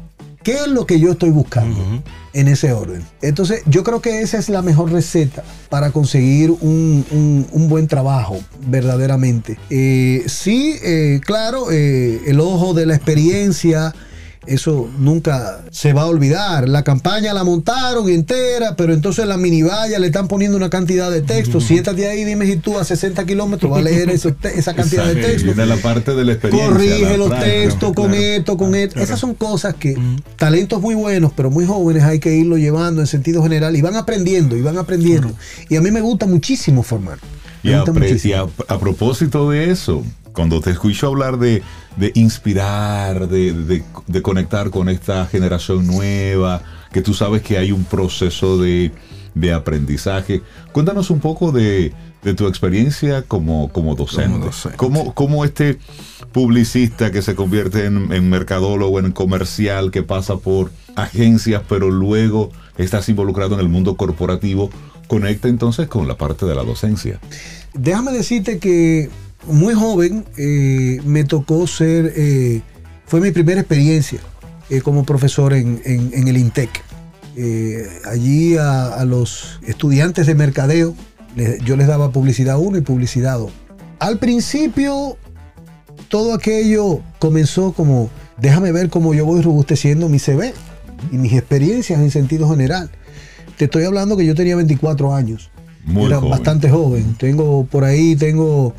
qué 0.45 0.53
es 0.53 0.69
lo 0.69 0.87
que 0.87 1.01
yo 1.01 1.11
estoy 1.13 1.31
buscando 1.31 2.03
en 2.33 2.49
ese 2.49 2.73
orden. 2.73 3.03
Entonces, 3.23 3.63
yo 3.67 3.83
creo 3.83 4.01
que 4.01 4.21
esa 4.21 4.39
es 4.39 4.49
la 4.49 4.63
mejor 4.63 4.93
receta 4.93 5.43
para 5.71 5.91
conseguir 5.91 6.51
un, 6.53 7.05
un- 7.11 7.47
un 7.51 7.69
buen 7.69 7.89
trabajo, 7.89 8.39
verdaderamente. 8.67 9.59
Eh, 9.71 10.23
sí, 10.27 10.77
eh, 10.83 11.21
claro, 11.25 11.73
eh, 11.73 12.21
el 12.27 12.39
ojo 12.41 12.75
de 12.75 12.87
la 12.87 12.95
experiencia. 12.95 13.95
Eso 14.47 14.89
nunca 14.99 15.63
se 15.71 15.93
va 15.93 16.03
a 16.03 16.07
olvidar. 16.07 16.69
La 16.69 16.83
campaña 16.85 17.33
la 17.33 17.45
montaron 17.45 18.09
entera, 18.09 18.77
pero 18.77 18.93
entonces 18.93 19.27
la 19.27 19.37
mini 19.37 19.63
valla 19.63 19.99
le 19.99 20.07
están 20.09 20.29
poniendo 20.29 20.57
una 20.57 20.71
cantidad 20.71 21.11
de 21.11 21.23
texto. 21.23 21.61
Siéntate 21.61 22.09
ahí, 22.09 22.25
dime 22.25 22.47
si 22.47 22.57
tú 22.57 22.79
a 22.79 22.85
60 22.85 23.25
kilómetros 23.27 23.71
vas 23.71 23.81
a 23.81 23.85
leer 23.85 24.11
esa 24.11 24.35
cantidad 24.75 25.07
de 25.07 25.17
texto 25.17 25.47
Viene 25.47 25.67
la 25.67 25.77
parte 25.77 26.15
de 26.15 26.25
la 26.25 26.33
experiencia. 26.33 26.69
corrige 26.71 27.17
los 27.17 27.31
textos 27.41 27.93
con 27.95 28.09
claro. 28.11 28.23
esto, 28.23 28.57
con 28.57 28.75
esto. 28.75 28.93
claro. 28.95 29.05
Esas 29.05 29.19
son 29.21 29.35
cosas 29.35 29.75
que 29.75 29.97
talentos 30.37 30.81
muy 30.81 30.95
buenos, 30.95 31.33
pero 31.37 31.51
muy 31.51 31.67
jóvenes 31.67 32.03
hay 32.05 32.19
que 32.19 32.35
irlo 32.35 32.57
llevando 32.59 33.01
en 33.01 33.07
sentido 33.07 33.43
general 33.43 33.75
y 33.77 33.83
van 33.83 33.97
aprendiendo 33.97 34.57
y 34.57 34.63
van 34.63 34.79
aprendiendo. 34.79 35.33
Y 35.69 35.77
a 35.77 35.81
mí 35.81 35.91
me 35.91 36.01
gusta 36.01 36.27
muchísimo 36.27 36.83
formar. 36.83 37.19
Y, 37.63 37.73
a, 37.73 37.83
y 38.23 38.33
a- 38.35 38.43
a 38.69 38.79
propósito 38.79 39.49
de 39.51 39.71
eso, 39.71 40.03
cuando 40.35 40.61
te 40.61 40.71
escucho 40.71 41.07
hablar 41.07 41.39
de, 41.39 41.63
de 41.97 42.13
inspirar, 42.15 43.29
de, 43.29 43.53
de- 43.53 43.83
de 44.07 44.23
conectar 44.23 44.69
con 44.71 44.89
esta 44.89 45.25
generación 45.27 45.87
nueva, 45.87 46.63
que 46.93 47.01
tú 47.01 47.15
sabes 47.15 47.41
que 47.43 47.57
hay 47.57 47.73
un 47.73 47.85
proceso 47.85 48.59
de, 48.59 48.93
de 49.35 49.53
aprendizaje, 49.53 50.43
cuéntanos 50.73 51.11
un 51.11 51.21
poco 51.21 51.53
de, 51.53 51.93
de 52.23 52.35
tu 52.35 52.47
experiencia 52.47 53.23
como, 53.23 53.71
como 53.73 53.95
docente. 53.95 54.31
Como 54.33 54.45
docente. 54.45 54.77
¿Cómo, 54.77 55.15
cómo 55.15 55.45
este 55.45 55.79
publicista 56.33 57.11
que 57.13 57.23
se 57.23 57.35
convierte 57.35 57.87
en, 57.87 58.13
en 58.13 58.29
mercadólogo, 58.29 58.99
en 58.99 59.13
comercial, 59.13 59.91
que 59.91 60.03
pasa 60.03 60.37
por 60.37 60.71
agencias, 60.97 61.63
pero 61.69 61.91
luego 61.91 62.51
estás 62.77 63.09
involucrado 63.09 63.55
en 63.55 63.61
el 63.61 63.69
mundo 63.69 63.97
corporativo, 63.97 64.71
conecta 65.07 65.49
entonces 65.49 65.87
con 65.89 66.09
la 66.09 66.17
parte 66.17 66.45
de 66.47 66.55
la 66.55 66.65
docencia? 66.65 67.21
Déjame 67.73 68.13
decirte 68.13 68.59
que 68.59 69.11
muy 69.47 69.75
joven 69.75 70.25
eh, 70.37 71.01
me 71.05 71.25
tocó 71.25 71.67
ser, 71.67 72.13
eh, 72.17 72.63
fue 73.07 73.21
mi 73.21 73.31
primera 73.31 73.61
experiencia 73.61 74.21
eh, 74.71 74.81
como 74.81 75.05
profesor 75.05 75.53
en, 75.55 75.81
en- 75.85 76.29
el 76.29 76.37
INTEC. 76.37 76.71
Allí 78.07 78.57
a, 78.57 79.05
los 79.05 79.59
estudiantes 79.67 80.27
de 80.27 80.35
mercadeo, 80.35 80.95
yo 81.65 81.77
les 81.77 81.89
daba 81.89 82.13
publicidad 82.13 82.59
1 82.59 82.79
y 82.79 82.81
publicidad 82.83 83.39
2. 83.39 83.51
Al 83.99 84.19
principio, 84.19 85.17
todo 86.09 86.33
aquello 86.35 87.01
comenzó 87.19 87.73
como, 87.73 88.09
déjame 88.39 88.71
ver 88.71 88.89
cómo 88.89 89.15
yo 89.15 89.25
voy 89.27 89.41
robusteciendo 89.43 90.09
mi 90.09 90.19
CV 90.21 90.55
y 91.11 91.17
mis 91.17 91.33
experiencias 91.33 92.01
en 92.01 92.11
sentido 92.13 92.49
general. 92.49 92.89
Te 93.59 93.65
estoy 93.65 93.85
hablando 93.85 94.17
que 94.17 94.27
yo 94.27 94.35
tenía 94.37 94.55
24 94.57 95.13
años. 95.15 95.51
Muy 95.85 96.07
era 96.07 96.17
joven. 96.17 96.31
bastante 96.31 96.71
joven. 96.71 97.15
Tengo 97.19 97.65
por 97.67 97.85
ahí, 97.85 98.17
tengo 98.17 98.75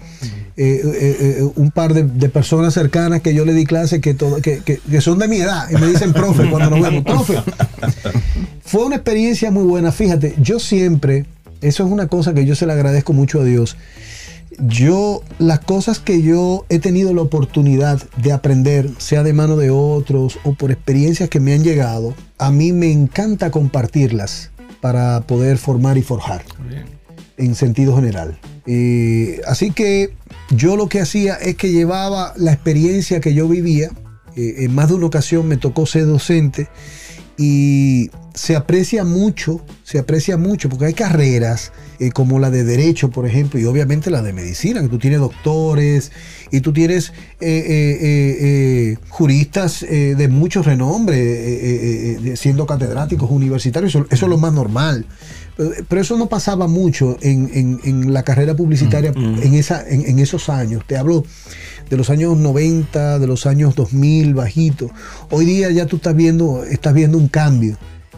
eh, 0.57 0.81
eh, 0.83 1.17
eh, 1.39 1.43
un 1.55 1.69
par 1.71 1.93
de, 1.93 2.03
de 2.03 2.29
personas 2.29 2.73
cercanas 2.73 3.21
que 3.21 3.33
yo 3.33 3.45
le 3.45 3.53
di 3.53 3.65
clase 3.65 4.01
que, 4.01 4.13
todo, 4.13 4.41
que, 4.41 4.59
que- 4.59 4.79
que 4.79 5.01
son 5.01 5.19
de 5.19 5.27
mi 5.27 5.37
edad 5.37 5.69
y 5.69 5.75
me 5.75 5.87
dicen, 5.87 6.13
profe, 6.13 6.49
cuando 6.49 6.69
nos 6.69 6.81
vemos, 6.81 7.03
profe. 7.03 7.35
Fue 8.63 8.85
una 8.85 8.95
experiencia 8.95 9.51
muy 9.51 9.63
buena. 9.63 9.91
Fíjate, 9.91 10.33
yo 10.41 10.59
siempre, 10.59 11.25
eso 11.61 11.85
es 11.85 11.91
una 11.91 12.07
cosa 12.07 12.33
que 12.33 12.45
yo 12.45 12.55
se 12.55 12.65
le 12.65 12.73
agradezco 12.73 13.13
mucho 13.13 13.41
a 13.41 13.43
Dios. 13.43 13.77
Yo, 14.57 15.21
las 15.37 15.59
cosas 15.59 15.99
que 15.99 16.21
yo 16.21 16.65
he 16.69 16.79
tenido 16.79 17.13
la 17.13 17.21
oportunidad 17.21 18.01
de 18.15 18.31
aprender, 18.31 18.89
sea 18.99 19.21
de 19.21 19.33
mano 19.33 19.57
de 19.57 19.69
otros 19.69 20.39
o 20.45 20.53
por 20.53 20.71
experiencias 20.71 21.27
que 21.29 21.41
me 21.41 21.53
han 21.53 21.63
llegado, 21.63 22.13
a 22.37 22.51
mí 22.51 22.71
me 22.71 22.89
encanta 22.91 23.51
compartirlas 23.51 24.51
para 24.85 25.21
poder 25.21 25.57
formar 25.57 25.97
y 25.97 26.03
forjar 26.03 26.45
en 27.37 27.55
sentido 27.55 27.95
general. 27.95 28.37
Eh, 28.67 29.41
así 29.47 29.71
que 29.71 30.13
yo 30.51 30.75
lo 30.75 30.89
que 30.89 31.01
hacía 31.01 31.33
es 31.33 31.55
que 31.55 31.71
llevaba 31.71 32.33
la 32.37 32.53
experiencia 32.53 33.19
que 33.19 33.33
yo 33.33 33.47
vivía. 33.47 33.89
eh, 34.35 34.57
en 34.59 34.75
más 34.75 34.89
de 34.89 34.93
una 34.93 35.07
ocasión 35.07 35.47
me 35.47 35.57
tocó 35.57 35.87
ser 35.87 36.05
docente 36.05 36.67
y 37.35 38.11
se 38.35 38.55
aprecia 38.55 39.03
mucho, 39.03 39.61
se 39.83 39.97
aprecia 39.97 40.37
mucho, 40.37 40.69
porque 40.69 40.85
hay 40.85 40.93
carreras 40.93 41.71
eh, 41.99 42.11
como 42.11 42.37
la 42.39 42.51
de 42.51 42.63
Derecho, 42.63 43.09
por 43.09 43.25
ejemplo, 43.25 43.59
y 43.59 43.65
obviamente 43.65 44.11
la 44.11 44.21
de 44.21 44.33
Medicina, 44.33 44.81
que 44.81 44.89
tú 44.89 44.99
tienes 44.99 45.19
doctores 45.19 46.11
y 46.51 46.59
tú 46.61 46.73
tienes 46.73 47.13
eh, 47.39 47.97
eh, 48.01 48.97
juristas 49.09 49.81
de 49.89 50.27
mucho 50.27 50.61
renombre, 50.63 52.35
siendo 52.35 52.65
catedráticos 52.65 53.29
universitarios, 53.31 53.95
eso, 53.95 54.05
eso 54.09 54.25
es 54.25 54.29
lo 54.29 54.37
más 54.37 54.53
normal. 54.53 55.05
Pero, 55.87 56.01
eso 56.01 56.17
no 56.17 56.27
pasaba 56.27 56.67
mucho 56.67 57.17
en, 57.21 57.49
en- 57.53 57.79
en 57.85 58.13
la 58.13 58.23
carrera 58.23 58.55
publicitaria 58.55 59.13
en, 59.15 59.53
esa, 59.53 59.87
en, 59.87 60.01
en 60.05 60.19
esos 60.19 60.49
años. 60.49 60.83
Te 60.85 60.97
hablo 60.97 61.23
de 61.89 61.95
los 61.95 62.09
años 62.09 62.35
90, 62.37 63.19
de 63.19 63.27
los 63.27 63.45
años 63.45 63.73
2000, 63.75 64.33
bajito. 64.33 64.91
Hoy 65.29 65.45
día 65.45 65.71
ya 65.71 65.85
tú 65.85 65.95
estás 65.95 66.13
viendo, 66.15 66.65
estás 66.65 66.93
viendo 66.93 67.17
un 67.17 67.29
cambio 67.29 67.77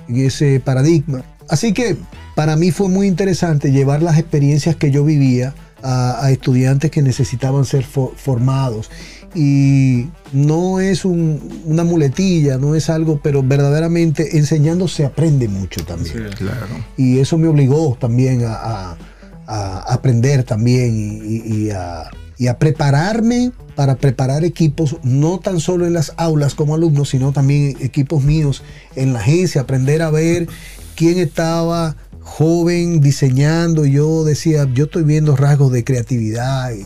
ese 0.09 0.59
paradigma. 0.59 1.23
Así 1.49 1.73
que 1.73 1.95
para 2.35 2.55
mí 2.55 2.71
fue 2.71 2.89
muy 2.89 3.07
interesante 3.07 3.71
llevar 3.71 4.01
las 4.03 4.17
experiencias 4.17 4.75
que 4.75 4.91
yo 4.91 5.03
vivía 5.05 5.53
a, 5.81 6.23
a 6.25 6.31
estudiantes 6.31 6.91
que 6.91 7.01
necesitaban 7.01 7.63
ser 7.65 7.85
fo- 7.85 8.13
formados. 8.15 8.89
Y 9.35 10.07
no 10.33 10.79
es 10.79 11.05
un- 11.05 11.61
una 11.65 11.83
muletilla, 11.83 12.57
no 12.57 12.75
es 12.75 12.89
algo, 12.89 13.19
pero 13.21 13.43
verdaderamente 13.43 14.37
enseñando 14.37 14.87
se 14.87 15.05
aprende 15.05 15.47
mucho 15.47 15.85
también 15.85 16.29
Claro. 16.37 16.65
y 16.97 17.19
eso 17.19 17.37
me 17.37 17.47
obligó 17.47 17.97
también 17.99 18.43
a, 18.45 18.53
a- 18.55 18.97
a 19.45 19.93
aprender 19.93 20.43
también 20.43 20.93
y 20.95 21.69
a 21.69 22.57
prepararme 22.59 23.51
para 23.77 23.95
preparar 23.95 24.43
equipos, 24.43 24.97
no 25.03 25.37
tan 25.39 25.59
solo 25.59 25.85
en 25.85 25.93
las 25.93 26.13
aulas 26.17 26.55
como 26.55 26.73
alumnos, 26.73 27.09
sino 27.09 27.31
también 27.31 27.77
equipos 27.79 28.23
míos 28.23 28.63
en 28.95 29.13
la 29.13 29.19
agencia, 29.19 29.61
aprender 29.61 30.01
a 30.01 30.09
ver 30.09 30.47
quién 30.95 31.19
estaba 31.19 31.95
joven 32.21 32.99
diseñando 33.01 33.85
yo 33.85 34.23
decía, 34.23 34.67
yo 34.73 34.85
estoy 34.85 35.03
viendo 35.03 35.35
rasgos 35.35 35.71
de 35.71 35.83
creatividad 35.83 36.71
y, 36.73 36.85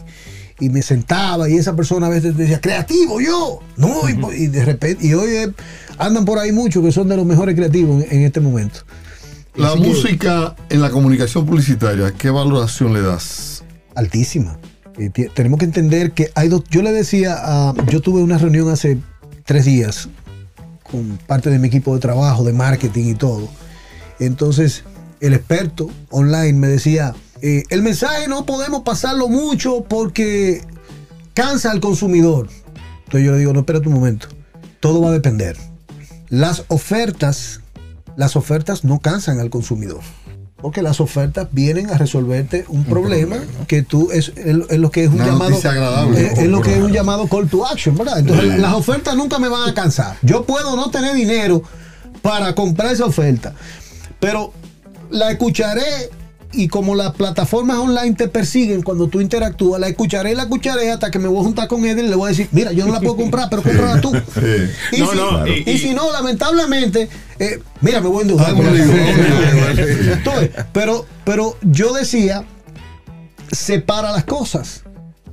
y 0.66 0.70
me 0.70 0.82
sentaba 0.82 1.50
y 1.50 1.56
esa 1.56 1.78
persona 1.78 2.08
a 2.08 2.10
veces 2.10 2.36
decía, 2.36 2.60
creativo 2.60 3.22
yo, 3.22 3.60
no, 3.78 4.02
y, 4.10 4.44
y 4.44 4.48
de 4.48 4.66
repente, 4.66 5.08
y 5.08 5.14
hoy 5.14 5.30
eh, 5.32 5.52
andan 5.98 6.26
por 6.26 6.40
ahí 6.40 6.52
muchos 6.52 6.84
que 6.84 6.92
son 6.92 7.08
de 7.08 7.16
los 7.16 7.26
mejores 7.26 7.56
creativos 7.56 8.04
en, 8.04 8.18
en 8.20 8.26
este 8.26 8.42
momento. 8.42 8.82
La 9.56 9.70
Así 9.70 9.82
que- 9.82 9.88
música 9.88 10.56
en 10.70 10.82
la 10.82 10.90
comunicación 10.90 11.46
publicitaria, 11.46 12.12
¿qué 12.12 12.30
valoración 12.30 12.94
le 12.94 13.02
das? 13.02 13.64
altísima. 13.96 14.58
Tenemos 15.10 15.60
que 15.60 15.66
entender 15.66 16.12
que 16.12 16.32
hay 16.36 16.48
dos. 16.48 16.64
Yo 16.70 16.82
le 16.82 16.92
decía, 16.92 17.74
yo 17.88 18.02
tuve 18.02 18.22
una 18.22 18.38
reunión 18.38 18.70
hace 18.70 18.98
tres 19.46 19.66
días 19.66 20.10
con 20.90 21.18
parte 21.26 21.50
de 21.50 21.60
mi 21.60 21.68
equipo 21.68 21.94
de 21.94 22.00
trabajo, 22.00 22.44
de 22.44 22.54
marketing 22.54 23.06
y 23.06 23.16
todo. 23.16 23.48
Entonces, 24.20 24.84
el 25.20 25.34
experto 25.34 25.90
online 26.10 26.54
me 26.54 26.68
decía, 26.68 27.16
eh, 27.42 27.64
el 27.70 27.82
mensaje 27.82 28.28
no 28.28 28.46
podemos 28.46 28.82
pasarlo 28.82 29.30
mucho 29.30 29.84
porque 29.88 30.62
cansa 31.34 31.72
al 31.72 31.80
consumidor. 31.80 32.50
Entonces 33.06 33.26
yo 33.26 33.32
le 33.32 33.40
digo, 33.40 33.54
no, 33.54 33.62
espérate 33.62 33.88
un 33.88 33.96
momento. 33.96 34.28
Todo 34.80 35.02
va 35.02 35.10
a 35.10 35.14
depender. 35.14 35.58
Las 36.30 36.66
ofertas, 36.68 37.62
las 38.16 38.36
ofertas 38.36 38.84
no 38.84 39.00
cansan 39.00 39.40
al 39.40 39.50
consumidor. 39.50 40.02
Porque 40.62 40.82
las 40.82 41.00
ofertas 41.02 41.48
vienen 41.52 41.90
a 41.90 41.98
resolverte 41.98 42.66
un, 42.68 42.84
problema, 42.84 43.38
que 43.68 43.82
tú 43.82 44.10
es, 44.12 44.32
es- 44.36 44.58
es 44.70 44.78
lo 44.80 44.92
que 44.92 45.04
es 45.04 45.10
un 45.10 45.16
Una 45.16 45.26
llamado 45.28 45.52
es, 46.18 46.38
es 46.40 46.48
lo 46.48 46.62
que 46.62 46.76
es 46.78 46.84
un 46.84 46.92
llamado 46.92 47.28
call 47.28 47.48
to 47.50 47.66
action, 47.66 47.98
¿verdad? 47.98 48.20
Entonces 48.20 48.60
las 48.60 48.74
ofertas 48.74 49.16
nunca 49.16 49.40
me 49.40 49.50
van 49.50 49.68
a 49.70 49.74
cansar. 49.74 50.18
Yo 50.22 50.44
puedo 50.46 50.76
no 50.76 50.90
tener 50.92 51.14
dinero 51.16 51.64
para 52.22 52.54
comprar 52.54 52.92
esa 52.94 53.06
oferta, 53.06 53.54
pero 54.20 54.54
la 55.10 55.32
escucharé 55.32 55.82
y 56.54 56.68
como 56.68 56.96
las 56.96 57.14
plataformas 57.14 57.78
online 57.78 58.14
te 58.14 58.28
persiguen 58.28 58.82
cuando 58.84 59.08
tú 59.08 59.22
interactúas, 59.22 59.80
la 59.80 59.88
escucharé 59.88 60.34
y 60.34 60.36
la 60.36 60.44
escucharé 60.44 60.92
hasta 60.92 61.10
que 61.10 61.18
me 61.18 61.30
voy 61.30 61.40
a 61.40 61.44
juntar 61.44 61.68
con 61.70 61.86
él 61.86 61.98
y 61.98 62.08
le 62.10 62.16
voy 62.16 62.26
a 62.26 62.30
decir, 62.30 62.50
mira, 62.52 62.74
yo 62.74 62.86
no 62.86 62.92
la 62.92 63.00
puedo 63.00 63.16
comprar, 63.24 63.48
pero 63.50 63.64
cómprala 63.64 64.02
tú. 64.02 64.12
Y, 64.92 65.00
No, 65.00 65.12
si, 65.12 65.16
no, 65.18 65.48
y- 65.48 65.64
y 65.66 65.78
si 65.78 65.94
no, 65.94 66.12
lamentablemente, 66.12 67.08
eh, 67.42 67.60
mira, 67.82 68.00
me 68.02 68.08
voy 68.08 68.20
a 68.20 68.22
endeudar. 68.22 68.54
Ah, 68.56 68.68
pero, 70.74 71.08
pero 71.26 71.58
yo 71.64 71.92
decía, 71.92 72.46
separa 73.52 74.12
las 74.12 74.26
cosas. 74.26 74.84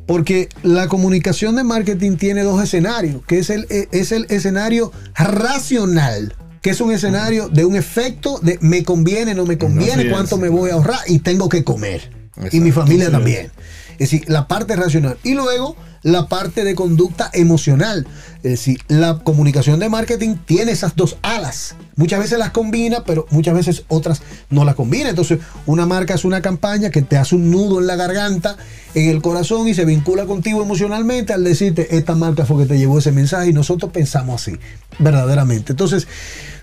Porque 0.07 0.49
la 0.63 0.89
comunicación 0.89 1.55
de 1.57 1.65
marketing 1.65 2.17
tiene 2.17 2.43
dos 2.43 2.63
escenarios, 2.63 3.23
que 3.27 3.41
es 3.41 3.51
el, 3.51 3.67
eh, 3.69 3.89
es 3.93 4.11
el 4.11 4.25
escenario 4.31 4.91
racional, 5.15 6.35
que 6.63 6.71
es 6.71 6.81
un 6.81 6.93
escenario 6.93 7.51
de 7.51 7.67
un 7.67 7.77
efecto 7.77 8.39
de 8.39 8.57
me 8.63 8.85
conviene, 8.85 9.35
no 9.35 9.45
me 9.45 9.59
conviene, 9.59 10.09
cuánto 10.09 10.39
me 10.39 10.49
voy 10.49 10.71
a 10.71 10.75
ahorrar 10.75 11.01
y 11.09 11.19
tengo 11.19 11.51
que 11.51 11.63
comer. 11.63 12.11
Y 12.53 12.61
mi 12.61 12.73
familia 12.73 13.11
también. 13.11 13.51
Es 13.99 14.11
decir, 14.11 14.25
la 14.29 14.49
parte 14.49 14.77
racional. 14.77 15.19
Y 15.23 15.35
luego 15.35 15.77
la 16.03 16.29
parte 16.29 16.65
de 16.65 16.75
conducta 16.75 17.31
emocional. 17.33 18.07
Es 18.37 18.53
decir, 18.53 18.81
la 18.89 19.19
comunicación 19.19 19.81
de 19.81 19.89
marketing 19.89 20.37
tiene 20.45 20.73
esas 20.73 20.97
dos 20.97 21.19
alas. 21.23 21.75
Muchas 21.97 22.21
veces 22.21 22.39
las 22.39 22.51
combina, 22.51 23.05
pero 23.05 23.27
muchas 23.31 23.55
veces 23.55 23.85
otras 23.89 24.23
no 24.51 24.65
las 24.65 24.75
combina. 24.75 25.11
Entonces, 25.11 25.41
una 25.67 25.87
marca 25.87 26.15
es 26.15 26.25
una 26.25 26.41
campaña 26.41 26.91
que 26.91 27.03
te 27.03 27.17
hace 27.17 27.35
un 27.35 27.51
nudo 27.51 27.81
en 27.81 27.87
la 27.87 27.97
garganta, 27.97 28.57
en 28.95 29.11
el 29.11 29.21
corazón 29.23 29.69
y 29.69 29.75
se 29.75 29.85
vincula 29.85 30.27
contigo 30.27 30.63
emocionalmente 30.63 31.33
al 31.33 31.45
decirte, 31.45 31.97
esta 31.97 32.15
marca 32.15 32.47
fue 32.47 32.63
que 32.63 32.69
te 32.69 32.79
llevó 32.79 32.99
ese 32.99 33.13
mensaje 33.13 33.51
y 33.51 33.53
nosotros 33.53 33.91
pensamos 33.93 34.43
así, 34.43 34.57
verdaderamente. 34.99 35.73
Entonces, 35.73 36.07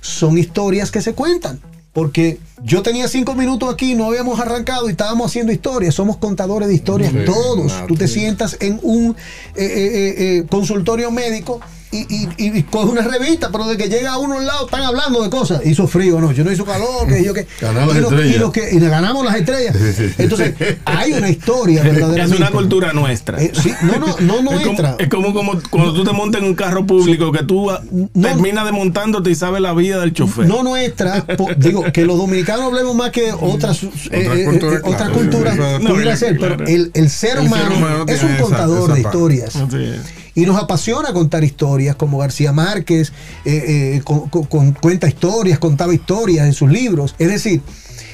son 0.01 0.37
historias 0.37 0.91
que 0.91 1.01
se 1.01 1.13
cuentan. 1.13 1.59
Porque 1.95 2.39
yo 2.61 2.83
tenía 2.83 3.07
cinco 3.07 3.35
minutos 3.35 3.73
aquí, 3.73 3.95
no 3.95 4.07
habíamos 4.07 4.37
arrancado 4.41 4.89
y 4.89 4.91
estábamos 4.91 5.27
haciendo 5.27 5.53
historias. 5.53 5.95
Somos 5.95 6.17
contadores 6.17 6.67
de 6.67 6.75
historias 6.75 7.13
Sí, 7.13 7.19
todos. 7.25 7.71
Tú 7.87 7.95
te 7.95 8.09
sientas 8.09 8.57
en 8.59 8.81
un 8.83 9.15
eh, 9.55 9.63
eh, 9.63 10.15
eh, 10.17 10.45
consultorio 10.49 11.09
médico 11.09 11.61
y, 12.09 12.15
y, 12.15 12.29
y- 12.37 12.57
y 12.59 12.63
coges 12.63 12.91
una 12.91 13.01
revista, 13.01 13.49
pero 13.51 13.67
de 13.67 13.77
que 13.77 13.87
llega 13.89 14.13
a 14.13 14.17
uno 14.17 14.37
al 14.39 14.45
lado 14.45 14.65
están 14.65 14.81
hablando 14.83 15.21
de 15.23 15.29
cosas. 15.29 15.61
Hizo 15.65 15.87
frío 15.87 16.17
anoche, 16.17 16.43
no 16.43 16.51
hizo 16.51 16.65
calor, 16.65 17.07
que 17.07 17.23
yo 17.23 17.33
que. 17.33 17.45
Ganamos 17.61 17.95
y, 17.95 17.99
las 18.01 18.03
lo- 18.03 18.09
estrellas. 18.17 18.35
y 18.35 18.39
lo 18.39 18.51
que- 18.51 18.69
y 18.73 18.79
le 18.79 18.89
ganamos 18.89 19.25
las 19.25 19.35
estrellas. 19.35 19.75
Entonces, 20.17 20.53
hay 20.85 21.13
una 21.13 21.29
historia 21.29 21.81
Es 21.85 21.91
verdaderamente. 21.93 22.37
una 22.37 22.51
cultura 22.51 22.93
nuestra. 22.93 23.41
Eh, 23.41 23.51
sí, 23.53 23.73
no, 23.83 23.97
no, 23.99 24.05
no 24.07 24.13
Es 24.13 24.17
como, 24.41 24.51
nuestra. 24.51 24.95
es 24.99 25.09
como, 25.09 25.33
como 25.33 25.53
cuando 25.69 25.93
tú 25.93 26.03
te 26.03 26.11
montas 26.11 26.41
en 26.41 26.47
un 26.47 26.55
carro 26.55 26.85
público 26.85 27.31
que 27.31 27.43
tú 27.43 27.69
ah, 27.71 27.81
No. 27.91 28.27
terminas 28.27 28.65
desmontándote 28.65 29.29
y 29.31 29.35
sabes 29.35 29.61
la 29.61 29.73
vida 29.73 29.99
del 29.99 30.13
chofer. 30.13 30.47
No 30.47 30.63
nuestra, 30.63 31.25
po- 31.25 31.49
digo, 31.57 31.83
que 31.93 32.05
los 32.05 32.17
dominicanos 32.17 32.65
hablemos 32.65 32.95
más 32.95 33.11
que 33.11 33.31
otras, 33.33 33.83
eh, 33.83 33.89
eh, 34.11 34.45
cultura, 34.45 34.75
eh, 34.77 34.81
otras 34.83 35.09
culturas 35.09 35.55
No, 35.57 35.89
pudiera 35.89 36.11
no, 36.11 36.17
ser, 36.17 36.37
claro. 36.37 36.57
pero 36.57 36.69
el, 36.69 36.91
el 36.93 37.09
ser 37.09 37.37
El 37.37 37.49
ser 37.49 37.69
humano, 37.69 38.05
es 38.07 38.23
un 38.23 38.31
esa- 38.31 38.41
contador 38.41 38.83
esa 38.85 38.93
de 38.93 38.99
historias. 39.01 39.55
Así 39.55 39.83
es. 39.83 40.24
Y 40.35 40.45
nos 40.45 40.61
apasiona 40.61 41.13
contar 41.13 41.43
historias, 41.43 41.95
como 41.95 42.17
García 42.17 42.51
Márquez 42.51 43.13
eh, 43.45 43.95
eh, 43.97 44.01
con- 44.03 44.29
con- 44.29 44.43
con- 44.45 44.73
cuenta 44.73 45.07
historias, 45.07 45.59
contaba 45.59 45.93
historias 45.93 46.45
en 46.45 46.53
sus 46.53 46.69
libros. 46.69 47.15
Es 47.19 47.29
decir, 47.29 47.61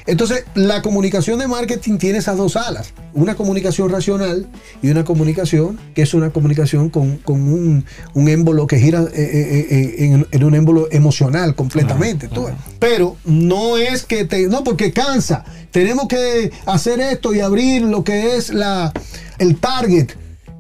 entonces 0.06 0.46
la 0.56 0.82
comunicación 0.82 1.40
de 1.40 1.48
marketing 1.48 1.98
tiene 1.98 2.20
esas 2.20 2.38
dos 2.38 2.56
alas. 2.56 2.94
Una 3.14 3.36
comunicación 3.36 3.90
racional 3.90 4.48
y 4.82 4.90
una 4.90 5.04
comunicación 5.04 5.80
que 5.96 6.04
es 6.04 6.14
una 6.14 6.30
comunicación 6.32 6.90
con, 6.90 7.18
con 7.18 7.42
un, 7.42 7.86
un 8.14 8.28
émbolo 8.28 8.68
que 8.68 8.80
gira 8.80 9.04
eh, 9.14 9.96
en, 10.00 10.28
en 10.32 10.44
un 10.44 10.56
émbolo 10.56 10.88
emocional 10.92 11.56
completamente. 11.56 12.30
Pero 12.80 13.18
no 13.26 13.78
es 13.78 14.04
que 14.04 14.26
te... 14.26 14.48
No, 14.48 14.64
porque 14.64 14.92
cansa. 14.92 15.44
Tenemos 15.72 16.08
que 16.08 16.52
hacer 16.66 17.00
esto 17.00 17.34
y 17.34 17.40
abrir 17.40 17.82
lo 17.84 18.04
que 18.04 18.36
es 18.36 18.52
la, 18.54 18.92
el 19.40 19.58
target 19.58 20.12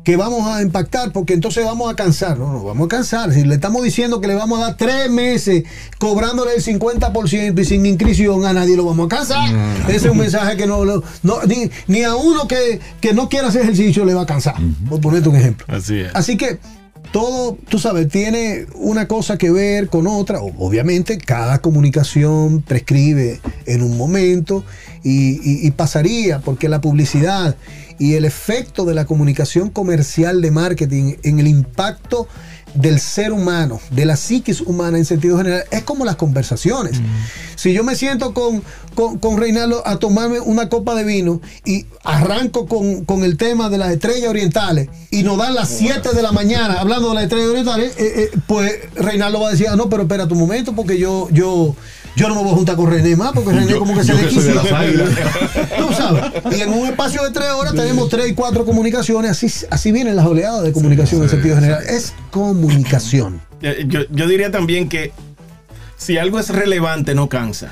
que 0.04 0.16
vamos 0.16 0.48
a 0.48 0.62
impactar 0.64 1.12
porque 1.12 1.34
entonces 1.34 1.64
vamos 1.64 1.92
a 1.92 1.96
cansar. 1.96 2.38
No, 2.40 2.52
no, 2.52 2.64
vamos 2.64 2.86
a 2.86 2.90
cansar. 2.90 3.32
Si 3.34 3.44
le 3.44 3.56
estamos 3.56 3.84
diciendo 3.84 4.20
que 4.20 4.28
le 4.28 4.36
vamos 4.36 4.60
a 4.60 4.64
dar 4.64 4.78
tres 4.78 5.10
meses 5.12 5.64
cobrándole 6.00 6.56
el 6.56 6.64
50% 6.64 7.60
y 7.62 7.66
sin 7.66 7.86
inscripción 7.86 8.46
a 8.46 8.54
nadie 8.54 8.76
lo 8.76 8.86
vamos 8.86 9.06
a 9.06 9.10
cansar. 9.10 9.50
Ese 9.88 9.96
es 10.08 10.12
un 10.12 10.18
mensaje 10.18 10.58
que 10.58 10.66
no, 10.66 10.84
lo- 10.86 11.04
no 11.22 11.44
ni, 11.44 11.70
ni 11.88 12.04
a 12.04 12.16
uno 12.16 12.48
que, 12.48 12.80
que 13.00 13.14
no 13.14 13.30
quiera 13.30 13.50
hacer 13.50 13.62
ejercicio 13.62 14.04
le 14.06 14.14
va 14.16 14.24
a 14.24 14.26
cansar. 14.26 14.56
Por 14.90 15.00
ponerte 15.02 15.30
un 15.30 15.36
ejemplo. 15.36 15.66
Así 15.70 16.00
es. 16.00 16.12
Así 16.16 16.36
que 16.36 16.58
todo, 17.12 17.58
tú 17.68 17.78
sabes, 17.78 18.08
tiene 18.08 18.66
una 18.76 19.08
cosa 19.08 19.38
que 19.38 19.52
ver 19.52 19.88
con 19.90 20.08
otra. 20.08 20.40
Obviamente, 20.42 21.18
cada 21.18 21.60
comunicación 21.60 22.62
prescribe 22.62 23.40
en 23.66 23.84
un 23.84 23.98
momento 23.98 24.64
y, 25.04 25.32
y- 25.48 25.68
y 25.68 25.72
pasaría 25.72 26.40
porque 26.40 26.70
la 26.70 26.80
publicidad 26.82 27.56
y 28.02 28.16
el 28.16 28.26
efecto 28.26 28.84
de 28.84 28.96
la 28.96 29.06
comunicación 29.06 29.70
comercial 29.70 30.42
de 30.42 30.50
marketing 30.50 31.18
en 31.22 31.40
el 31.40 31.48
impacto 31.48 32.28
del 32.74 33.00
ser 33.00 33.32
humano, 33.32 33.80
de 33.92 34.06
la 34.06 34.16
psiquis 34.16 34.62
humana 34.62 34.98
en 34.98 35.06
sentido 35.06 35.38
general, 35.38 35.66
es 35.70 35.84
como 35.84 36.04
las 36.04 36.16
conversaciones. 36.16 37.00
Si 37.56 37.74
yo 37.74 37.84
me 37.84 37.94
siento 37.94 38.34
con, 38.34 38.64
con, 38.96 39.20
con 39.20 39.38
Reinaldo 39.38 39.84
a 39.86 40.00
tomarme 40.00 40.40
una 40.40 40.68
copa 40.68 40.96
de 40.96 41.04
vino 41.04 41.42
y 41.64 41.86
arranco 42.04 42.66
con, 42.66 43.06
con 43.06 43.24
el 43.24 43.38
tema 43.38 43.70
de 43.70 43.78
las 43.78 43.92
estrellas 43.92 44.30
orientales 44.30 44.90
y 45.12 45.22
nos 45.22 45.38
dan 45.38 45.54
las 45.54 45.70
7 45.70 46.10
de 46.16 46.24
la 46.24 46.32
mañana 46.32 46.80
hablando 46.80 47.10
de 47.10 47.16
las 47.16 47.24
estrellas 47.26 47.50
orientales, 47.50 47.94
eh, 48.00 48.14
eh, 48.16 48.40
pues 48.48 48.80
Reinaldo 48.96 49.42
va 49.42 49.50
a 49.50 49.52
decir, 49.52 49.68
ah, 49.70 49.76
no, 49.76 49.92
pero 49.92 50.04
espera 50.04 50.28
tu 50.28 50.34
momento 50.34 50.74
porque 50.74 50.98
yo, 50.98 51.30
yo, 51.30 51.76
yo 52.16 52.28
no 52.28 52.36
me 52.36 52.42
voy 52.44 52.52
a 52.52 52.56
juntar 52.56 52.76
con 52.76 52.90
René 52.92 53.16
más 53.16 53.32
porque 53.34 53.52
René 53.52 53.72
Yo- 53.72 53.80
como 53.80 53.96
que 53.96 54.04
se 54.04 54.14
le 54.14 54.24
que 54.28 54.32
soy 54.32 54.44
de 54.44 54.52
quisiera. 54.54 54.64
las 54.64 54.82
águilas. 54.82 55.10
Tú 55.78 55.94
sabes. 55.94 56.24
Y 56.58 56.62
en 56.62 56.74
un 56.74 56.88
espacio 56.88 57.24
de 57.24 57.32
tres 57.32 57.50
horas 57.50 57.74
tenemos 57.74 58.10
tres 58.10 58.30
y 58.30 58.34
cuatro 58.34 58.66
comunicaciones. 58.66 59.32
Así, 59.32 59.48
así 59.70 59.92
vienen 59.92 60.16
las 60.16 60.26
oleadas 60.26 60.64
de 60.64 60.72
comunicación 60.74 61.24
en 61.24 61.30
sentido 61.30 61.56
general. 61.56 61.84
Es 61.88 62.14
comunicación. 62.32 63.42
Eh, 63.62 63.86
Yo, 63.88 64.02
yo 64.10 64.28
diría 64.28 64.52
también 64.52 64.90
que 64.90 65.12
si 65.98 66.18
algo 66.18 66.40
es 66.40 66.50
relevante, 66.50 67.16
no 67.16 67.30
cansa. 67.30 67.70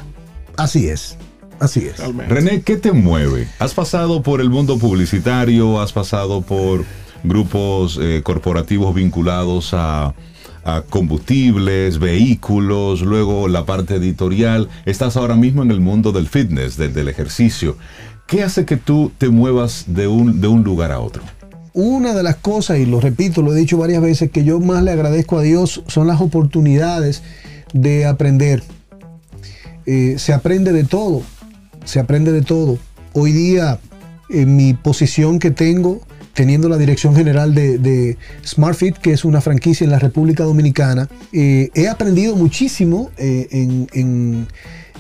Así 0.58 0.88
es. 0.88 1.18
Así 1.60 1.86
es. 1.88 1.98
Realmente. 1.98 2.34
René, 2.34 2.62
¿qué 2.62 2.78
te 2.78 2.92
mueve? 2.94 3.48
¿Has 3.60 3.74
pasado 3.74 4.24
por 4.24 4.40
el 4.40 4.50
mundo 4.50 4.78
publicitario? 4.78 5.82
¿Has 5.82 5.92
pasado 5.92 6.42
por 6.42 6.86
grupos 7.24 8.00
eh, 8.02 8.22
corporativos 8.24 8.96
vinculados 8.96 9.72
a, 9.74 10.14
combustibles, 10.90 12.00
vehículos, 12.00 13.02
luego 13.02 13.48
la 13.48 13.66
parte 13.66 13.96
editorial? 13.96 14.70
Estás 14.86 15.18
ahora 15.18 15.36
mismo 15.36 15.64
en 15.64 15.72
el 15.72 15.80
mundo 15.80 16.12
del 16.12 16.28
fitness, 16.28 16.78
del, 16.78 16.94
del 16.94 17.08
ejercicio. 17.08 17.78
¿Qué 18.28 18.44
hace 18.44 18.66
que 18.66 18.78
tú 18.78 19.12
te 19.18 19.30
muevas 19.30 19.86
de 19.88 20.08
un, 20.08 20.40
de 20.40 20.48
un 20.48 20.64
lugar 20.64 20.92
a 20.92 21.00
otro? 21.00 21.24
Una 21.74 22.14
de 22.14 22.24
las 22.24 22.36
cosas, 22.36 22.80
y 22.80 22.86
lo 22.86 23.00
repito, 23.00 23.42
lo 23.42 23.54
he 23.54 23.60
dicho 23.60 23.78
varias 23.78 24.02
veces, 24.02 24.32
que 24.32 24.44
yo 24.44 24.60
más 24.60 24.84
le 24.84 24.92
agradezco 24.92 25.38
a 25.38 25.42
Dios 25.42 25.84
son 25.88 26.08
las 26.08 26.22
oportunidades 26.22 27.24
de 27.74 28.06
aprender. 28.06 28.64
Eh, 29.86 30.16
se 30.18 30.34
aprende 30.34 30.74
de 30.74 30.84
todo, 30.84 31.24
se 31.86 32.00
aprende 32.00 32.32
de 32.32 32.42
todo. 32.42 32.78
Hoy 33.14 33.32
día, 33.32 33.80
en 34.30 34.56
mi 34.56 34.74
posición 34.74 35.40
que 35.40 35.52
tengo, 35.52 36.02
teniendo 36.40 36.70
la 36.70 36.78
dirección 36.78 37.14
general 37.18 37.54
de, 37.54 38.16
SmartFit, 38.46 38.96
que 38.96 39.12
es 39.12 39.26
una 39.26 39.42
franquicia 39.42 39.84
en 39.84 39.92
la 39.92 40.00
República 40.00 40.46
Dominicana, 40.46 41.10
eh, 41.34 41.70
he 41.76 41.90
aprendido 41.90 42.38
muchísimo 42.38 43.12
eh, 43.18 43.50
en- 43.52 44.48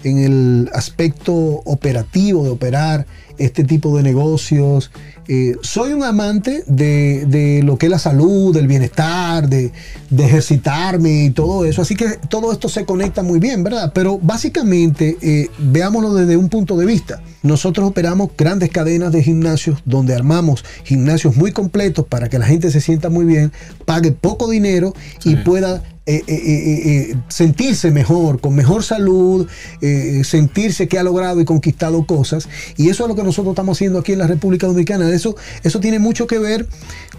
en 0.03 0.17
el 0.17 0.69
aspecto 0.73 1.33
operativo 1.33 2.43
de 2.43 2.49
operar 2.49 3.05
este 3.39 3.63
tipo 3.63 3.95
de 3.97 4.03
negocios. 4.03 4.91
Eh, 5.27 5.55
soy 5.61 5.93
un 5.93 6.03
amante 6.03 6.63
de, 6.67 7.25
de 7.27 7.61
lo 7.63 7.77
que 7.77 7.85
es 7.85 7.91
la 7.91 7.99
salud, 7.99 8.53
del 8.53 8.67
bienestar, 8.67 9.47
de, 9.47 9.71
de 10.09 10.25
ejercitarme 10.25 11.25
y 11.25 11.29
todo 11.29 11.65
eso. 11.65 11.81
Así 11.81 11.95
que 11.95 12.17
todo 12.29 12.51
esto 12.51 12.67
se 12.67 12.85
conecta 12.85 13.23
muy 13.23 13.39
bien, 13.39 13.63
¿verdad? 13.63 13.91
Pero 13.93 14.17
básicamente, 14.17 15.17
eh, 15.21 15.49
veámoslo 15.59 16.13
desde 16.15 16.35
un 16.35 16.49
punto 16.49 16.77
de 16.77 16.85
vista. 16.85 17.21
Nosotros 17.43 17.87
operamos 17.87 18.31
grandes 18.37 18.69
cadenas 18.71 19.11
de 19.13 19.23
gimnasios 19.23 19.79
donde 19.85 20.15
armamos 20.15 20.65
gimnasios 20.83 21.37
muy 21.37 21.51
completos 21.51 22.05
para 22.07 22.27
que 22.27 22.39
la 22.39 22.45
gente 22.45 22.71
se 22.71 22.81
sienta 22.81 23.09
muy 23.09 23.25
bien, 23.25 23.51
pague 23.85 24.11
poco 24.11 24.49
dinero 24.49 24.93
y 25.23 25.37
pueda 25.37 25.81
eh, 26.11 26.23
eh, 26.27 27.11
eh, 27.11 27.15
sentirse 27.27 27.91
mejor, 27.91 28.41
con 28.41 28.55
mejor 28.55 28.83
salud, 28.83 29.47
sentirse 30.23 30.87
que 30.87 30.97
ha 30.97 31.03
logrado 31.03 31.39
y 31.39 31.45
conquistado 31.45 32.03
cosas. 32.07 32.49
Y 32.77 32.89
eso 32.89 33.03
es 33.03 33.09
lo 33.09 33.15
que 33.15 33.21
nosotros 33.21 33.51
estamos 33.51 33.77
haciendo 33.77 33.99
aquí 33.99 34.13
en 34.13 34.19
la 34.19 34.25
República 34.25 34.65
Dominicana. 34.65 35.07
Eso, 35.11 35.35
eso 35.61 35.79
tiene 35.79 35.99
mucho 35.99 36.25
que 36.25 36.39
ver 36.39 36.67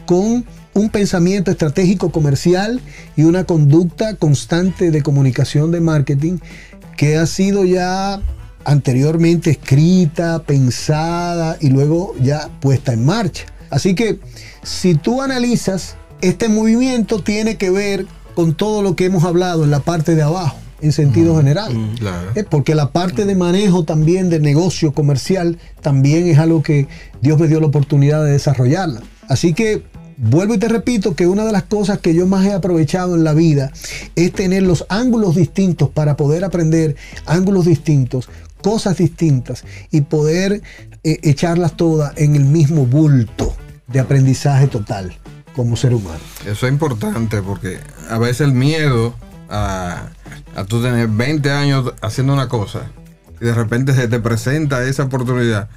con 0.07 0.45
un 0.75 0.89
pensamiento 0.89 1.53
estratégico 1.53 2.11
comercial 2.11 2.81
y 3.15 3.23
una 3.23 3.45
conducta 3.45 4.17
constante 4.17 4.91
de 4.91 5.03
comunicación 5.03 5.71
de 5.71 5.81
marketing 5.81 6.39
que 6.97 7.17
ha 7.17 7.27
sido 7.27 7.65
ya 7.65 8.21
anteriormente 8.65 9.51
escrita, 9.51 10.43
pensada 10.43 11.59
y 11.61 11.69
luego 11.69 12.17
ya 12.21 12.51
puesta 12.61 12.93
en 12.93 13.05
marcha. 13.05 13.45
Así 13.71 13.95
que 13.95 14.19
si 14.65 14.97
tú 14.97 15.23
analizas, 15.23 15.95
este 16.23 16.49
movimiento 16.49 17.23
tiene 17.23 17.57
que 17.57 17.71
ver 17.71 18.07
con 18.35 18.55
todo 18.55 18.83
lo 18.83 18.97
que 18.97 19.05
hemos 19.07 19.25
hablado 19.25 19.65
en 19.65 19.71
la 19.71 19.81
parte 19.81 20.15
de 20.15 20.23
abajo, 20.23 20.57
en 20.81 20.93
sentido 20.93 21.37
general. 21.37 21.73
Claro. 21.99 22.31
Eh, 22.35 22.45
Porque 22.49 22.75
la 22.75 22.91
parte 22.91 23.25
de 23.25 23.35
manejo 23.35 23.85
también 23.85 24.31
de 24.31 24.41
negocio 24.41 24.93
comercial 24.93 25.59
también 25.81 26.27
es 26.29 26.39
algo 26.39 26.63
que 26.63 26.89
Dios 27.21 27.39
me 27.39 27.49
dio 27.49 27.61
la 27.61 27.67
oportunidad 27.67 28.25
de 28.25 28.33
desarrollarla. 28.33 29.01
Así 29.29 29.53
que 29.53 29.83
vuelvo 30.17 30.55
y 30.55 30.59
te 30.59 30.69
repito 30.69 31.15
que 31.15 31.27
una 31.27 31.45
de 31.45 31.53
las 31.53 31.65
cosas 31.65 31.99
que 31.99 32.15
yo 32.15 32.27
más 32.27 32.45
he 32.47 32.53
aprovechado 32.53 33.15
en 33.15 33.25
la 33.25 33.33
vida 33.33 33.73
es 34.17 34.33
tener 34.33 34.63
los 34.63 34.85
ángulos 34.89 35.37
distintos 35.37 35.89
para 35.89 36.17
poder 36.17 36.45
aprender 36.45 36.97
ángulos 37.27 37.67
distintos, 37.67 38.29
cosas 38.63 38.99
distintas 38.99 39.65
y 39.91 40.03
poder 40.03 40.63
eh, 41.05 41.19
echarlas 41.23 41.77
todas 41.77 42.13
en 42.17 42.37
el 42.37 42.45
mismo 42.45 42.85
bulto 42.87 43.55
de 43.87 44.01
aprendizaje 44.01 44.67
total 44.67 45.17
como 45.55 45.77
ser 45.77 45.95
humano. 45.95 46.21
Eso 46.47 46.67
es 46.67 46.73
importante 46.73 47.43
porque 47.43 47.79
a 48.09 48.19
veces 48.19 48.43
el 48.43 48.53
miedo 48.53 49.15
a, 49.49 50.05
a 50.55 50.65
tú 50.65 50.83
tener 50.83 51.09
20 51.09 51.51
años 51.51 51.93
haciendo 52.03 52.33
una 52.33 52.49
cosa 52.49 52.83
y 53.41 53.45
de 53.45 53.55
repente 53.55 53.93
se 53.95 54.07
te 54.09 54.21
presenta 54.21 54.85
esa 54.85 55.05
oportunidad 55.05 55.69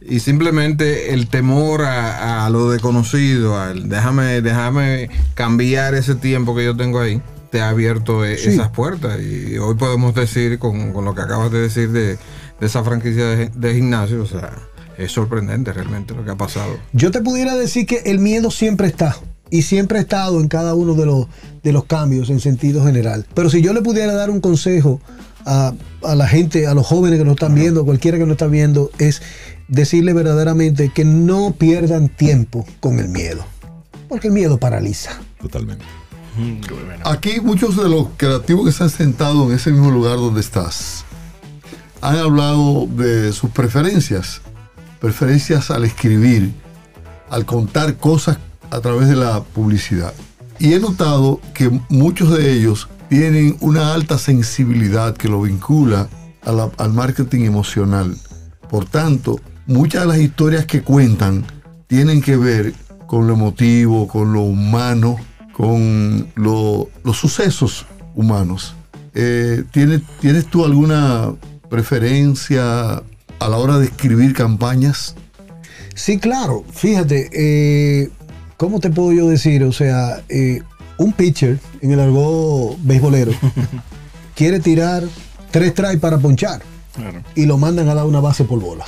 y 0.00 0.20
simplemente 0.20 1.12
el 1.12 1.28
temor 1.28 1.82
a, 1.82 2.46
a 2.46 2.50
lo 2.50 2.70
desconocido, 2.70 3.60
al 3.60 3.88
déjame, 3.88 4.40
déjame 4.40 5.10
cambiar 5.34 5.94
ese 5.94 6.14
tiempo 6.14 6.54
que 6.54 6.64
yo 6.64 6.76
tengo 6.76 7.00
ahí, 7.00 7.20
te 7.50 7.60
ha 7.60 7.68
abierto 7.70 8.24
e- 8.24 8.38
Sí. 8.38 8.50
esas 8.50 8.68
puertas. 8.70 9.20
Y 9.20 9.58
hoy 9.58 9.74
podemos 9.74 10.14
decir, 10.14 10.58
con, 10.58 10.92
con 10.92 11.04
lo 11.04 11.14
que 11.14 11.22
acabas 11.22 11.50
de 11.50 11.60
decir 11.60 11.90
de, 11.90 12.16
de 12.60 12.66
esa 12.66 12.84
franquicia 12.84 13.24
de, 13.26 13.48
de 13.48 13.74
gimnasio, 13.74 14.22
o 14.22 14.26
sea, 14.26 14.52
es 14.98 15.12
sorprendente 15.12 15.72
realmente 15.72 16.14
lo 16.14 16.24
que 16.24 16.32
ha 16.32 16.36
pasado. 16.36 16.76
Yo 16.92 17.10
te 17.10 17.22
pudiera 17.22 17.54
decir 17.54 17.86
que 17.86 18.02
el 18.06 18.18
miedo 18.18 18.50
siempre 18.50 18.88
está 18.88 19.16
y 19.50 19.62
siempre 19.62 19.98
ha 19.98 20.02
estado 20.02 20.40
en 20.40 20.48
cada 20.48 20.74
uno 20.74 20.94
de 20.94 21.06
los, 21.06 21.26
de 21.62 21.72
los 21.72 21.84
cambios 21.84 22.28
en 22.30 22.40
sentido 22.40 22.84
general. 22.84 23.24
Pero 23.32 23.48
si 23.48 23.62
yo 23.62 23.72
le 23.72 23.80
pudiera 23.80 24.12
dar 24.12 24.28
un 24.28 24.40
consejo 24.40 25.00
a, 25.46 25.72
a 26.02 26.14
la 26.14 26.26
gente, 26.26 26.66
a 26.66 26.74
los 26.74 26.86
jóvenes 26.86 27.18
que 27.18 27.24
nos 27.24 27.34
están 27.34 27.54
viendo, 27.54 27.82
a 27.82 27.84
cualquiera 27.84 28.18
que 28.18 28.24
nos 28.24 28.32
está 28.32 28.48
viendo, 28.48 28.90
es 28.98 29.22
decirle 29.68 30.12
verdaderamente 30.12 30.90
que 30.92 31.04
no 31.04 31.54
pierdan 31.56 32.08
tiempo 32.08 32.66
con 32.80 32.98
el 32.98 33.08
miedo. 33.08 33.44
Porque 34.08 34.28
el 34.28 34.34
miedo 34.34 34.58
paraliza. 34.58 35.12
Totalmente. 35.40 35.84
Mm. 36.36 36.60
Aquí 37.04 37.40
muchos 37.40 37.76
de 37.76 37.88
los 37.88 38.08
creativos 38.16 38.66
que 38.66 38.72
se 38.72 38.84
han 38.84 38.90
sentado 38.90 39.48
en 39.48 39.56
ese 39.56 39.70
mismo 39.70 39.90
lugar 39.90 40.16
donde 40.16 40.40
estás 40.40 41.04
han 42.00 42.16
hablado 42.16 42.86
de 42.86 43.32
sus 43.32 43.50
preferencias, 43.50 44.40
preferencias 45.00 45.70
al 45.70 45.84
escribir, 45.84 46.52
al 47.30 47.44
contar 47.44 47.96
cosas 47.96 48.38
a 48.70 48.80
través 48.80 49.08
de 49.08 49.16
la 49.16 49.42
publicidad. 49.42 50.12
Y 50.58 50.72
he 50.74 50.80
notado 50.80 51.40
que 51.54 51.70
muchos 51.88 52.36
de 52.36 52.52
ellos 52.52 52.88
tienen 53.08 53.56
una 53.60 53.94
alta 53.94 54.18
sensibilidad 54.18 55.16
que 55.16 55.28
lo 55.28 55.42
vincula 55.42 56.08
al 56.42 56.92
marketing 56.92 57.44
emocional. 57.44 58.16
Por 58.68 58.84
tanto, 58.84 59.40
muchas 59.66 60.02
de 60.02 60.08
las 60.08 60.18
historias 60.18 60.66
que 60.66 60.82
cuentan 60.82 61.44
tienen 61.86 62.20
que 62.20 62.36
ver 62.36 62.74
con 63.06 63.26
lo 63.26 63.34
emotivo, 63.34 64.06
con 64.08 64.32
lo 64.32 64.40
humano, 64.42 65.16
con 65.52 66.28
lo- 66.34 66.88
los 67.04 67.16
sucesos 67.16 67.86
humanos. 68.14 68.74
Eh, 69.14 69.64
¿tienes, 69.70 70.02
¿Tienes 70.20 70.46
tú 70.46 70.64
alguna 70.64 71.32
preferencia 71.70 73.02
a 73.40 73.48
la 73.48 73.56
hora 73.58 73.78
de 73.78 73.86
escribir 73.86 74.34
campañas? 74.34 75.14
Sí, 75.94 76.18
claro. 76.18 76.64
Fíjate, 76.72 77.28
eh, 77.32 78.10
¿cómo 78.56 78.80
te 78.80 78.90
puedo 78.90 79.12
yo 79.12 79.28
decir? 79.28 79.64
O 79.64 79.72
sea, 79.72 80.22
eh, 80.28 80.62
un 80.98 81.12
pitcher 81.12 81.58
en 81.80 81.92
el 81.92 82.00
argot 82.00 82.76
beisbolero 82.82 83.32
quiere 84.34 84.60
tirar 84.60 85.04
tres 85.50 85.74
tries 85.74 85.98
para 85.98 86.18
ponchar 86.18 86.60
Claro. 86.94 87.22
y 87.36 87.46
lo 87.46 87.58
mandan 87.58 87.88
a 87.88 87.94
dar 87.94 88.06
una 88.06 88.20
base 88.20 88.44
por 88.44 88.60
bola. 88.60 88.84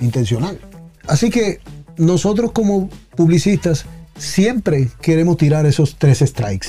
Intencional. 0.00 0.60
Así 1.06 1.30
que 1.30 1.60
nosotros 1.96 2.50
como 2.52 2.88
publicistas 3.16 3.84
siempre 4.18 4.88
queremos 5.00 5.36
tirar 5.36 5.66
esos 5.66 5.96
tres 5.98 6.18
strikes. 6.18 6.68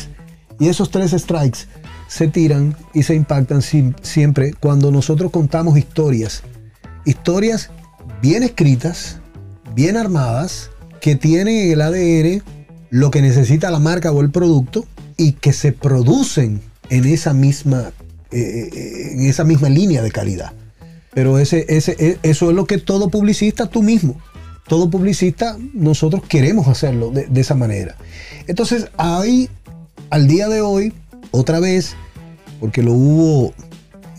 Y 0.59 0.67
esos 0.67 0.91
tres 0.91 1.11
strikes 1.11 1.59
se 2.07 2.27
tiran 2.27 2.75
y 2.93 3.03
se 3.03 3.15
impactan 3.15 3.61
siempre 3.63 4.53
cuando 4.53 4.91
nosotros 4.91 5.31
contamos 5.31 5.77
historias. 5.77 6.43
Historias 7.05 7.69
bien 8.21 8.43
escritas, 8.43 9.17
bien 9.75 9.97
armadas, 9.97 10.69
que 11.01 11.15
tienen 11.15 11.57
en 11.57 11.71
el 11.71 11.81
ADN 11.81 12.43
lo 12.89 13.11
que 13.11 13.21
necesita 13.21 13.71
la 13.71 13.79
marca 13.79 14.11
o 14.11 14.21
el 14.21 14.31
producto 14.31 14.85
y 15.17 15.33
que 15.33 15.51
se 15.51 15.71
producen 15.71 16.61
en 16.89 17.05
esa 17.05 17.33
misma, 17.33 17.91
eh, 18.31 18.69
eh, 18.71 19.09
en 19.13 19.25
esa 19.25 19.43
misma 19.43 19.69
línea 19.69 20.01
de 20.01 20.11
calidad. 20.11 20.53
Pero 21.13 21.39
ese, 21.39 21.65
ese, 21.69 21.95
e, 21.99 22.19
eso 22.23 22.49
es 22.49 22.55
lo 22.55 22.65
que 22.65 22.77
todo 22.77 23.09
publicista, 23.09 23.67
tú 23.67 23.83
mismo, 23.83 24.15
todo 24.67 24.89
publicista, 24.89 25.57
nosotros 25.73 26.23
queremos 26.27 26.67
hacerlo 26.67 27.11
de, 27.11 27.27
esa 27.39 27.55
manera. 27.55 27.97
Entonces, 28.47 28.87
ahí, 28.97 29.49
al 30.09 30.27
día 30.27 30.47
de 30.47 30.61
hoy, 30.61 30.93
otra 31.31 31.59
vez, 31.59 31.95
porque 32.59 32.81
lo 32.81 32.93
hubo 32.93 33.53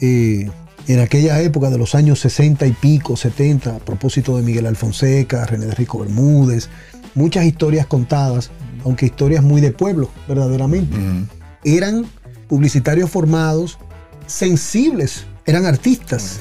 eh, 0.01 0.51
en 0.87 1.01
aquella 1.01 1.41
época 1.41 1.71
de 1.71 1.79
los 1.79 1.95
años 1.95 2.21
60 2.21 2.67
y 2.67 2.73
pico, 2.73 3.17
70, 3.17 3.77
a 3.77 3.79
propósito 3.79 4.37
de 4.37 4.43
Miguel 4.43 4.67
Alfonseca, 4.67 5.47
René 5.47 5.67
de 5.67 5.75
Rico 5.75 5.99
Bermúdez, 5.99 6.69
muchas 7.15 7.45
historias 7.45 7.87
contadas, 7.87 8.51
aunque 8.85 9.07
historias 9.07 9.43
muy 9.43 9.61
de 9.61 9.73
pueblo, 9.73 10.11
verdaderamente. 10.29 10.97
Eran 11.65 12.05
publicitarios 12.49 13.11
formados, 13.11 13.79
sensibles, 14.27 15.25
eran 15.47 15.65
artistas. 15.65 16.41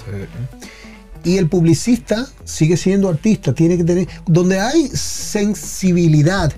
Y 1.23 1.37
el 1.37 1.47
publicista 1.47 2.27
sigue 2.43 2.75
siendo 2.75 3.07
artista, 3.07 3.53
tiene 3.53 3.77
que 3.77 3.85
tener, 3.85 4.07
donde 4.25 4.59
hay 4.59 4.89
sensibilidad 4.89 6.51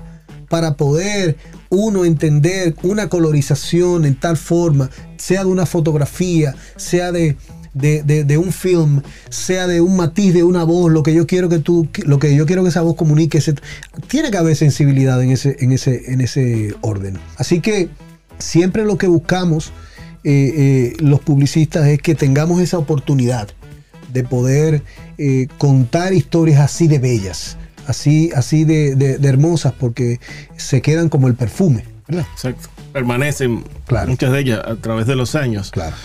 para 0.49 0.75
poder 0.75 1.37
uno 1.69 2.05
entender 2.05 2.75
una 2.83 3.09
colorización 3.09 4.05
en 4.05 4.15
tal 4.15 4.37
forma, 4.37 4.89
sea 5.17 5.43
de 5.43 5.49
una 5.49 5.65
fotografía, 5.65 6.55
sea 6.77 7.11
de, 7.11 7.37
de, 7.75 8.37
un 8.37 8.51
film, 8.51 9.01
sea 9.29 9.67
de 9.67 9.81
un 9.81 9.97
matiz 9.97 10.33
de 10.33 10.43
una 10.43 10.63
voz, 10.63 10.91
lo 10.91 11.03
que 11.03 11.13
yo 11.13 11.27
quiero 11.27 11.49
que 11.49 11.59
tú, 11.59 11.87
lo 12.05 12.19
que 12.19 12.33
yo 12.35 12.45
quiero 12.45 12.63
que 12.63 12.69
esa 12.69 12.81
voz 12.81 12.95
comunique, 12.95 13.39
tiene 14.07 14.31
que 14.31 14.37
haber 14.37 14.55
sensibilidad 14.55 15.21
en 15.21 15.31
ese, 15.31 15.57
en 15.59 15.71
ese, 15.71 16.11
en 16.11 16.21
ese 16.21 16.73
orden. 16.81 17.19
Así 17.37 17.59
que 17.59 17.89
siempre 18.39 18.85
lo 18.85 18.97
que 18.97 19.07
buscamos 19.07 19.71
eh, 20.23 20.53
eh, 20.55 20.93
los 20.99 21.19
publicistas 21.19 21.85
es 21.87 22.01
que 22.01 22.15
tengamos 22.15 22.61
esa 22.61 22.77
oportunidad 22.77 23.49
de 24.11 24.23
poder 24.23 24.81
eh, 25.17 25.47
contar 25.57 26.13
historias 26.13 26.61
así 26.61 26.87
de 26.87 26.99
bellas, 26.99 27.57
así, 27.87 28.31
así 28.33 28.63
de, 28.63 29.19
hermosas, 29.21 29.73
porque 29.77 30.19
se 30.55 30.81
quedan 30.81 31.09
como 31.09 31.27
el 31.27 31.35
perfume. 31.35 31.83
Exacto. 32.07 32.69
Permanecen 32.93 33.65
muchas 34.07 34.31
de 34.31 34.39
ellas 34.39 34.61
a 34.65 34.75
través 34.75 35.05
de 35.05 35.15
los 35.15 35.35
años. 35.35 35.71
Claro. 35.71 35.95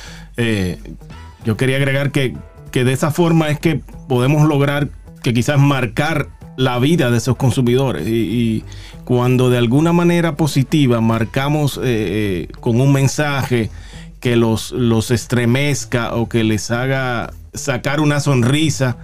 Yo 1.44 1.56
quería 1.56 1.76
agregar 1.76 2.10
que, 2.10 2.34
de 2.72 2.92
esa 2.92 3.10
forma 3.10 3.48
es 3.48 3.58
que 3.58 3.80
podemos 4.08 4.46
lograr 4.46 4.88
que 5.22 5.32
quizás 5.32 5.58
marcar 5.58 6.28
la 6.56 6.78
vida 6.78 7.10
de 7.10 7.18
esos 7.18 7.36
consumidores 7.36 8.06
y, 8.06 8.64
cuando 9.04 9.50
de 9.50 9.58
alguna 9.58 9.92
manera 9.92 10.36
positiva 10.36 11.00
marcamos 11.00 11.78
eh, 11.78 11.80
eh, 11.82 12.48
con 12.60 12.80
un 12.80 12.92
mensaje 12.92 13.68
que 14.20 14.36
los, 14.36 14.70
los 14.70 15.10
estremezca 15.10 16.14
o 16.14 16.28
que 16.28 16.44
les 16.44 16.70
haga 16.70 17.32
sacar 17.52 18.00
una 18.00 18.20
sonrisa, 18.20 18.98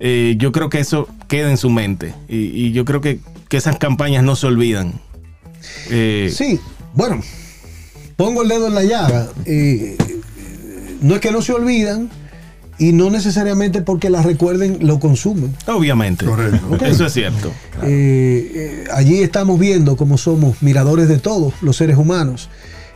eh, 0.00 0.34
yo 0.36 0.52
creo 0.52 0.68
que 0.68 0.80
eso 0.80 1.08
queda 1.28 1.48
en 1.48 1.56
su 1.56 1.70
mente 1.70 2.14
y, 2.28 2.72
yo 2.72 2.84
creo 2.84 3.00
que, 3.00 3.20
que, 3.48 3.56
esas 3.56 3.78
campañas 3.78 4.22
no 4.22 4.36
se 4.36 4.48
olvidan. 4.48 5.00
sí, 5.88 6.60
bueno, 6.92 7.22
pongo 8.16 8.42
el 8.42 8.48
dedo 8.48 8.66
en 8.66 8.74
la 8.74 8.82
llaga 8.82 9.28
no 11.00 11.14
es 11.14 11.20
que 11.20 11.32
no 11.32 11.42
se 11.42 11.52
olvidan 11.52 12.10
y 12.78 12.92
no 12.92 13.10
necesariamente 13.10 13.82
porque 13.82 14.08
las 14.08 14.24
recuerden 14.24 14.78
lo 14.86 15.00
consumen. 15.00 15.54
Obviamente. 15.66 16.24
Correcto. 16.24 16.84
Eso 16.84 17.06
es 17.06 17.12
cierto. 17.12 17.50
Eh, 17.82 18.52
eh, 18.54 18.84
allí 18.92 19.20
estamos 19.20 19.58
viendo 19.58 19.96
cómo 19.96 20.16
somos 20.16 20.62
miradores 20.62 21.08
de 21.08 21.18
todos 21.18 21.54
los 21.60 21.76
seres 21.76 21.96
humanos. 21.96 22.48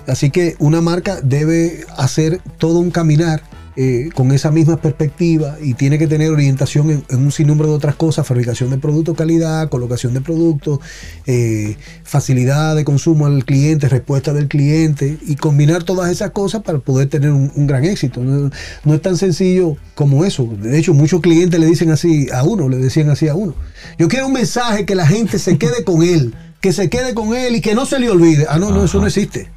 Así 0.07 0.31
que 0.31 0.57
una 0.59 0.81
marca 0.81 1.21
debe 1.21 1.85
hacer 1.97 2.41
todo 2.59 2.79
un 2.79 2.91
caminar 2.91 3.43
eh, 3.75 4.11
con 4.15 4.33
esa 4.33 4.51
misma 4.51 4.77
perspectiva 4.77 5.57
y 5.63 5.75
tiene 5.75 5.99
que 5.99 6.07
tener 6.07 6.31
orientación 6.31 6.91
en, 7.09 7.19
un 7.19 7.33
sinnúmero 7.33 7.71
de 7.71 7.75
otras 7.75 7.95
cosas, 7.95 8.27
fabricación 8.27 8.69
de 8.69 8.77
productos, 8.77 9.17
calidad, 9.17 9.71
colocación 9.71 10.13
de 10.13 10.21
productos, 10.21 10.81
eh, 11.27 11.77
facilidad 12.05 12.77
de 12.77 12.85
consumo 12.85 13.27
al 13.27 13.47
cliente, 13.47 13.89
respuesta 13.89 14.35
del 14.35 14.49
cliente 14.49 15.19
y 15.27 15.37
combinar 15.37 15.85
todas 15.85 16.11
esas 16.11 16.33
cosas 16.33 16.63
para 16.63 16.81
poder 16.81 17.09
tener 17.09 17.31
un, 17.31 17.67
gran 17.67 17.85
éxito. 17.85 18.21
No, 18.23 18.95
es 18.95 19.03
tan 19.03 19.17
sencillo 19.17 19.77
como 19.95 20.25
eso. 20.25 20.47
De 20.61 20.79
hecho, 20.79 20.93
muchos 20.93 21.23
clientes 21.23 21.59
le 21.59 21.67
dicen 21.67 21.91
así 21.91 22.29
a 22.31 22.43
uno, 22.43 22.69
le 22.69 22.77
decían 22.77 23.09
así 23.09 23.29
a 23.29 23.35
uno. 23.35 23.55
Yo 23.99 24.09
quiero 24.09 24.27
un 24.27 24.35
mensaje 24.35 24.85
que 24.85 24.95
la 24.95 25.07
gente 25.07 25.39
se 25.39 25.57
quede 25.57 25.85
con 25.85 26.03
él 26.03 26.35
que 26.61 26.73
se 26.73 26.89
quede 26.89 27.13
con 27.13 27.35
él 27.35 27.57
y 27.57 27.61
que 27.61 27.75
no 27.75 27.85
se 27.87 27.99
le 27.99 28.09
olvide. 28.09 28.47
Ah, 28.49 28.57
no, 28.57 28.71
no, 28.71 28.85
eso 28.85 29.01
no 29.01 29.09
existe. 29.09 29.51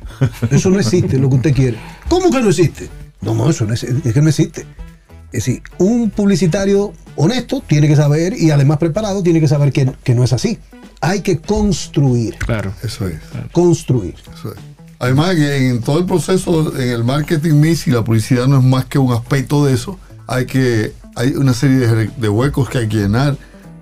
Eso 0.49 0.71
no 0.71 0.79
existe, 0.79 1.19
lo 1.19 1.29
que 1.29 1.35
usted 1.35 1.53
quiere. 1.53 1.77
¿Cómo 2.09 2.31
que 2.31 2.41
no 2.41 2.49
existe? 2.49 2.89
No, 3.25 3.33
no, 3.33 3.49
eso 3.49 3.65
no 3.65 3.73
es, 3.73 3.81
que 3.83 4.21
no 4.21 4.29
existe. 4.29 4.61
Es 5.31 5.45
decir, 5.45 5.63
un 5.79 6.11
publicitario 6.11 6.93
honesto 7.15 7.61
tiene 7.65 7.87
que 7.87 7.95
saber 7.95 8.39
y 8.39 8.51
además 8.51 8.77
preparado 8.77 9.23
tiene 9.23 9.41
que 9.41 9.47
saber 9.47 9.73
que, 9.73 10.15
no 10.15 10.23
es 10.23 10.31
así. 10.31 10.59
Hay 11.01 11.21
que 11.21 11.39
construir. 11.39 12.35
Claro. 12.35 12.71
Eso 12.83 13.07
es. 13.07 13.19
Construir. 13.51 14.15
Eso 14.33 14.53
es. 14.53 14.59
Además, 14.99 15.35
en 15.35 15.81
todo 15.81 15.99
el 15.99 16.05
proceso, 16.05 16.79
en 16.79 16.89
el 16.89 17.03
marketing 17.03 17.55
mix 17.55 17.87
y 17.87 17.91
la 17.91 18.03
publicidad 18.03 18.47
no 18.47 18.59
es 18.59 18.63
más 18.63 18.85
que 18.85 18.97
un 18.97 19.11
aspecto 19.11 19.65
de 19.65 19.73
eso. 19.73 19.99
Hay 20.27 20.45
que, 20.45 20.93
hay 21.15 21.31
una 21.31 21.53
serie 21.53 21.79
de, 21.79 22.07
de 22.07 22.29
huecos 22.29 22.69
que 22.69 22.77
hay 22.77 22.87
que 22.87 22.97
llenar. 22.97 23.35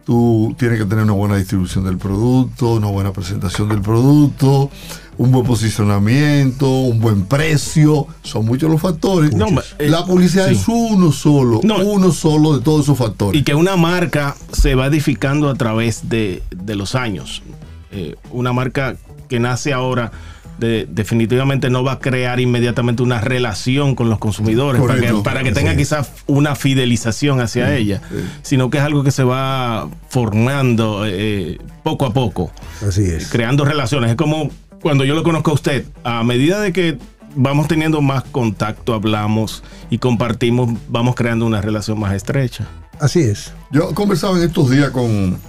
Tú 0.06 0.56
tienes 0.58 0.80
que 0.80 0.86
tener 0.86 1.04
una 1.04 1.14
buena 1.14 1.36
distribución 1.36 1.84
del 1.84 1.98
producto, 1.98 2.74
una 2.74 2.88
buena 2.88 3.14
presentación 3.14 3.70
del 3.70 3.82
producto, 3.82 4.72
un 5.18 5.32
buen 5.32 5.46
posicionamiento, 5.46 6.70
un 6.70 7.00
buen 7.00 7.26
precio, 7.26 8.08
son 8.24 8.46
muchos 8.46 8.70
los 8.70 8.82
factores. 8.82 9.32
Eh, 9.80 9.90
la 9.90 10.06
publicidad 10.06 10.50
es 10.50 10.68
uno 10.68 11.12
solo, 11.12 11.60
uno 11.60 12.12
solo 12.12 12.58
de 12.58 12.64
todos 12.64 12.84
esos 12.84 12.98
factores. 12.98 13.40
Y 13.40 13.44
que 13.44 13.56
una 13.56 13.76
marca 13.76 14.36
se 14.52 14.76
va 14.76 14.88
edificando 14.88 15.50
a 15.50 15.56
través 15.56 16.10
de, 16.10 16.42
los 16.68 16.96
años. 16.96 17.44
Eh, 17.92 18.16
una 18.32 18.54
marca 18.54 18.96
que 19.30 19.40
nace 19.40 19.74
ahora 19.74 20.12
definitivamente 20.58 21.70
no 21.70 21.84
va 21.84 21.94
a 21.94 22.00
crear 22.00 22.40
inmediatamente 22.40 23.04
una 23.04 23.20
relación 23.20 23.96
con 23.96 24.10
los 24.10 24.20
consumidores 24.20 24.82
para 25.24 25.44
que, 25.44 25.52
tenga 25.52 25.76
quizás 25.76 26.12
una 26.28 26.56
fidelización 26.56 27.42
hacia 27.42 27.76
ella, 27.76 28.02
sino 28.42 28.70
que 28.70 28.78
es 28.78 28.84
algo 28.84 29.04
que 29.04 29.12
se 29.12 29.24
va 29.24 29.90
formando 30.10 31.06
eh, 31.06 31.58
poco 31.84 32.06
a 32.06 32.14
poco. 32.14 32.52
Así 32.88 33.04
es. 33.04 33.30
Creando 33.30 33.66
relaciones. 33.66 34.12
Es 34.12 34.16
como 34.16 34.52
cuando 34.84 35.06
yo 35.06 35.16
lo 35.16 35.24
conozco 35.24 35.52
a 35.52 35.54
usted, 35.54 35.86
a 36.04 36.24
medida 36.24 36.60
de 36.60 36.74
que 36.74 37.00
vamos 37.36 37.70
teniendo 37.70 38.02
más 38.02 38.26
contacto, 38.26 38.94
hablamos 38.94 39.64
y 39.90 39.98
compartimos, 39.98 40.78
vamos 40.90 41.16
creando 41.16 41.46
una 41.46 41.62
relación 41.62 41.98
más 41.98 42.14
estrecha. 42.14 42.68
Así 43.00 43.22
es. 43.22 43.54
Yo 43.72 43.96
conversaba 43.96 44.38
en 44.38 44.44
estos 44.44 44.70
días 44.70 44.92
con 44.92 45.40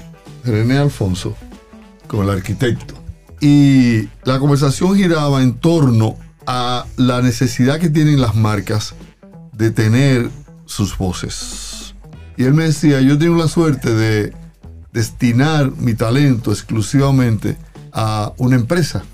René 0.45 0.79
Alfonso, 0.79 1.37
con 2.07 2.23
el 2.23 2.31
arquitecto, 2.31 2.95
y 3.41 4.09
la 4.23 4.39
conversación 4.39 4.97
giraba 4.97 5.43
en 5.43 5.55
torno 5.55 6.17
a 6.47 6.87
la 6.97 7.21
necesidad 7.21 7.81
que 7.81 7.91
tienen 7.91 8.21
las 8.21 8.37
marcas 8.37 8.95
de 9.53 9.73
tener 9.73 10.31
sus 10.65 10.97
voces. 10.97 11.97
Y 12.37 12.45
él 12.45 12.55
me 12.55 12.65
decía, 12.65 13.01
yo 13.01 13.19
tengo 13.19 13.37
la 13.37 13.49
suerte 13.49 13.93
de 13.93 14.33
destinar 14.93 15.73
mi 15.73 15.95
talento 15.95 16.53
exclusivamente 16.53 17.57
a 17.93 18.33
una 18.39 18.55
empresa 18.55 19.05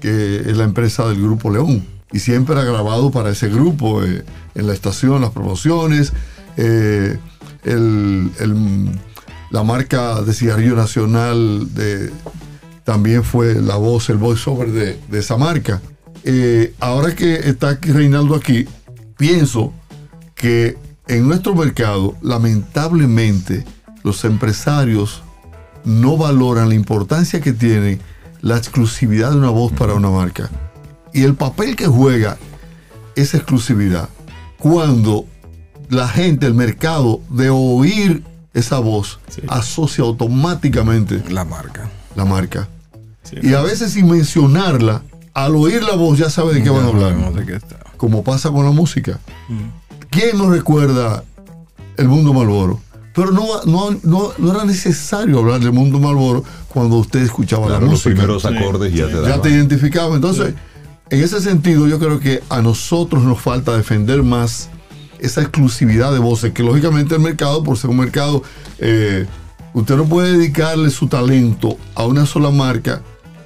que 0.00 0.36
es 0.36 0.56
la 0.56 0.64
empresa 0.64 1.06
del 1.08 1.20
Grupo 1.20 1.50
León. 1.50 1.84
Y 2.12 2.18
siempre 2.18 2.58
ha 2.58 2.64
grabado 2.64 3.10
para 3.10 3.30
ese 3.30 3.48
grupo, 3.48 4.02
eh, 4.02 4.24
en 4.54 4.66
la 4.66 4.72
estación, 4.72 5.20
las 5.20 5.30
promociones, 5.30 6.12
eh, 6.56 7.18
la 9.50 9.62
marca 9.62 10.22
de 10.22 10.32
cigarrillo 10.32 10.74
nacional 10.74 11.68
también 12.84 13.22
fue 13.22 13.54
la 13.54 13.76
voz, 13.76 14.10
el 14.10 14.16
voiceover 14.16 14.72
de, 14.72 15.18
esa 15.18 15.36
marca. 15.36 15.80
Eh, 16.24 16.74
ahora 16.80 17.14
que 17.14 17.34
está 17.34 17.78
Reinaldo 17.80 18.34
aquí, 18.34 18.66
pienso 19.16 19.72
que 20.34 20.76
en 21.06 21.28
nuestro 21.28 21.54
mercado, 21.54 22.16
lamentablemente, 22.20 23.64
los 24.02 24.24
empresarios 24.24 25.22
no 25.84 26.16
valoran 26.16 26.68
la 26.68 26.74
importancia 26.74 27.40
que 27.40 27.52
tiene 27.52 28.00
la 28.42 28.56
exclusividad 28.56 29.30
de 29.30 29.36
una 29.38 29.50
voz 29.50 29.72
para 29.72 29.94
una 29.94 30.10
marca 30.10 30.50
y 31.12 31.22
el 31.24 31.34
papel 31.34 31.76
que 31.76 31.86
juega 31.86 32.38
esa 33.16 33.36
exclusividad 33.36 34.08
cuando 34.58 35.26
la 35.88 36.06
gente, 36.08 36.46
el 36.46 36.54
mercado, 36.54 37.20
de 37.30 37.50
oír 37.50 38.22
esa 38.54 38.78
voz, 38.78 39.18
asocia 39.48 40.04
automáticamente 40.04 41.22
La 41.30 41.44
marca. 41.44 41.90
la 42.14 42.24
marca. 42.24 42.68
Y 43.42 43.54
a 43.54 43.62
veces 43.62 43.92
sin 43.92 44.08
mencionarla, 44.08 45.02
al 45.34 45.56
oír 45.56 45.82
la 45.82 45.94
voz 45.94 46.18
ya 46.18 46.30
sabe 46.30 46.54
de 46.54 46.62
qué 46.62 46.70
van 46.70 46.84
a 46.84 46.88
hablar. 46.88 47.10
sabemos 47.12 47.34
de 47.34 47.46
qué 47.46 47.56
está. 47.56 47.76
Como 47.96 48.22
pasa 48.24 48.50
con 48.50 48.64
la 48.64 48.70
música. 48.72 49.18
¿Quién 50.10 50.38
no 50.38 50.50
recuerda 50.50 51.24
el 51.96 52.08
mundo 52.08 52.32
Malboro? 52.32 52.80
Pero 53.14 53.32
no, 53.32 53.46
no, 53.64 53.90
no, 54.02 54.32
no 54.38 54.50
era 54.54 54.64
necesario 54.64 55.38
hablar 55.40 55.60
del 55.60 55.72
mundo 55.72 55.98
Malboro 55.98 56.44
cuando 56.68 56.96
usted 56.96 57.20
escuchaba 57.22 57.66
Claro, 57.66 57.80
la 57.86 57.90
los 57.90 58.04
música. 58.04 58.10
primeros 58.14 58.44
acordes 58.44 58.94
ya 58.94 59.06
te 59.08 59.22
ya 59.28 59.42
te 59.42 59.50
identificaba. 59.50 60.14
Entonces, 60.14 60.54
en 61.10 61.20
ese 61.22 61.40
sentido, 61.40 61.88
yo 61.88 61.98
creo 61.98 62.20
que 62.20 62.40
a 62.48 62.62
nosotros 62.62 63.24
nos 63.24 63.40
falta 63.40 63.76
defender 63.76 64.22
más 64.22 64.68
esa 65.18 65.40
exclusividad 65.42 66.12
de 66.12 66.18
voces, 66.20 66.52
que 66.52 66.62
lógicamente 66.62 67.16
el 67.16 67.20
mercado, 67.20 67.62
por 67.64 67.76
ser 67.76 67.90
un 67.90 67.98
mercado, 67.98 68.42
eh, 68.78 69.26
usted 69.74 69.96
no 69.96 70.04
puede 70.04 70.38
dedicarle 70.38 70.88
su 70.90 71.08
talento 71.08 71.76
a 71.94 72.06
una 72.06 72.26
sola 72.26 72.50
marca 72.50 73.02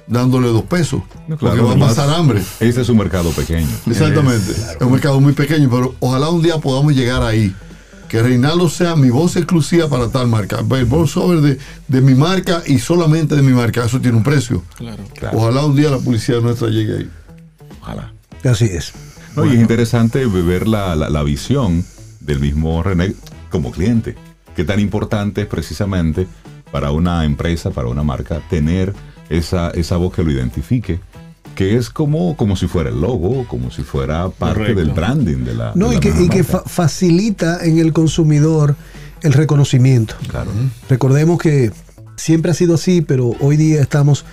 dándole 0.07 0.47
dos 0.49 0.63
pesos, 0.63 1.01
No, 1.27 1.35
porque 1.37 1.55
claro, 1.59 1.67
va 1.67 1.85
a 1.85 1.87
pasar 1.89 2.09
hambre. 2.11 2.41
Este 2.59 2.81
es 2.81 2.89
un 2.89 2.97
mercado 2.97 3.31
pequeño. 3.31 3.67
Exactamente, 3.87 4.51
es 4.51 4.77
un 4.79 4.91
mercado 4.91 5.19
muy 5.19 5.33
pequeño, 5.33 5.67
pero 5.69 5.95
ojalá 5.99 6.29
un 6.29 6.43
día 6.43 6.59
podamos 6.59 6.93
llegar 6.93 7.23
ahí. 7.23 7.53
Que 8.15 8.23
Reinaldo 8.23 8.69
sea 8.69 8.95
mi 8.95 9.09
voz 9.09 9.35
exclusiva 9.35 9.89
para 9.89 10.09
tal 10.09 10.27
marca. 10.27 10.59
El 10.59 10.85
voiceover 10.85 11.41
de, 11.41 11.57
de 11.87 12.01
mi 12.01 12.15
marca 12.15 12.63
y 12.65 12.79
solamente 12.79 13.35
de 13.35 13.41
mi 13.41 13.51
marca. 13.53 13.83
Eso 13.85 13.99
tiene 13.99 14.15
un 14.17 14.23
precio. 14.23 14.63
Claro. 14.77 15.03
Claro. 15.13 15.37
Ojalá 15.37 15.65
un 15.65 15.75
día 15.75 15.89
la 15.89 15.97
publicidad 15.97 16.39
nuestra 16.41 16.69
llegue 16.69 16.97
ahí. 16.97 17.09
Ojalá. 17.81 18.13
Así 18.43 18.65
es. 18.65 18.93
No, 19.35 19.45
y 19.45 19.49
es 19.49 19.59
interesante 19.59 20.25
ver 20.27 20.67
la, 20.67 20.95
la- 20.95 21.09
la 21.09 21.23
visión 21.23 21.83
del 22.21 22.39
mismo 22.39 22.81
René 22.83 23.13
como 23.49 23.71
cliente. 23.71 24.15
Qué 24.55 24.63
tan 24.63 24.79
importante 24.79 25.41
es 25.41 25.47
precisamente 25.47 26.25
para 26.71 26.91
una 26.91 27.25
empresa, 27.25 27.71
para 27.71 27.89
una 27.89 28.03
marca, 28.03 28.41
tener 28.49 28.93
esa, 29.29 29.71
esa 29.71 29.97
voz 29.97 30.13
que 30.13 30.23
lo 30.23 30.31
identifique, 30.31 30.99
que 31.55 31.75
es 31.77 31.89
como, 31.89 32.35
como 32.37 32.55
si 32.55 32.67
fuera 32.67 32.89
el 32.89 32.99
logo, 33.01 33.47
como 33.47 33.71
si 33.71 33.81
fuera 33.83 34.29
parte 34.29 34.59
Correcto. 34.59 34.79
del 34.81 34.91
branding 34.91 35.43
de 35.45 35.53
la. 35.55 35.71
No, 35.75 35.89
de 35.89 35.93
y 35.93 35.95
la 35.95 36.29
que, 36.29 36.39
y 36.39 36.43
fa- 36.43 36.63
facilita 36.65 37.63
en 37.65 37.77
el 37.79 37.93
consumidor 37.93 38.75
el 39.21 39.33
reconocimiento. 39.33 40.15
Claro. 40.27 40.51
Recordemos 40.89 41.39
que 41.39 41.71
siempre 42.17 42.51
ha 42.51 42.53
sido 42.53 42.75
así, 42.75 43.01
pero 43.01 43.31
hoy 43.39 43.57
día 43.57 43.81
estamos 43.81 44.25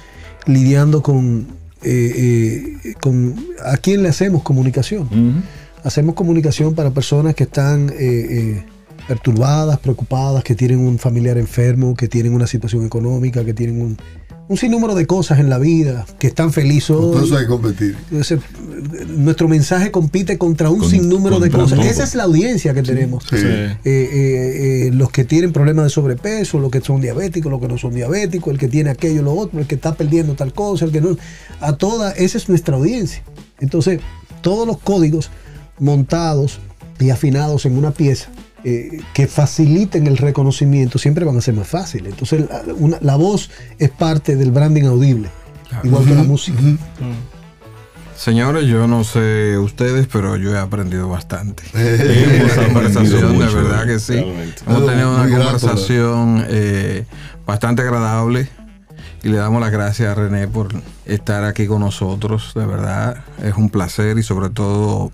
lidiando 0.47 1.03
con, 1.03 1.47
eh, 1.83 2.79
eh, 2.85 2.95
con 3.01 3.35
a 3.65 3.77
quién 3.77 4.03
le 4.03 4.09
hacemos 4.09 4.43
comunicación. 4.43 5.43
Hacemos 5.85 6.15
comunicación 6.15 6.75
para 6.75 6.91
personas 6.91 7.35
que 7.35 7.45
están 7.45 7.91
eh, 7.91 7.95
eh, 8.01 8.65
perturbadas, 9.09 9.79
preocupadas, 9.81 10.45
que 10.45 10.55
tienen 10.55 10.79
un 10.81 10.99
familiar 10.99 11.39
enfermo, 11.39 11.95
que 11.97 12.07
tienen 12.09 12.35
una 12.35 12.47
situación 12.47 12.85
económica, 12.87 13.45
que 13.45 13.53
tienen 13.55 13.81
un, 13.81 13.97
un 14.49 14.57
sinnúmero 14.57 14.95
de 14.95 15.07
cosas 15.07 15.39
en 15.39 15.49
la 15.49 15.59
vida, 15.59 16.05
que 16.19 16.27
están 16.27 16.53
felices. 16.53 16.95
Por 16.97 17.17
hoy. 17.17 17.25
eso 17.25 17.37
hay 17.37 17.45
que 17.45 17.49
competir. 17.49 17.97
Ese- 18.13 18.39
nuestro 19.09 19.49
mensaje 19.49 19.91
compite 19.91 20.37
contra 20.37 20.69
un 20.69 20.81
Con- 20.81 20.91
sinnúmero 20.91 21.39
de 21.41 21.51
cosas. 21.51 21.79
Esa 21.87 22.05
es 22.05 22.15
la 22.15 22.25
audiencia 22.25 22.75
que 22.75 22.83
tenemos. 22.83 23.25
Sí. 23.31 23.37
Sí. 23.39 23.47
Eh, 23.47 23.79
eh, 23.85 24.87
eh, 24.87 24.91
los 24.93 25.11
que 25.11 25.25
tienen 25.25 25.53
problemas 25.53 25.85
de 25.85 25.91
sobrepeso, 25.91 26.59
los 26.59 26.71
que 26.71 26.81
son 26.81 27.01
diabéticos, 27.01 27.51
los 27.51 27.61
que 27.61 27.69
no 27.69 27.79
son 27.79 27.95
diabéticos, 27.95 28.53
el 28.53 28.59
que 28.59 28.69
tiene 28.69 28.91
aquello, 28.91 29.23
lo 29.23 29.33
otro, 29.35 29.59
el 29.61 29.67
que 29.67 29.77
está 29.77 29.95
perdiendo 29.95 30.35
tal 30.35 30.53
cosa, 30.53 30.85
el 30.85 30.93
que 30.93 31.01
no. 31.01 31.17
A 31.61 31.75
toda, 31.75 32.11
esa 32.13 32.37
es 32.37 32.49
nuestra 32.49 32.77
audiencia. 32.77 33.23
Entonces, 33.61 34.01
todos 34.43 34.67
los 34.67 34.79
códigos 34.79 35.31
montados 35.79 36.59
y 36.99 37.11
afinados 37.11 37.65
en 37.65 37.77
una 37.79 37.93
pieza 37.93 38.29
eh, 38.65 39.01
que 39.15 39.27
faciliten 39.27 40.07
el 40.07 40.17
reconocimiento 40.19 40.99
siempre 40.99 41.25
van 41.25 41.37
a 41.37 41.41
ser 41.41 41.55
más 41.55 41.67
fáciles. 41.69 42.13
Entonces, 42.13 42.45
la, 42.49 42.75
una- 42.75 42.99
la 43.01 43.17
voz 43.17 43.51
es 43.79 43.91
parte 43.91 44.37
del 44.37 44.51
branding 44.53 44.85
audible, 44.85 45.29
igual 45.85 46.05
que 46.05 46.15
la 46.15 46.23
música. 46.23 46.59
Señores, 48.17 48.67
yo 48.67 48.87
no 48.87 49.03
sé 49.05 49.59
ustedes, 49.59 50.07
pero 50.07 50.37
yo 50.37 50.55
he 50.55 50.59
aprendido 50.59 51.09
bastante. 51.09 51.65
Esta 51.75 52.65
conversación, 52.67 53.39
de 53.39 53.47
verdad 53.47 53.87
que 53.87 53.99
sí. 53.99 54.15
Realmente. 54.15 54.63
Hemos 54.67 54.87
tenido 54.87 55.15
una 55.15 55.29
conversación 55.29 56.45
eh, 56.49 57.05
bastante 57.47 57.83
agradable 57.83 58.49
y 59.25 59.29
le 59.29 59.39
damos 59.39 59.61
las 59.61 59.73
gracias 59.73 60.09
a 60.11 60.15
René 60.15 60.47
por 60.47 60.69
estar 61.07 61.43
aquí 61.45 61.67
con 61.67 61.81
nosotros. 61.81 62.53
De 62.55 62.65
verdad, 62.67 63.25
es 63.43 63.55
un 63.57 63.71
placer 63.71 64.17
y 64.19 64.23
sobre 64.23 64.51
todo 64.51 65.11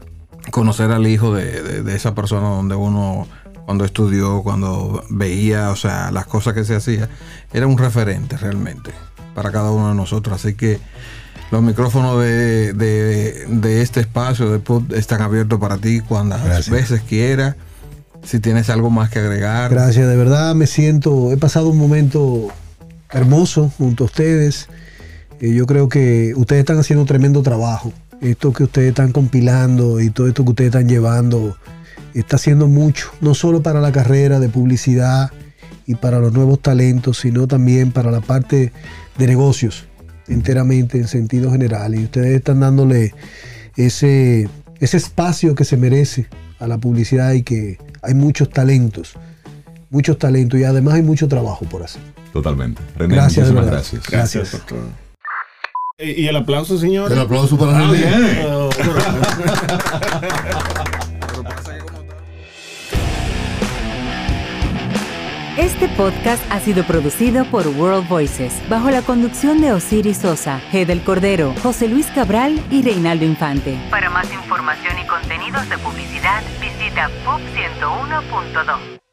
conocer 0.50 0.90
al 0.90 1.06
hijo 1.06 1.34
de, 1.34 1.62
de- 1.62 1.82
de 1.82 1.94
esa 1.96 2.14
persona 2.14 2.48
donde 2.48 2.74
uno 2.74 3.26
cuando 3.68 3.84
estudió, 3.84 4.40
cuando 4.42 5.04
veía, 5.10 5.68
o 5.68 5.76
sea, 5.76 6.10
las 6.10 6.24
cosas 6.24 6.54
que 6.54 6.64
se 6.64 6.74
hacía, 6.74 7.10
era 7.52 7.66
un 7.66 7.76
referente 7.76 8.38
realmente 8.38 8.92
para 9.34 9.52
cada 9.52 9.70
uno 9.70 9.90
de 9.90 9.94
nosotros. 9.94 10.34
Así 10.42 10.54
que 10.54 10.78
los 11.50 11.62
micrófonos 11.62 12.18
de, 12.22 12.72
de- 12.72 13.44
de 13.46 13.82
este 13.82 14.00
espacio 14.00 14.48
de 14.58 14.62
están 14.96 15.20
abiertos 15.20 15.60
para 15.60 15.76
ti 15.76 16.00
cuantas 16.00 16.42
Gracias. 16.42 16.70
veces 16.70 17.02
quieras. 17.06 17.56
Si 18.22 18.40
tienes 18.40 18.70
algo 18.70 18.88
más 18.88 19.10
que 19.10 19.18
agregar. 19.18 19.70
Gracias, 19.70 20.08
de 20.08 20.16
verdad 20.16 20.54
me 20.54 20.66
siento, 20.66 21.30
he 21.30 21.36
pasado 21.36 21.68
un 21.68 21.76
momento 21.76 22.48
hermoso 23.10 23.70
junto 23.76 24.04
a 24.04 24.06
ustedes. 24.06 24.70
Eh, 25.40 25.52
yo 25.52 25.66
creo 25.66 25.90
que 25.90 26.32
ustedes 26.36 26.60
están 26.60 26.78
haciendo 26.78 27.02
un 27.02 27.06
tremendo 27.06 27.42
trabajo. 27.42 27.92
Esto 28.22 28.50
que 28.54 28.64
ustedes 28.64 28.88
están 28.88 29.12
compilando 29.12 30.00
y 30.00 30.08
todo 30.08 30.26
esto 30.26 30.42
que 30.42 30.50
ustedes 30.52 30.68
están 30.68 30.88
llevando 30.88 31.54
está 32.20 32.36
haciendo 32.36 32.66
mucho, 32.68 33.10
no 33.20 33.34
solo 33.34 33.62
para 33.62 33.80
la 33.80 33.92
carrera 33.92 34.38
de 34.40 34.48
publicidad 34.48 35.30
y 35.86 35.94
para 35.94 36.18
los 36.18 36.32
nuevos 36.32 36.60
talentos, 36.60 37.18
sino 37.18 37.46
también 37.46 37.92
para 37.92 38.10
la 38.10 38.20
parte 38.20 38.72
de 39.16 39.26
negocios 39.26 39.86
enteramente 40.28 40.98
en 40.98 41.08
sentido 41.08 41.50
general. 41.50 41.94
Y 41.94 42.04
ustedes 42.04 42.36
están 42.36 42.60
dándole 42.60 43.14
ese, 43.76 44.48
ese 44.80 44.96
espacio 44.98 45.54
que 45.54 45.64
se 45.64 45.76
merece 45.76 46.26
a 46.58 46.66
la 46.66 46.76
publicidad 46.78 47.32
y 47.32 47.42
que 47.42 47.78
hay 48.02 48.14
muchos 48.14 48.50
talentos, 48.50 49.14
muchos 49.90 50.18
talentos 50.18 50.60
y 50.60 50.64
además 50.64 50.94
hay 50.94 51.02
mucho 51.02 51.28
trabajo 51.28 51.64
por 51.66 51.82
hacer. 51.82 52.02
Totalmente. 52.32 52.82
René, 52.96 53.14
Gracias, 53.14 53.46
muchísimas 53.46 53.66
gracias. 53.70 54.02
Gracias, 54.10 54.50
Gracias. 54.50 54.52
doctor. 54.52 54.78
¿Y 56.00 56.10
y 56.24 56.28
el 56.28 56.36
aplauso, 56.36 56.78
señor? 56.78 57.10
El 57.10 57.18
aplauso 57.20 57.56
para 57.58 57.78
Ah, 57.78 57.90
René. 57.90 58.06
bien. 58.06 58.14
Este 65.58 65.88
podcast 65.88 66.40
ha 66.52 66.60
sido 66.60 66.84
producido 66.84 67.44
por 67.46 67.66
World 67.66 68.06
Voices 68.06 68.62
bajo 68.68 68.92
la 68.92 69.02
conducción 69.02 69.60
de 69.60 69.72
Osiris 69.72 70.18
Sosa, 70.18 70.60
G. 70.70 70.86
del 70.86 71.02
Cordero, 71.02 71.52
José 71.64 71.88
Luis 71.88 72.06
Cabral 72.12 72.64
y 72.70 72.82
Reinaldo 72.82 73.24
Infante. 73.24 73.76
Para 73.90 74.08
más 74.08 74.32
información 74.32 74.96
y 75.00 75.06
contenidos 75.08 75.68
de 75.68 75.76
publicidad, 75.78 76.44
visita 76.60 77.10
pop101.do. 77.24 79.07